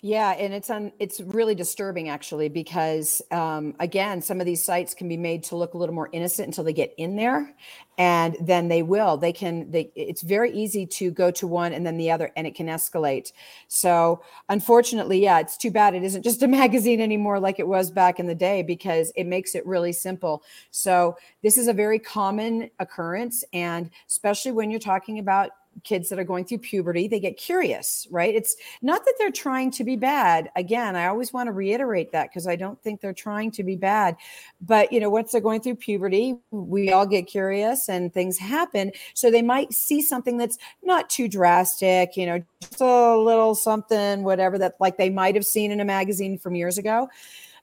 yeah, 0.00 0.30
and 0.30 0.54
it's 0.54 0.70
on. 0.70 0.92
It's 1.00 1.20
really 1.20 1.56
disturbing, 1.56 2.08
actually, 2.08 2.48
because 2.48 3.20
um, 3.32 3.74
again, 3.80 4.22
some 4.22 4.38
of 4.38 4.46
these 4.46 4.64
sites 4.64 4.94
can 4.94 5.08
be 5.08 5.16
made 5.16 5.42
to 5.44 5.56
look 5.56 5.74
a 5.74 5.78
little 5.78 5.94
more 5.94 6.08
innocent 6.12 6.46
until 6.46 6.62
they 6.62 6.72
get 6.72 6.94
in 6.98 7.16
there, 7.16 7.52
and 7.98 8.36
then 8.40 8.68
they 8.68 8.82
will. 8.82 9.16
They 9.16 9.32
can. 9.32 9.72
They. 9.72 9.90
It's 9.96 10.22
very 10.22 10.52
easy 10.52 10.86
to 10.86 11.10
go 11.10 11.32
to 11.32 11.48
one 11.48 11.72
and 11.72 11.84
then 11.84 11.96
the 11.96 12.12
other, 12.12 12.30
and 12.36 12.46
it 12.46 12.54
can 12.54 12.68
escalate. 12.68 13.32
So, 13.66 14.22
unfortunately, 14.48 15.20
yeah, 15.20 15.40
it's 15.40 15.56
too 15.56 15.72
bad 15.72 15.96
it 15.96 16.04
isn't 16.04 16.22
just 16.22 16.44
a 16.44 16.48
magazine 16.48 17.00
anymore 17.00 17.40
like 17.40 17.58
it 17.58 17.66
was 17.66 17.90
back 17.90 18.20
in 18.20 18.28
the 18.28 18.36
day 18.36 18.62
because 18.62 19.12
it 19.16 19.24
makes 19.24 19.56
it 19.56 19.66
really 19.66 19.92
simple. 19.92 20.44
So, 20.70 21.16
this 21.42 21.58
is 21.58 21.66
a 21.66 21.72
very 21.72 21.98
common 21.98 22.70
occurrence, 22.78 23.42
and 23.52 23.90
especially 24.08 24.52
when 24.52 24.70
you're 24.70 24.78
talking 24.78 25.18
about 25.18 25.50
kids 25.84 26.08
that 26.08 26.18
are 26.18 26.24
going 26.24 26.44
through 26.44 26.58
puberty 26.58 27.08
they 27.08 27.20
get 27.20 27.36
curious 27.36 28.06
right? 28.10 28.34
It's 28.34 28.56
not 28.82 29.04
that 29.04 29.14
they're 29.18 29.30
trying 29.30 29.70
to 29.72 29.84
be 29.84 29.96
bad. 29.96 30.50
Again 30.56 30.96
i 30.96 31.06
always 31.06 31.32
want 31.32 31.46
to 31.48 31.52
reiterate 31.52 32.12
that 32.12 32.30
because 32.30 32.46
i 32.46 32.56
don't 32.56 32.80
think 32.82 33.00
they're 33.00 33.12
trying 33.12 33.50
to 33.52 33.62
be 33.62 33.76
bad. 33.76 34.16
But 34.60 34.92
you 34.92 35.00
know 35.00 35.10
once 35.10 35.32
they're 35.32 35.40
going 35.40 35.60
through 35.60 35.76
puberty 35.76 36.36
we 36.50 36.92
all 36.92 37.06
get 37.06 37.26
curious 37.26 37.88
and 37.88 38.12
things 38.12 38.38
happen. 38.38 38.92
So 39.14 39.30
they 39.30 39.42
might 39.42 39.72
see 39.72 40.02
something 40.02 40.36
that's 40.36 40.58
not 40.82 41.10
too 41.10 41.28
drastic 41.28 42.16
you 42.16 42.26
know 42.26 42.42
just 42.60 42.80
a 42.80 43.16
little 43.16 43.54
something 43.54 44.24
whatever 44.24 44.58
that 44.58 44.74
like 44.80 44.96
they 44.96 45.10
might 45.10 45.34
have 45.34 45.46
seen 45.46 45.70
in 45.70 45.80
a 45.80 45.84
magazine 45.84 46.38
from 46.38 46.54
years 46.54 46.78
ago. 46.78 47.08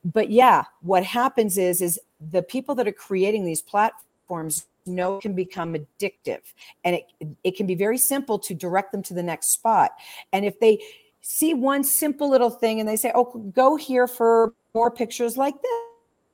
But 0.04 0.30
yeah 0.30 0.63
what 0.82 1.04
happens 1.04 1.58
is 1.58 1.82
is 1.82 1.99
the 2.32 2.41
people 2.41 2.75
that 2.75 2.88
are 2.88 2.93
creating 2.93 3.45
these 3.45 3.62
platforms 3.62 4.65
know 4.86 5.19
can 5.19 5.34
become 5.34 5.76
addictive 5.76 6.41
and 6.84 6.95
it, 6.95 7.06
it 7.43 7.56
can 7.56 7.65
be 7.65 7.76
very 7.76 7.98
simple 7.98 8.38
to 8.39 8.54
direct 8.54 8.91
them 8.91 9.02
to 9.04 9.13
the 9.13 9.24
next 9.24 9.52
spot. 9.52 9.91
And 10.32 10.45
if 10.45 10.60
they 10.60 10.80
see 11.21 11.54
one 11.54 11.84
simple 11.84 12.30
little 12.30 12.52
thing 12.52 12.80
and 12.80 12.88
they 12.88 12.95
say 12.95 13.12
oh 13.15 13.52
go 13.56 13.76
here 13.76 14.08
for 14.08 14.54
more 14.74 14.91
pictures 14.91 15.38
like 15.38 15.60
this 15.62 15.82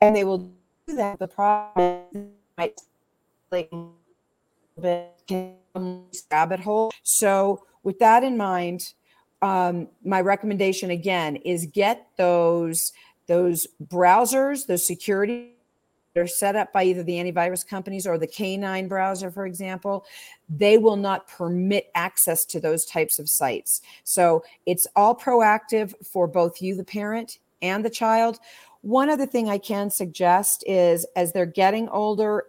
and 0.01 0.15
they 0.15 0.25
will 0.25 0.39
do 0.87 0.95
that 0.95 1.17
the 1.17 1.27
problem 1.27 2.31
might 2.57 2.81
like 3.51 3.71
a 4.83 5.07
rabbit 6.31 6.59
hole. 6.59 6.91
So 7.03 7.65
with 7.83 7.99
that 7.99 8.23
in 8.23 8.37
mind 8.37 8.93
um, 9.41 9.87
my 10.03 10.21
recommendation 10.21 10.91
again 10.91 11.37
is 11.37 11.65
get 11.67 12.07
those 12.17 12.91
those 13.27 13.67
browsers 13.87 14.67
those 14.67 14.85
security 14.85 15.53
are 16.15 16.27
set 16.27 16.55
up 16.55 16.73
by 16.73 16.83
either 16.83 17.03
the 17.03 17.13
antivirus 17.13 17.65
companies 17.65 18.05
or 18.05 18.17
the 18.17 18.27
K9 18.27 18.89
browser, 18.89 19.31
for 19.31 19.45
example, 19.45 20.05
they 20.49 20.77
will 20.77 20.97
not 20.97 21.27
permit 21.27 21.89
access 21.95 22.43
to 22.45 22.59
those 22.59 22.85
types 22.85 23.19
of 23.19 23.29
sites. 23.29 23.81
So 24.03 24.43
it's 24.65 24.87
all 24.95 25.15
proactive 25.15 25.93
for 26.05 26.27
both 26.27 26.61
you, 26.61 26.75
the 26.75 26.83
parent, 26.83 27.39
and 27.61 27.85
the 27.85 27.89
child. 27.89 28.39
One 28.81 29.09
other 29.09 29.25
thing 29.25 29.47
I 29.47 29.59
can 29.59 29.89
suggest 29.89 30.63
is 30.67 31.05
as 31.15 31.31
they're 31.31 31.45
getting 31.45 31.87
older, 31.89 32.45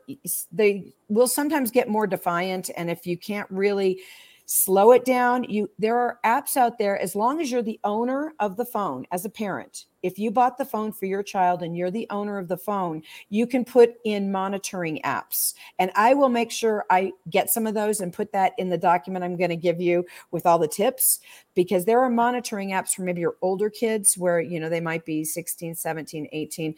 they 0.50 0.92
will 1.08 1.28
sometimes 1.28 1.70
get 1.70 1.88
more 1.88 2.06
defiant. 2.06 2.70
And 2.76 2.90
if 2.90 3.06
you 3.06 3.16
can't 3.16 3.50
really 3.50 4.00
slow 4.46 4.90
it 4.90 5.04
down 5.04 5.44
you 5.44 5.70
there 5.78 5.96
are 5.96 6.18
apps 6.26 6.56
out 6.56 6.76
there 6.76 6.98
as 6.98 7.14
long 7.14 7.40
as 7.40 7.50
you're 7.50 7.62
the 7.62 7.78
owner 7.84 8.34
of 8.40 8.56
the 8.56 8.64
phone 8.64 9.06
as 9.12 9.24
a 9.24 9.30
parent 9.30 9.86
if 10.02 10.18
you 10.18 10.30
bought 10.30 10.58
the 10.58 10.64
phone 10.64 10.92
for 10.92 11.06
your 11.06 11.22
child 11.22 11.62
and 11.62 11.76
you're 11.76 11.90
the 11.90 12.06
owner 12.10 12.38
of 12.38 12.48
the 12.48 12.56
phone 12.56 13.02
you 13.28 13.46
can 13.46 13.64
put 13.64 13.94
in 14.04 14.30
monitoring 14.30 15.00
apps. 15.04 15.54
And 15.78 15.90
i 15.94 16.14
will 16.14 16.28
make 16.28 16.50
sure 16.50 16.84
i 16.90 17.12
get 17.30 17.50
some 17.50 17.66
of 17.66 17.74
those 17.74 18.00
and 18.00 18.12
put 18.12 18.32
that 18.32 18.52
in 18.58 18.68
the 18.68 18.78
document 18.78 19.24
i'm 19.24 19.36
going 19.36 19.50
to 19.50 19.56
give 19.56 19.80
you 19.80 20.04
with 20.30 20.46
all 20.46 20.58
the 20.58 20.68
tips 20.68 21.20
because 21.54 21.84
there 21.84 22.00
are 22.00 22.10
monitoring 22.10 22.70
apps 22.70 22.94
for 22.94 23.02
maybe 23.02 23.20
your 23.20 23.36
older 23.42 23.70
kids 23.70 24.16
where 24.16 24.40
you 24.40 24.60
know 24.60 24.68
they 24.68 24.80
might 24.80 25.04
be 25.04 25.24
16 25.24 25.74
17 25.74 26.28
18 26.32 26.74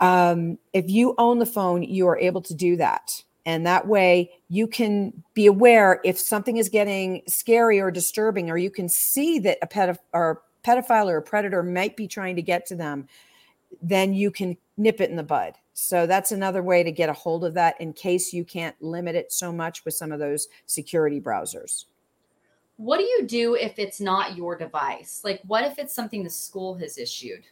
um, 0.00 0.58
if 0.72 0.88
you 0.88 1.14
own 1.18 1.38
the 1.38 1.46
phone 1.46 1.82
you 1.82 2.06
are 2.08 2.18
able 2.18 2.40
to 2.42 2.54
do 2.54 2.76
that. 2.76 3.22
And 3.46 3.66
that 3.66 3.86
way 3.86 4.30
you 4.48 4.66
can 4.66 5.24
be 5.34 5.46
aware 5.46 6.00
if 6.04 6.18
something 6.18 6.58
is 6.58 6.68
getting 6.68 7.22
scary 7.26 7.80
or 7.80 7.90
disturbing, 7.90 8.50
or 8.50 8.58
you 8.58 8.70
can 8.70 8.88
see 8.88 9.38
that 9.40 9.58
a 9.62 9.66
pet 9.66 9.98
or 10.12 10.42
pedophile 10.62 11.06
or 11.06 11.18
a 11.18 11.22
predator 11.22 11.62
might 11.62 11.96
be 11.96 12.06
trying 12.06 12.36
to 12.36 12.42
get 12.42 12.66
to 12.66 12.76
them, 12.76 13.08
then 13.82 14.12
you 14.14 14.30
can 14.30 14.56
nip 14.76 15.00
it 15.00 15.10
in 15.10 15.16
the 15.16 15.22
bud. 15.22 15.54
So 15.72 16.06
that's 16.06 16.32
another 16.32 16.62
way 16.62 16.82
to 16.82 16.92
get 16.92 17.08
a 17.08 17.14
hold 17.14 17.44
of 17.44 17.54
that 17.54 17.80
in 17.80 17.92
case 17.92 18.32
you 18.32 18.44
can't 18.44 18.76
limit 18.82 19.16
it 19.16 19.32
so 19.32 19.52
much 19.52 19.84
with 19.84 19.94
some 19.94 20.12
of 20.12 20.18
those 20.18 20.48
security 20.66 21.20
browsers. 21.20 21.86
What 22.76 22.98
do 22.98 23.04
you 23.04 23.26
do 23.26 23.54
if 23.54 23.78
it's 23.78 24.00
not 24.00 24.36
your 24.36 24.56
device? 24.56 25.20
Like, 25.22 25.40
what 25.46 25.64
if 25.64 25.78
it's 25.78 25.94
something 25.94 26.24
the 26.24 26.30
school 26.30 26.74
has 26.76 26.98
issued? 26.98 27.44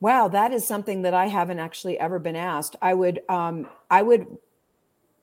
Wow, 0.00 0.28
that 0.28 0.52
is 0.52 0.66
something 0.66 1.02
that 1.02 1.14
I 1.14 1.26
haven't 1.26 1.58
actually 1.58 1.98
ever 1.98 2.18
been 2.18 2.36
asked. 2.36 2.76
I 2.80 2.94
would, 2.94 3.20
um, 3.28 3.68
I 3.90 4.02
would, 4.02 4.26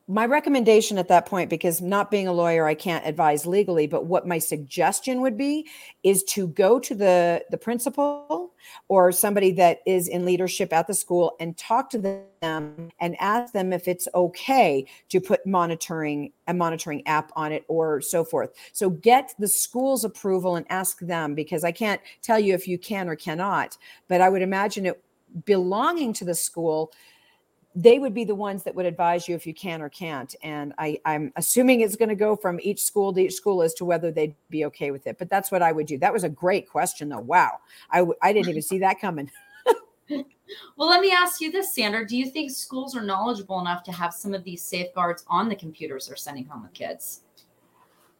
my 0.09 0.25
recommendation 0.25 0.97
at 0.97 1.09
that 1.09 1.25
point, 1.25 1.49
because 1.49 1.81
not 1.81 2.09
being 2.09 2.29
a 2.29 2.33
lawyer, 2.33 2.65
I 2.65 2.75
can't 2.75 3.05
advise 3.05 3.45
legally, 3.45 3.87
but 3.87 4.05
what 4.05 4.25
my 4.25 4.39
suggestion 4.39 5.19
would 5.19 5.37
be 5.37 5.67
is 6.01 6.23
to 6.25 6.47
go 6.47 6.79
to 6.79 6.95
the 6.95 7.43
the 7.49 7.57
principal 7.57 8.53
or 8.87 9.11
somebody 9.11 9.51
that 9.51 9.79
is 9.85 10.07
in 10.07 10.23
leadership 10.23 10.71
at 10.71 10.87
the 10.87 10.93
school 10.93 11.35
and 11.41 11.57
talk 11.57 11.89
to 11.89 11.97
them 11.97 12.89
and 12.99 13.17
ask 13.19 13.51
them 13.51 13.73
if 13.73 13.87
it's 13.87 14.07
okay 14.15 14.85
to 15.09 15.19
put 15.19 15.45
monitoring 15.45 16.31
a 16.47 16.53
monitoring 16.53 17.05
app 17.05 17.31
on 17.35 17.51
it 17.51 17.65
or 17.67 17.99
so 17.99 18.23
forth. 18.23 18.51
So 18.71 18.89
get 18.89 19.33
the 19.37 19.47
school's 19.47 20.05
approval 20.05 20.55
and 20.55 20.65
ask 20.69 20.99
them 20.99 21.35
because 21.35 21.65
I 21.65 21.73
can't 21.73 21.99
tell 22.21 22.39
you 22.39 22.53
if 22.53 22.65
you 22.65 22.77
can 22.77 23.09
or 23.09 23.17
cannot, 23.17 23.77
but 24.07 24.21
I 24.21 24.29
would 24.29 24.41
imagine 24.41 24.85
it 24.85 25.03
belonging 25.43 26.13
to 26.13 26.23
the 26.23 26.35
school 26.35 26.93
they 27.77 27.99
would 27.99 28.13
be 28.15 28.23
the 28.23 28.33
ones 28.33 28.63
that 28.63 28.73
would 28.73 28.87
advise 28.87 29.27
you 29.27 29.35
if 29.35 29.45
you 29.45 29.53
can 29.53 29.83
or 29.83 29.89
can't. 29.89 30.33
And 30.41 30.73
I, 30.79 30.99
I'm 31.05 31.31
assuming 31.35 31.81
it's 31.81 31.95
going 31.95 32.09
to 32.09 32.15
go 32.15 32.35
from 32.35 32.59
each 32.63 32.81
school 32.81 33.13
to 33.13 33.21
each 33.21 33.35
school 33.35 33.61
as 33.61 33.75
to 33.75 33.85
whether 33.85 34.09
they'd 34.09 34.33
be 34.49 34.65
okay 34.65 34.89
with 34.89 35.05
it. 35.05 35.19
But 35.19 35.29
that's 35.29 35.51
what 35.51 35.61
I 35.61 35.71
would 35.71 35.85
do. 35.85 35.99
That 35.99 36.11
was 36.11 36.23
a 36.23 36.29
great 36.29 36.67
question, 36.67 37.07
though. 37.07 37.19
Wow, 37.19 37.59
I 37.91 37.99
w- 37.99 38.17
I 38.23 38.33
didn't 38.33 38.49
even 38.49 38.63
see 38.63 38.79
that 38.79 38.99
coming. 38.99 39.29
well, 40.09 40.89
let 40.89 41.01
me 41.01 41.11
ask 41.11 41.39
you 41.39 41.51
this, 41.51 41.75
Sandra. 41.75 42.07
Do 42.07 42.17
you 42.17 42.25
think 42.31 42.49
schools 42.49 42.95
are 42.95 43.03
knowledgeable 43.03 43.59
enough 43.59 43.83
to 43.83 43.91
have 43.91 44.11
some 44.11 44.33
of 44.33 44.43
these 44.43 44.63
safeguards 44.63 45.23
on 45.27 45.47
the 45.47 45.55
computers 45.55 46.07
they're 46.07 46.15
sending 46.15 46.45
home 46.45 46.63
with 46.63 46.73
kids? 46.73 47.21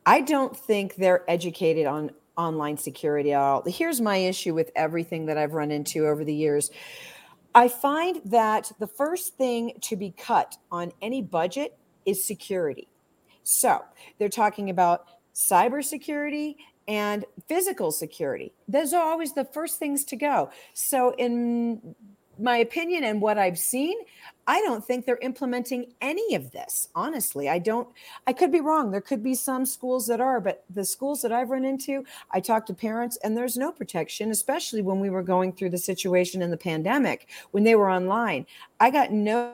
I 0.05 0.21
don't 0.21 0.55
think 0.55 0.97
they're 0.97 1.25
educated 1.27 1.87
on 1.87 2.11
online 2.37 2.77
security 2.77 3.33
at 3.33 3.41
all. 3.41 3.63
Here's 3.65 4.01
my 4.01 4.17
issue 4.17 4.53
with 4.53 4.69
everything 4.75 5.25
that 5.25 5.39
I've 5.39 5.53
run 5.53 5.71
into 5.71 6.05
over 6.05 6.23
the 6.23 6.33
years 6.33 6.69
I 7.57 7.69
find 7.69 8.21
that 8.25 8.71
the 8.77 8.85
first 8.85 9.35
thing 9.35 9.79
to 9.81 9.95
be 9.95 10.11
cut 10.11 10.57
on 10.71 10.91
any 11.01 11.23
budget 11.23 11.75
is 12.05 12.23
security. 12.23 12.87
So 13.41 13.81
they're 14.19 14.29
talking 14.29 14.69
about 14.69 15.07
cybersecurity 15.33 16.57
and 16.87 17.25
physical 17.47 17.91
security. 17.91 18.53
Those 18.67 18.93
are 18.93 19.01
always 19.03 19.33
the 19.33 19.43
first 19.43 19.79
things 19.79 20.05
to 20.05 20.15
go. 20.15 20.51
So, 20.75 21.15
in 21.17 21.95
my 22.37 22.57
opinion 22.57 23.03
and 23.03 23.19
what 23.19 23.39
I've 23.39 23.57
seen, 23.57 23.97
I 24.47 24.61
don't 24.61 24.83
think 24.83 25.05
they're 25.05 25.17
implementing 25.17 25.93
any 25.99 26.33
of 26.33 26.51
this. 26.51 26.87
Honestly, 26.95 27.49
I 27.49 27.59
don't, 27.59 27.87
I 28.25 28.33
could 28.33 28.51
be 28.51 28.61
wrong. 28.61 28.89
There 28.89 29.01
could 29.01 29.21
be 29.21 29.35
some 29.35 29.65
schools 29.65 30.07
that 30.07 30.21
are, 30.21 30.39
but 30.39 30.63
the 30.69 30.85
schools 30.85 31.21
that 31.21 31.33
I've 31.33 31.49
run 31.49 31.65
into, 31.65 32.05
I 32.31 32.39
talk 32.39 32.65
to 32.67 32.73
parents 32.73 33.17
and 33.23 33.35
there's 33.35 33.57
no 33.57 33.71
protection, 33.71 34.31
especially 34.31 34.81
when 34.81 35.01
we 35.01 35.09
were 35.09 35.23
going 35.23 35.51
through 35.51 35.71
the 35.71 35.77
situation 35.77 36.41
in 36.41 36.49
the 36.49 36.57
pandemic 36.57 37.27
when 37.51 37.65
they 37.65 37.75
were 37.75 37.91
online. 37.91 38.45
I 38.79 38.89
got 38.89 39.11
no 39.11 39.53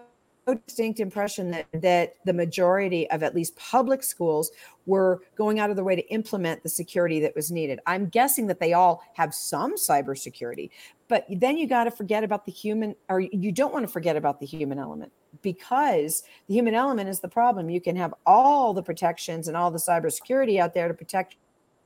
distinct 0.68 1.00
impression 1.00 1.52
that 1.52 1.66
that 1.74 2.16
the 2.26 2.34
majority 2.34 3.10
of 3.12 3.24
at 3.24 3.34
least 3.34 3.56
public 3.56 4.04
schools 4.04 4.52
were 4.86 5.22
going 5.36 5.60
out 5.60 5.70
of 5.70 5.78
their 5.78 5.86
way 5.86 5.96
to 5.96 6.06
implement 6.10 6.62
the 6.62 6.70
security 6.70 7.20
that 7.22 7.36
was 7.36 7.50
needed. 7.52 7.80
I'm 7.86 8.08
guessing 8.08 8.48
that 8.48 8.60
they 8.60 8.74
all 8.74 9.02
have 9.14 9.34
some 9.34 9.76
cybersecurity, 9.76 10.70
but 11.14 11.28
then 11.30 11.60
you 11.60 11.68
got 11.68 11.84
to 11.84 11.92
forget 11.92 12.24
about 12.24 12.44
the 12.44 12.52
human, 12.52 12.96
or 13.08 13.20
you 13.20 13.52
don't 13.52 13.72
want 13.72 13.86
to 13.86 13.88
forget 13.88 14.16
about 14.16 14.40
the 14.40 14.48
human 14.48 14.80
element 14.80 15.12
because 15.44 16.24
the 16.48 16.56
human 16.56 16.74
element 16.74 17.08
is 17.08 17.20
the 17.20 17.28
problem. 17.28 17.70
You 17.70 17.80
can 17.80 17.96
have 17.98 18.16
all 18.26 18.74
the 18.74 18.82
protections 18.82 19.48
and 19.48 19.56
all 19.56 19.70
the 19.70 19.78
cybersecurity 19.78 20.60
out 20.60 20.74
there 20.74 20.88
to 20.88 20.94
protect 20.96 21.36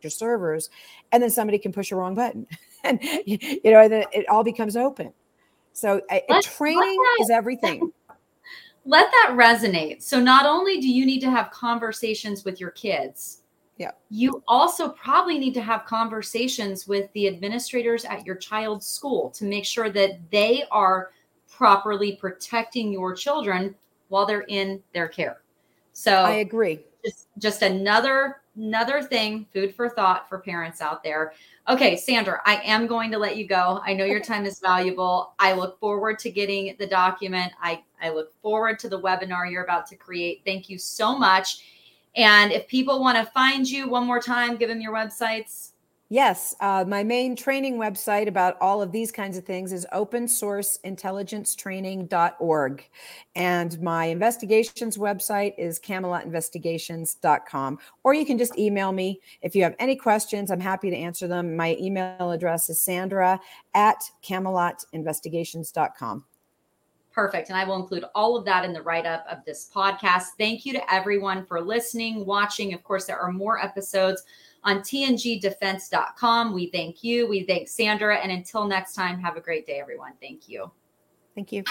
your 0.01 0.11
servers, 0.11 0.69
and 1.11 1.21
then 1.21 1.30
somebody 1.30 1.57
can 1.57 1.73
push 1.73 1.91
a 1.91 1.97
wrong 1.97 2.15
button, 2.15 2.47
and 2.86 3.03
you 3.25 3.38
know 3.65 3.82
it 3.82 4.30
all 4.30 4.45
becomes 4.45 4.78
open. 4.78 5.11
So 5.73 5.99
training 6.41 7.03
is 7.19 7.30
everything 7.30 7.91
let 8.86 9.11
that 9.11 9.36
resonate. 9.38 10.03
So 10.03 10.21
not 10.21 10.45
only 10.45 10.80
do 10.80 10.89
you 10.89 11.05
need 11.05 11.19
to 11.19 11.30
have 11.30 11.51
conversations 11.51 12.45
with 12.45 12.61
your 12.61 12.71
kids, 12.71 13.41
yeah. 13.78 13.91
You 14.09 14.43
also 14.47 14.89
probably 14.89 15.38
need 15.38 15.53
to 15.53 15.61
have 15.61 15.86
conversations 15.86 16.88
with 16.88 17.11
the 17.13 17.28
administrators 17.28 18.05
at 18.05 18.25
your 18.25 18.36
child's 18.36 18.88
school 18.88 19.30
to 19.32 19.45
make 19.45 19.65
sure 19.65 19.89
that 19.91 20.19
they 20.32 20.63
are 20.71 21.11
properly 21.49 22.15
protecting 22.15 22.91
your 22.91 23.15
children 23.15 23.75
while 24.09 24.25
they're 24.25 24.41
in 24.41 24.82
their 24.93 25.07
care. 25.07 25.41
So 25.93 26.13
I 26.13 26.36
agree. 26.36 26.80
Just 27.05 27.28
just 27.38 27.61
another 27.61 28.41
another 28.55 29.01
thing, 29.03 29.45
food 29.53 29.73
for 29.73 29.89
thought 29.89 30.28
for 30.28 30.39
parents 30.39 30.82
out 30.82 31.03
there. 31.03 31.34
Okay, 31.69 31.95
Sandra, 31.95 32.41
I 32.45 32.55
am 32.63 32.88
going 32.88 33.11
to 33.11 33.17
let 33.17 33.38
you 33.38 33.47
go. 33.47 33.82
I 33.86 33.93
know 33.93 34.05
your 34.05 34.19
time 34.19 34.45
is 34.45 34.59
valuable. 34.59 35.34
I 35.39 35.53
look 35.53 35.80
forward 35.80 36.17
to 36.19 36.32
getting 36.32 36.75
the 36.80 36.88
document. 36.88 37.53
I, 37.61 37.84
I 38.01 38.09
look 38.09 38.34
forward 38.41 38.80
to 38.80 38.89
the 38.89 38.99
webinar 38.99 39.49
you're 39.51 39.63
about 39.63 39.86
to 39.88 39.95
create. 39.95 40.41
Thank 40.43 40.69
you 40.69 40.78
so 40.78 41.17
much. 41.17 41.63
And 42.18 42.51
if 42.51 42.68
people 42.68 42.99
want 42.99 43.18
to 43.18 43.32
find 43.32 43.70
you 43.70 43.88
one 43.88 44.05
more 44.05 44.20
time, 44.20 44.57
give 44.57 44.70
them 44.70 44.82
your 44.82 44.93
websites. 44.93 45.72
Yes, 46.09 46.55
uh, 46.61 46.86
my 46.88 47.03
main 47.03 47.36
training 47.36 47.78
website 47.78 48.30
about 48.30 48.55
all 48.61 48.82
of 48.82 48.93
these 48.93 49.11
kinds 49.11 49.38
of 49.38 49.43
things 49.43 49.74
is 49.74 49.86
opensourceintelligencetraining.org. 49.93 52.89
And 53.36 53.82
my 53.82 54.05
investigations 54.05 54.97
website 54.97 55.53
is 55.57 55.82
camelotinvestigations.com. 55.82 57.80
Or 58.05 58.13
you 58.13 58.26
can 58.26 58.38
just 58.38 58.57
email 58.57 58.93
me. 58.93 59.20
If 59.41 59.53
you 59.53 59.63
have 59.63 59.76
any 59.80 59.97
questions, 59.97 60.49
I'm 60.49 60.61
happy 60.61 60.89
to 60.89 60.95
answer 60.95 61.28
them. 61.28 61.57
My 61.57 61.76
email 61.78 62.32
address 62.32 62.70
is 62.70 62.80
sandra 62.80 63.41
at 63.74 64.01
camelotinvestigations.com. 64.26 66.24
Perfect. 67.18 67.49
And 67.49 67.57
I 67.57 67.63
will 67.63 67.78
include 67.78 68.05
all 68.13 68.38
of 68.38 68.45
that 68.45 68.63
in 68.63 68.74
the 68.74 68.82
write 68.84 69.07
up 69.07 69.26
of 69.28 69.43
this 69.43 69.72
podcast. 69.74 70.26
Thank 70.38 70.68
you 70.68 70.74
to 70.74 70.93
everyone 70.93 71.47
for 71.47 71.59
listening, 71.59 72.28
watching. 72.28 72.76
Of 72.76 72.84
course, 72.84 73.05
there 73.05 73.18
are 73.18 73.32
more 73.32 73.59
episodes 73.59 74.22
on 74.63 74.82
tngdefense.com. 74.82 76.53
We 76.53 76.68
thank 76.68 77.03
you. 77.03 77.28
We 77.28 77.41
thank 77.41 77.70
Sandra. 77.70 78.18
And 78.18 78.32
until 78.32 78.68
next 78.68 78.93
time, 78.93 79.20
have 79.20 79.36
a 79.36 79.41
great 79.41 79.65
day, 79.65 79.80
everyone. 79.80 80.13
Thank 80.22 80.47
you. 80.47 80.72
Thank 81.34 81.51
you. 81.51 81.63